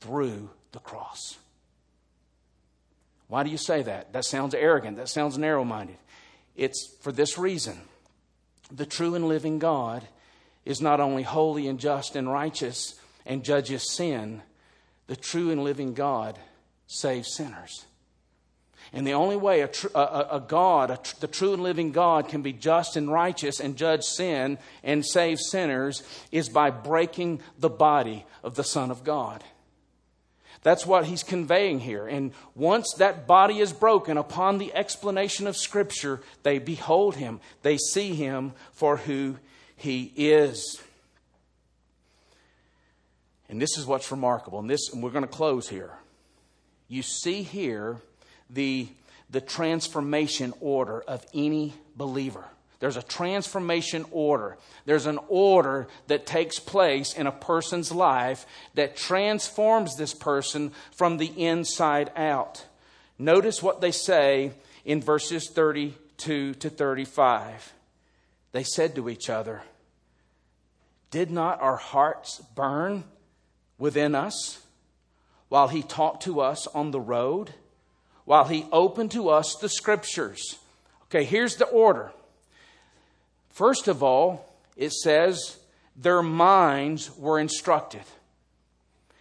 through 0.00 0.50
the 0.72 0.80
cross. 0.80 1.38
Why 3.28 3.44
do 3.44 3.50
you 3.50 3.56
say 3.56 3.82
that? 3.82 4.12
That 4.12 4.24
sounds 4.24 4.52
arrogant. 4.52 4.96
That 4.96 5.08
sounds 5.08 5.38
narrow 5.38 5.64
minded. 5.64 5.96
It's 6.56 6.94
for 7.00 7.12
this 7.12 7.38
reason 7.38 7.80
the 8.70 8.86
true 8.86 9.14
and 9.14 9.28
living 9.28 9.58
God 9.58 10.06
is 10.64 10.80
not 10.80 10.98
only 11.00 11.22
holy 11.22 11.68
and 11.68 11.78
just 11.78 12.16
and 12.16 12.30
righteous 12.30 12.98
and 13.24 13.44
judges 13.44 13.90
sin, 13.90 14.42
the 15.06 15.16
true 15.16 15.50
and 15.50 15.62
living 15.62 15.94
God 15.94 16.38
saves 16.86 17.34
sinners. 17.34 17.84
And 18.92 19.06
the 19.06 19.14
only 19.14 19.36
way 19.36 19.62
a, 19.62 19.68
tr- 19.68 19.88
a, 19.94 20.26
a 20.32 20.44
God, 20.46 20.90
a 20.90 20.96
tr- 20.98 21.16
the 21.20 21.26
true 21.26 21.54
and 21.54 21.62
living 21.62 21.92
God, 21.92 22.28
can 22.28 22.42
be 22.42 22.52
just 22.52 22.96
and 22.96 23.10
righteous 23.10 23.58
and 23.58 23.76
judge 23.76 24.04
sin 24.04 24.58
and 24.82 25.04
save 25.04 25.38
sinners 25.40 26.02
is 26.30 26.50
by 26.50 26.70
breaking 26.70 27.40
the 27.58 27.70
body 27.70 28.26
of 28.42 28.54
the 28.54 28.64
Son 28.64 28.90
of 28.90 29.02
God. 29.02 29.42
That's 30.62 30.86
what 30.86 31.06
he's 31.06 31.22
conveying 31.22 31.80
here. 31.80 32.06
And 32.06 32.32
once 32.54 32.94
that 32.98 33.26
body 33.26 33.58
is 33.58 33.72
broken, 33.72 34.16
upon 34.16 34.58
the 34.58 34.72
explanation 34.74 35.46
of 35.46 35.56
Scripture, 35.56 36.20
they 36.42 36.58
behold 36.58 37.16
him. 37.16 37.40
They 37.62 37.78
see 37.78 38.14
him 38.14 38.52
for 38.72 38.98
who 38.98 39.38
he 39.74 40.12
is. 40.14 40.80
And 43.48 43.60
this 43.60 43.76
is 43.76 43.86
what's 43.86 44.10
remarkable. 44.10 44.60
And 44.60 44.70
this, 44.70 44.92
and 44.92 45.02
we're 45.02 45.10
going 45.10 45.24
to 45.24 45.28
close 45.28 45.68
here. 45.68 45.92
You 46.88 47.02
see 47.02 47.42
here 47.42 48.00
the, 48.52 48.88
the 49.30 49.40
transformation 49.40 50.52
order 50.60 51.00
of 51.00 51.24
any 51.34 51.74
believer. 51.96 52.44
There's 52.82 52.96
a 52.96 53.02
transformation 53.02 54.04
order. 54.10 54.58
There's 54.86 55.06
an 55.06 55.20
order 55.28 55.86
that 56.08 56.26
takes 56.26 56.58
place 56.58 57.14
in 57.14 57.28
a 57.28 57.32
person's 57.32 57.92
life 57.92 58.44
that 58.74 58.96
transforms 58.96 59.94
this 59.94 60.12
person 60.12 60.72
from 60.90 61.18
the 61.18 61.28
inside 61.40 62.10
out. 62.16 62.66
Notice 63.20 63.62
what 63.62 63.80
they 63.80 63.92
say 63.92 64.50
in 64.84 65.00
verses 65.00 65.48
32 65.48 66.54
to 66.54 66.70
35. 66.70 67.72
They 68.50 68.64
said 68.64 68.96
to 68.96 69.08
each 69.08 69.30
other, 69.30 69.62
Did 71.12 71.30
not 71.30 71.60
our 71.60 71.76
hearts 71.76 72.42
burn 72.56 73.04
within 73.78 74.16
us 74.16 74.60
while 75.48 75.68
he 75.68 75.82
talked 75.82 76.24
to 76.24 76.40
us 76.40 76.66
on 76.66 76.90
the 76.90 77.00
road? 77.00 77.54
While 78.24 78.44
he 78.44 78.66
opened 78.72 79.10
to 79.12 79.28
us 79.28 79.56
the 79.60 79.68
scriptures. 79.68 80.58
Okay, 81.04 81.24
here's 81.24 81.56
the 81.56 81.66
order. 81.66 82.12
First 83.50 83.88
of 83.88 84.02
all, 84.02 84.46
it 84.76 84.92
says 84.92 85.58
their 85.96 86.22
minds 86.22 87.14
were 87.16 87.38
instructed. 87.38 88.02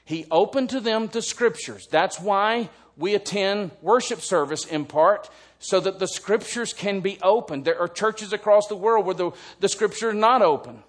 He 0.06 0.26
opened 0.32 0.70
to 0.72 0.80
them 0.80 1.08
the 1.08 1.22
scriptures. 1.22 1.88
That's 1.90 2.20
why 2.20 2.70
we 2.98 3.16
attend 3.16 3.72
worship 3.82 4.22
service 4.22 4.66
in 4.66 4.86
part, 4.86 5.30
so 5.60 5.80
that 5.80 6.00
the 6.00 6.08
scriptures 6.08 6.74
can 6.74 7.02
be 7.02 7.20
opened. 7.22 7.66
There 7.66 7.80
are 7.80 7.88
churches 7.88 8.34
across 8.34 8.68
the 8.68 8.76
world 8.76 9.06
where 9.06 9.16
the, 9.16 9.32
the 9.60 9.70
scripture 9.70 10.10
is 10.10 10.16
not 10.16 10.42
open. 10.42 10.84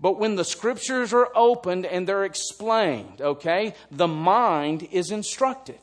But 0.00 0.18
when 0.18 0.34
the 0.34 0.44
scriptures 0.44 1.12
are 1.12 1.28
opened 1.34 1.86
and 1.86 2.08
they're 2.08 2.24
explained, 2.24 3.20
okay, 3.20 3.74
the 3.90 4.08
mind 4.08 4.88
is 4.90 5.10
instructed. 5.10 5.78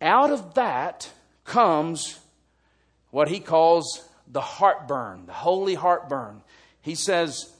Out 0.00 0.30
of 0.30 0.54
that 0.54 1.10
comes 1.44 2.18
what 3.10 3.28
he 3.28 3.40
calls 3.40 4.08
the 4.26 4.40
heartburn, 4.40 5.26
the 5.26 5.32
holy 5.32 5.74
heartburn. 5.74 6.42
He 6.80 6.94
says, 6.94 7.50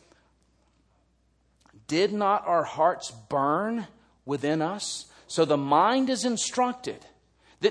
Did 1.87 2.13
not 2.13 2.47
our 2.47 2.65
hearts 2.65 3.11
burn 3.29 3.87
within 4.25 4.63
us? 4.63 5.07
So 5.27 5.45
the 5.45 5.57
mind 5.57 6.11
is 6.11 6.25
instructed. 6.25 7.05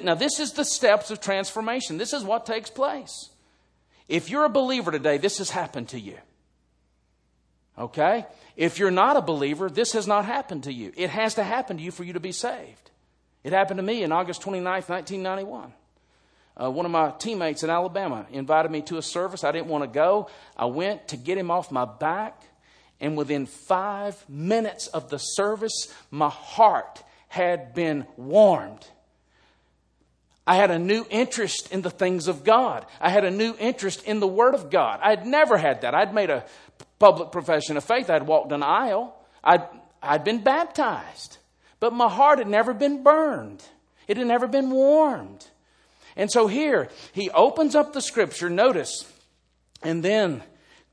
Now, 0.02 0.16
this 0.16 0.40
is 0.40 0.54
the 0.54 0.66
steps 0.66 1.12
of 1.12 1.22
transformation. 1.22 1.98
This 1.98 2.14
is 2.14 2.24
what 2.24 2.46
takes 2.46 2.70
place. 2.70 3.30
If 4.08 4.30
you're 4.30 4.46
a 4.46 4.50
believer 4.50 4.92
today, 4.92 5.18
this 5.18 5.38
has 5.38 5.50
happened 5.50 5.90
to 5.90 6.00
you. 6.00 6.18
Okay? 7.78 8.26
If 8.56 8.80
you're 8.80 8.92
not 8.92 9.18
a 9.18 9.22
believer, 9.22 9.70
this 9.70 9.94
has 9.94 10.08
not 10.08 10.26
happened 10.26 10.64
to 10.64 10.74
you. 10.74 10.92
It 10.96 11.10
has 11.10 11.36
to 11.36 11.44
happen 11.44 11.78
to 11.78 11.84
you 11.84 11.92
for 11.92 12.04
you 12.04 12.14
to 12.14 12.20
be 12.20 12.32
saved. 12.32 12.92
It 13.44 13.52
happened 13.54 13.78
to 13.78 13.84
me 13.84 14.04
in 14.04 14.12
August 14.12 14.42
29th, 14.42 14.90
1991. 14.90 15.74
Uh, 16.56 16.70
one 16.70 16.86
of 16.86 16.92
my 16.92 17.12
teammates 17.12 17.64
in 17.64 17.70
Alabama 17.70 18.26
invited 18.32 18.72
me 18.72 18.82
to 18.84 18.98
a 18.98 19.02
service. 19.02 19.44
I 19.44 19.52
didn't 19.52 19.68
want 19.68 19.84
to 19.84 19.90
go. 19.90 20.30
I 20.56 20.66
went 20.66 21.10
to 21.10 21.18
get 21.18 21.38
him 21.38 21.50
off 21.50 21.72
my 21.72 21.86
back, 21.86 22.42
and 23.00 23.18
within 23.18 23.46
five 23.48 24.24
minutes 24.30 24.88
of 24.88 25.10
the 25.10 25.18
service, 25.18 25.94
my 26.12 26.30
heart 26.30 27.04
had 27.28 27.74
been 27.74 28.06
warmed. 28.16 28.88
I 30.46 30.56
had 30.56 30.72
a 30.72 30.80
new 30.80 31.06
interest 31.10 31.72
in 31.72 31.82
the 31.82 31.90
things 31.90 32.28
of 32.28 32.44
God. 32.44 32.86
I 33.00 33.10
had 33.10 33.24
a 33.24 33.32
new 33.32 33.56
interest 33.60 34.04
in 34.04 34.20
the 34.20 34.28
Word 34.28 34.54
of 34.54 34.70
God. 34.70 35.00
I 35.02 35.10
had 35.10 35.26
never 35.26 35.58
had 35.58 35.82
that. 35.82 35.96
I'd 35.96 36.14
made 36.14 36.30
a 36.30 36.46
public 37.00 37.32
profession 37.32 37.78
of 37.78 37.84
faith. 37.84 38.10
I'd 38.10 38.28
walked 38.28 38.52
an 38.52 38.62
aisle. 38.62 39.16
I'd, 39.44 39.64
I'd 40.02 40.24
been 40.24 40.44
baptized. 40.44 41.38
But 41.84 41.92
my 41.92 42.08
heart 42.08 42.40
had 42.40 42.48
never 42.48 42.74
been 42.74 43.04
burned, 43.04 43.62
it 44.08 44.16
had 44.16 44.26
never 44.26 44.48
been 44.48 44.70
warmed. 44.70 45.46
And 46.16 46.32
so 46.32 46.48
here, 46.48 46.88
he 47.12 47.30
opens 47.32 47.76
up 47.76 47.92
the 47.92 48.00
scripture, 48.00 48.50
notice, 48.50 49.04
and 49.82 50.02
then 50.02 50.44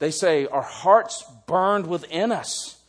they 0.01 0.11
say, 0.11 0.47
Our 0.47 0.65
hearts 0.65 1.25
burned 1.47 1.87
within 1.87 2.33
us 2.33 2.83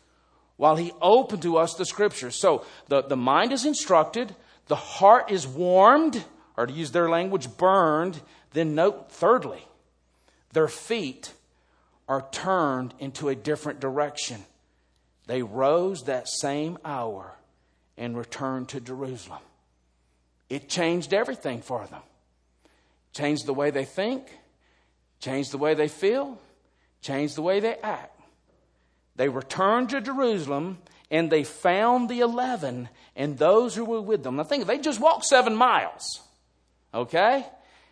while 0.58 0.78
he 0.78 0.92
opened 1.00 1.44
to 1.44 1.58
us 1.58 1.76
the 1.76 1.86
scriptures. 1.86 2.42
So 2.42 2.66
the, 2.88 3.04
the 3.04 3.16
mind 3.16 3.52
is 3.52 3.68
instructed, 3.68 4.36
the 4.66 4.76
heart 4.76 5.30
is 5.30 5.46
warmed, 5.46 6.26
or 6.58 6.66
to 6.66 6.74
use 6.74 6.90
their 6.90 7.08
language, 7.08 7.56
burned. 7.56 8.20
Then 8.54 8.74
note, 8.74 9.12
thirdly, 9.12 9.64
their 10.54 10.68
feet 10.68 11.34
are 12.08 12.28
turned 12.32 12.96
into 12.98 13.30
a 13.30 13.36
different 13.36 13.80
direction. 13.80 14.44
They 15.28 15.44
rose 15.44 16.06
that 16.06 16.28
same 16.28 16.80
hour 16.84 17.38
and 17.98 18.18
returned 18.18 18.70
to 18.70 18.80
Jerusalem. 18.80 19.42
It 20.50 20.70
changed 20.70 21.14
everything 21.14 21.62
for 21.62 21.86
them. 21.88 22.02
Changed 23.14 23.46
the 23.46 23.54
way 23.54 23.72
they 23.72 23.86
think, 23.86 24.24
changed 25.20 25.52
the 25.52 25.58
way 25.58 25.74
they 25.74 25.88
feel, 25.88 26.40
changed 27.02 27.36
the 27.36 27.42
way 27.42 27.60
they 27.60 27.76
act. 27.76 28.20
They 29.16 29.30
returned 29.30 29.90
to 29.90 30.02
Jerusalem 30.02 30.80
and 31.10 31.30
they 31.30 31.44
found 31.44 32.10
the 32.10 32.22
eleven 32.22 32.88
and 33.16 33.38
those 33.38 33.76
who 33.76 33.84
were 33.84 34.02
with 34.02 34.24
them. 34.24 34.38
Now 34.38 34.44
think, 34.44 34.66
they 34.66 34.78
just 34.78 35.00
walked 35.02 35.26
seven 35.26 35.56
miles. 35.56 36.22
Okay? 36.94 37.46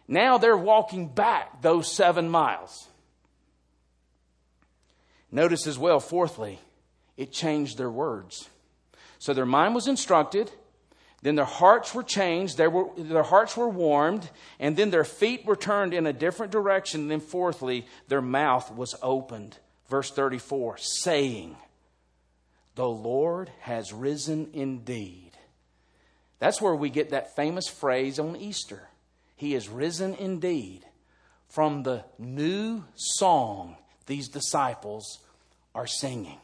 Now 0.07 0.37
they're 0.37 0.57
walking 0.57 1.07
back 1.07 1.61
those 1.61 1.93
seven 1.93 2.29
miles. 2.29 2.87
Notice 5.31 5.67
as 5.67 5.77
well, 5.77 5.99
fourthly, 5.99 6.59
it 7.15 7.31
changed 7.31 7.77
their 7.77 7.91
words. 7.91 8.49
So 9.19 9.33
their 9.33 9.45
mind 9.45 9.75
was 9.75 9.87
instructed, 9.87 10.49
then 11.21 11.35
their 11.35 11.45
hearts 11.45 11.93
were 11.93 12.03
changed, 12.03 12.59
were, 12.59 12.89
their 12.97 13.23
hearts 13.23 13.57
were 13.57 13.67
warmed, 13.67 14.29
and 14.59 14.77
then 14.77 14.89
their 14.89 15.03
feet 15.03 15.45
were 15.45 15.57
turned 15.57 15.93
in 15.93 16.07
a 16.07 16.13
different 16.13 16.51
direction. 16.51 17.01
And 17.01 17.11
then, 17.11 17.19
fourthly, 17.19 17.85
their 18.07 18.21
mouth 18.21 18.73
was 18.73 18.95
opened. 19.01 19.57
Verse 19.89 20.11
34 20.11 20.77
saying, 20.77 21.57
The 22.75 22.87
Lord 22.87 23.51
has 23.61 23.91
risen 23.91 24.49
indeed. 24.53 25.31
That's 26.39 26.61
where 26.61 26.75
we 26.75 26.89
get 26.89 27.09
that 27.09 27.35
famous 27.35 27.67
phrase 27.67 28.17
on 28.17 28.37
Easter 28.37 28.87
He 29.35 29.55
is 29.55 29.67
risen 29.67 30.15
indeed. 30.15 30.85
From 31.49 31.83
the 31.83 32.05
new 32.17 32.85
song 32.95 33.75
these 34.05 34.29
disciples 34.29 35.19
are 35.75 35.87
singing. 35.87 36.37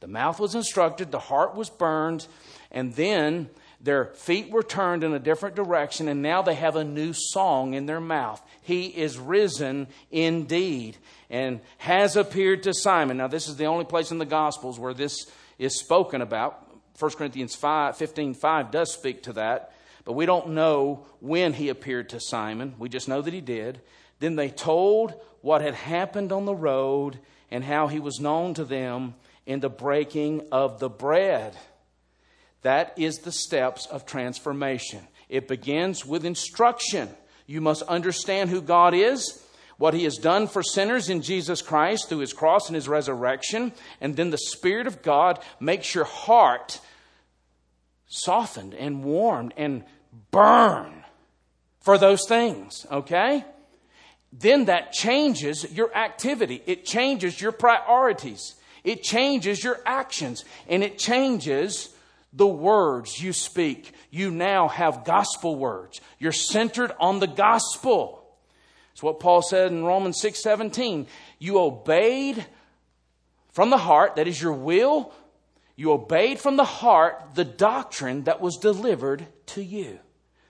The 0.00 0.06
mouth 0.06 0.38
was 0.38 0.54
instructed, 0.54 1.10
the 1.10 1.18
heart 1.18 1.54
was 1.54 1.70
burned, 1.70 2.26
and 2.70 2.94
then 2.94 3.48
their 3.80 4.06
feet 4.06 4.50
were 4.50 4.62
turned 4.62 5.04
in 5.04 5.12
a 5.12 5.18
different 5.18 5.54
direction, 5.54 6.08
and 6.08 6.22
now 6.22 6.42
they 6.42 6.54
have 6.54 6.76
a 6.76 6.84
new 6.84 7.12
song 7.12 7.74
in 7.74 7.86
their 7.86 8.00
mouth. 8.00 8.42
He 8.62 8.86
is 8.86 9.18
risen 9.18 9.86
indeed 10.10 10.96
and 11.30 11.60
has 11.78 12.16
appeared 12.16 12.62
to 12.64 12.74
Simon. 12.74 13.16
Now, 13.16 13.28
this 13.28 13.48
is 13.48 13.56
the 13.56 13.66
only 13.66 13.84
place 13.84 14.10
in 14.10 14.18
the 14.18 14.24
Gospels 14.24 14.78
where 14.78 14.94
this 14.94 15.30
is 15.58 15.78
spoken 15.78 16.20
about. 16.20 16.62
1 16.98 17.10
Corinthians 17.12 17.54
5, 17.54 17.96
15 17.96 18.34
5 18.34 18.70
does 18.70 18.92
speak 18.92 19.22
to 19.24 19.34
that, 19.34 19.72
but 20.04 20.12
we 20.12 20.26
don't 20.26 20.50
know 20.50 21.06
when 21.20 21.52
he 21.52 21.68
appeared 21.68 22.08
to 22.10 22.20
Simon. 22.20 22.74
We 22.78 22.88
just 22.88 23.08
know 23.08 23.22
that 23.22 23.34
he 23.34 23.40
did. 23.40 23.80
Then 24.18 24.36
they 24.36 24.48
told 24.48 25.14
what 25.42 25.60
had 25.60 25.74
happened 25.74 26.32
on 26.32 26.46
the 26.46 26.54
road 26.54 27.18
and 27.50 27.62
how 27.62 27.86
he 27.86 28.00
was 28.00 28.18
known 28.18 28.54
to 28.54 28.64
them 28.64 29.14
in 29.46 29.60
the 29.60 29.68
breaking 29.68 30.42
of 30.52 30.80
the 30.80 30.90
bread. 30.90 31.56
That 32.62 32.98
is 32.98 33.18
the 33.18 33.32
steps 33.32 33.86
of 33.86 34.04
transformation. 34.04 35.06
It 35.28 35.48
begins 35.48 36.04
with 36.04 36.24
instruction. 36.24 37.08
You 37.46 37.60
must 37.60 37.82
understand 37.82 38.50
who 38.50 38.60
God 38.60 38.92
is, 38.92 39.42
what 39.78 39.94
He 39.94 40.04
has 40.04 40.16
done 40.16 40.48
for 40.48 40.62
sinners 40.62 41.08
in 41.08 41.22
Jesus 41.22 41.62
Christ 41.62 42.08
through 42.08 42.18
His 42.18 42.32
cross 42.32 42.68
and 42.68 42.74
His 42.74 42.88
resurrection, 42.88 43.72
and 44.00 44.16
then 44.16 44.30
the 44.30 44.38
Spirit 44.38 44.86
of 44.86 45.02
God 45.02 45.38
makes 45.60 45.94
your 45.94 46.04
heart 46.04 46.80
softened 48.08 48.74
and 48.74 49.04
warmed 49.04 49.54
and 49.56 49.84
burn 50.32 51.04
for 51.80 51.98
those 51.98 52.26
things, 52.26 52.84
okay? 52.90 53.44
Then 54.32 54.64
that 54.64 54.92
changes 54.92 55.64
your 55.72 55.94
activity, 55.96 56.62
it 56.66 56.84
changes 56.84 57.40
your 57.40 57.52
priorities. 57.52 58.55
It 58.86 59.02
changes 59.02 59.64
your 59.64 59.80
actions 59.84 60.44
and 60.68 60.84
it 60.84 60.96
changes 60.96 61.90
the 62.32 62.46
words 62.46 63.20
you 63.20 63.32
speak. 63.32 63.92
You 64.12 64.30
now 64.30 64.68
have 64.68 65.04
gospel 65.04 65.56
words. 65.56 66.00
You're 66.20 66.30
centered 66.30 66.92
on 67.00 67.18
the 67.18 67.26
gospel. 67.26 68.24
It's 68.92 69.02
what 69.02 69.18
Paul 69.18 69.42
said 69.42 69.72
in 69.72 69.84
Romans 69.84 70.20
6 70.20 70.40
17. 70.40 71.08
You 71.40 71.58
obeyed 71.58 72.46
from 73.50 73.70
the 73.70 73.76
heart, 73.76 74.14
that 74.16 74.28
is 74.28 74.40
your 74.40 74.52
will, 74.52 75.12
you 75.74 75.90
obeyed 75.90 76.38
from 76.38 76.56
the 76.56 76.64
heart 76.64 77.34
the 77.34 77.44
doctrine 77.44 78.22
that 78.24 78.40
was 78.40 78.56
delivered 78.56 79.26
to 79.46 79.64
you. 79.64 79.98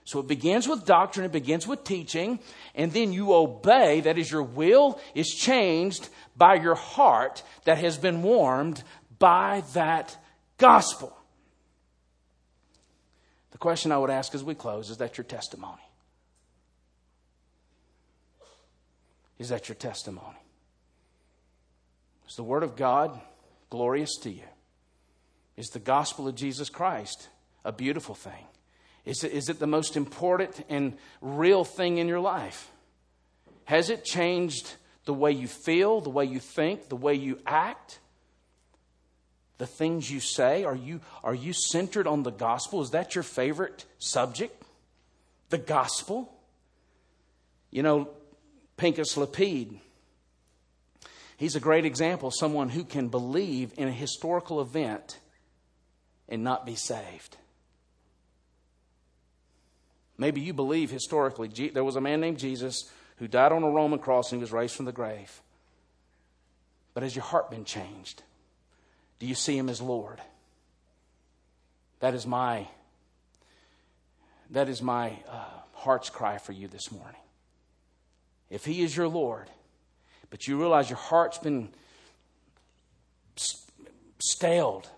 So 0.07 0.21
it 0.21 0.27
begins 0.27 0.69
with 0.69 0.85
doctrine, 0.85 1.25
it 1.25 1.33
begins 1.33 1.67
with 1.67 1.83
teaching, 1.83 2.39
and 2.73 2.93
then 2.93 3.11
you 3.11 3.33
obey, 3.33 3.99
that 3.99 4.17
is, 4.17 4.31
your 4.31 4.41
will 4.41 5.01
is 5.13 5.27
changed 5.27 6.07
by 6.37 6.55
your 6.55 6.75
heart 6.75 7.43
that 7.65 7.79
has 7.79 7.97
been 7.97 8.21
warmed 8.21 8.81
by 9.19 9.63
that 9.73 10.17
gospel. 10.57 11.13
The 13.51 13.57
question 13.57 13.91
I 13.91 13.97
would 13.97 14.09
ask 14.09 14.33
as 14.33 14.45
we 14.45 14.55
close 14.55 14.89
is 14.89 14.95
that 14.99 15.17
your 15.17 15.25
testimony? 15.25 15.81
Is 19.37 19.49
that 19.49 19.67
your 19.67 19.75
testimony? 19.75 20.39
Is 22.29 22.35
the 22.37 22.43
Word 22.43 22.63
of 22.63 22.77
God 22.77 23.19
glorious 23.69 24.15
to 24.21 24.29
you? 24.29 24.47
Is 25.57 25.67
the 25.67 25.79
gospel 25.79 26.29
of 26.29 26.35
Jesus 26.35 26.69
Christ 26.69 27.27
a 27.65 27.73
beautiful 27.73 28.15
thing? 28.15 28.45
Is 29.07 29.23
it, 29.23 29.31
is 29.31 29.47
it 29.47 29.57
the 29.57 29.67
most 29.67 29.95
important 29.95 30.65
and 30.67 30.97
real 31.21 31.63
thing 31.63 31.97
in 31.97 32.09
your 32.09 32.19
life? 32.19 32.69
Has 33.63 33.89
it 33.89 34.03
changed 34.03 34.75
the 35.05 35.13
way 35.13 35.31
you 35.31 35.47
feel, 35.47 36.01
the 36.01 36.09
way 36.09 36.25
you 36.25 36.41
think, 36.41 36.89
the 36.89 36.97
way 36.97 37.13
you 37.13 37.39
act? 37.47 37.99
The 39.59 39.65
things 39.65 40.11
you 40.11 40.19
say? 40.19 40.65
Are 40.65 40.75
you, 40.75 40.99
are 41.23 41.33
you 41.33 41.53
centered 41.53 42.05
on 42.05 42.23
the 42.23 42.31
gospel? 42.31 42.81
Is 42.81 42.89
that 42.89 43.15
your 43.15 43.23
favorite 43.23 43.85
subject? 43.97 44.61
The 45.51 45.57
gospel? 45.57 46.29
You 47.71 47.83
know, 47.83 48.09
Pinchas 48.75 49.15
Lapide, 49.15 49.79
he's 51.37 51.55
a 51.55 51.61
great 51.61 51.85
example 51.85 52.29
someone 52.29 52.67
who 52.67 52.83
can 52.83 53.07
believe 53.07 53.71
in 53.77 53.87
a 53.87 53.91
historical 53.91 54.59
event 54.59 55.17
and 56.27 56.43
not 56.43 56.65
be 56.65 56.75
saved. 56.75 57.37
Maybe 60.17 60.41
you 60.41 60.53
believe 60.53 60.89
historically 60.89 61.47
there 61.69 61.83
was 61.83 61.95
a 61.95 62.01
man 62.01 62.21
named 62.21 62.39
Jesus 62.39 62.91
who 63.17 63.27
died 63.27 63.51
on 63.51 63.63
a 63.63 63.69
Roman 63.69 63.99
cross 63.99 64.31
and 64.31 64.39
he 64.39 64.43
was 64.43 64.51
raised 64.51 64.75
from 64.75 64.85
the 64.85 64.91
grave. 64.91 65.41
But 66.93 67.03
has 67.03 67.15
your 67.15 67.25
heart 67.25 67.51
been 67.51 67.65
changed? 67.65 68.23
Do 69.19 69.27
you 69.27 69.35
see 69.35 69.57
him 69.57 69.69
as 69.69 69.81
Lord? 69.81 70.21
That 71.99 72.13
is 72.13 72.25
my 72.25 72.67
that 74.49 74.69
is 74.69 74.81
my 74.81 75.19
uh, 75.29 75.43
heart's 75.73 76.09
cry 76.09 76.37
for 76.37 76.53
you 76.53 76.67
this 76.69 76.91
morning. 76.91 77.19
If 78.49 78.63
he 78.63 78.81
is 78.81 78.95
your 78.95 79.09
Lord, 79.09 79.49
but 80.29 80.47
you 80.47 80.57
realize 80.57 80.89
your 80.89 80.97
heart's 80.97 81.37
been 81.37 81.69
staled 84.19 84.89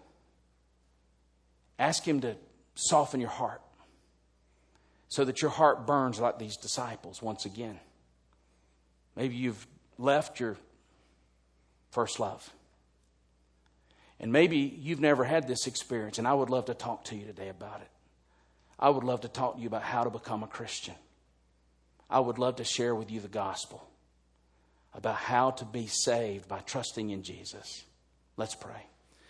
Ask 1.80 2.05
Him 2.05 2.20
to 2.22 2.36
soften 2.76 3.22
your 3.22 3.30
heart 3.30 3.61
so 5.10 5.26
that 5.26 5.41
your 5.41 5.51
heart 5.51 5.86
burns 5.86 6.20
like 6.20 6.39
these 6.39 6.55
disciples 6.55 7.22
once 7.22 7.45
again. 7.45 7.80
Maybe 9.16 9.36
you've 9.36 9.68
left 9.97 10.39
your 10.39 10.55
first 11.91 12.20
love. 12.20 12.49
And 14.20 14.32
maybe 14.32 14.57
you've 14.57 14.99
never 14.99 15.24
had 15.24 15.47
this 15.47 15.66
experience, 15.66 16.18
and 16.18 16.28
I 16.28 16.34
would 16.34 16.49
love 16.49 16.66
to 16.66 16.74
talk 16.74 17.05
to 17.05 17.16
you 17.16 17.26
today 17.26 17.49
about 17.49 17.82
it. 17.82 17.88
I 18.78 18.89
would 18.89 19.03
love 19.03 19.22
to 19.22 19.28
talk 19.28 19.55
to 19.55 19.62
you 19.62 19.68
about 19.68 19.84
how 19.84 20.03
to 20.03 20.10
become 20.10 20.43
a 20.43 20.47
Christian. 20.47 20.95
I 22.10 22.20
would 22.20 22.38
love 22.38 22.57
to 22.57 22.64
share 22.64 22.93
with 22.93 23.12
you 23.12 23.20
the 23.20 23.28
gospel 23.28 23.86
about 24.93 25.16
how 25.16 25.51
to 25.51 25.66
be 25.66 25.88
saved 25.88 26.47
by 26.47 26.60
trusting 26.60 27.10
in 27.10 27.24
Jesus. 27.24 27.84
Let's 28.36 28.55
pray. 28.55 28.86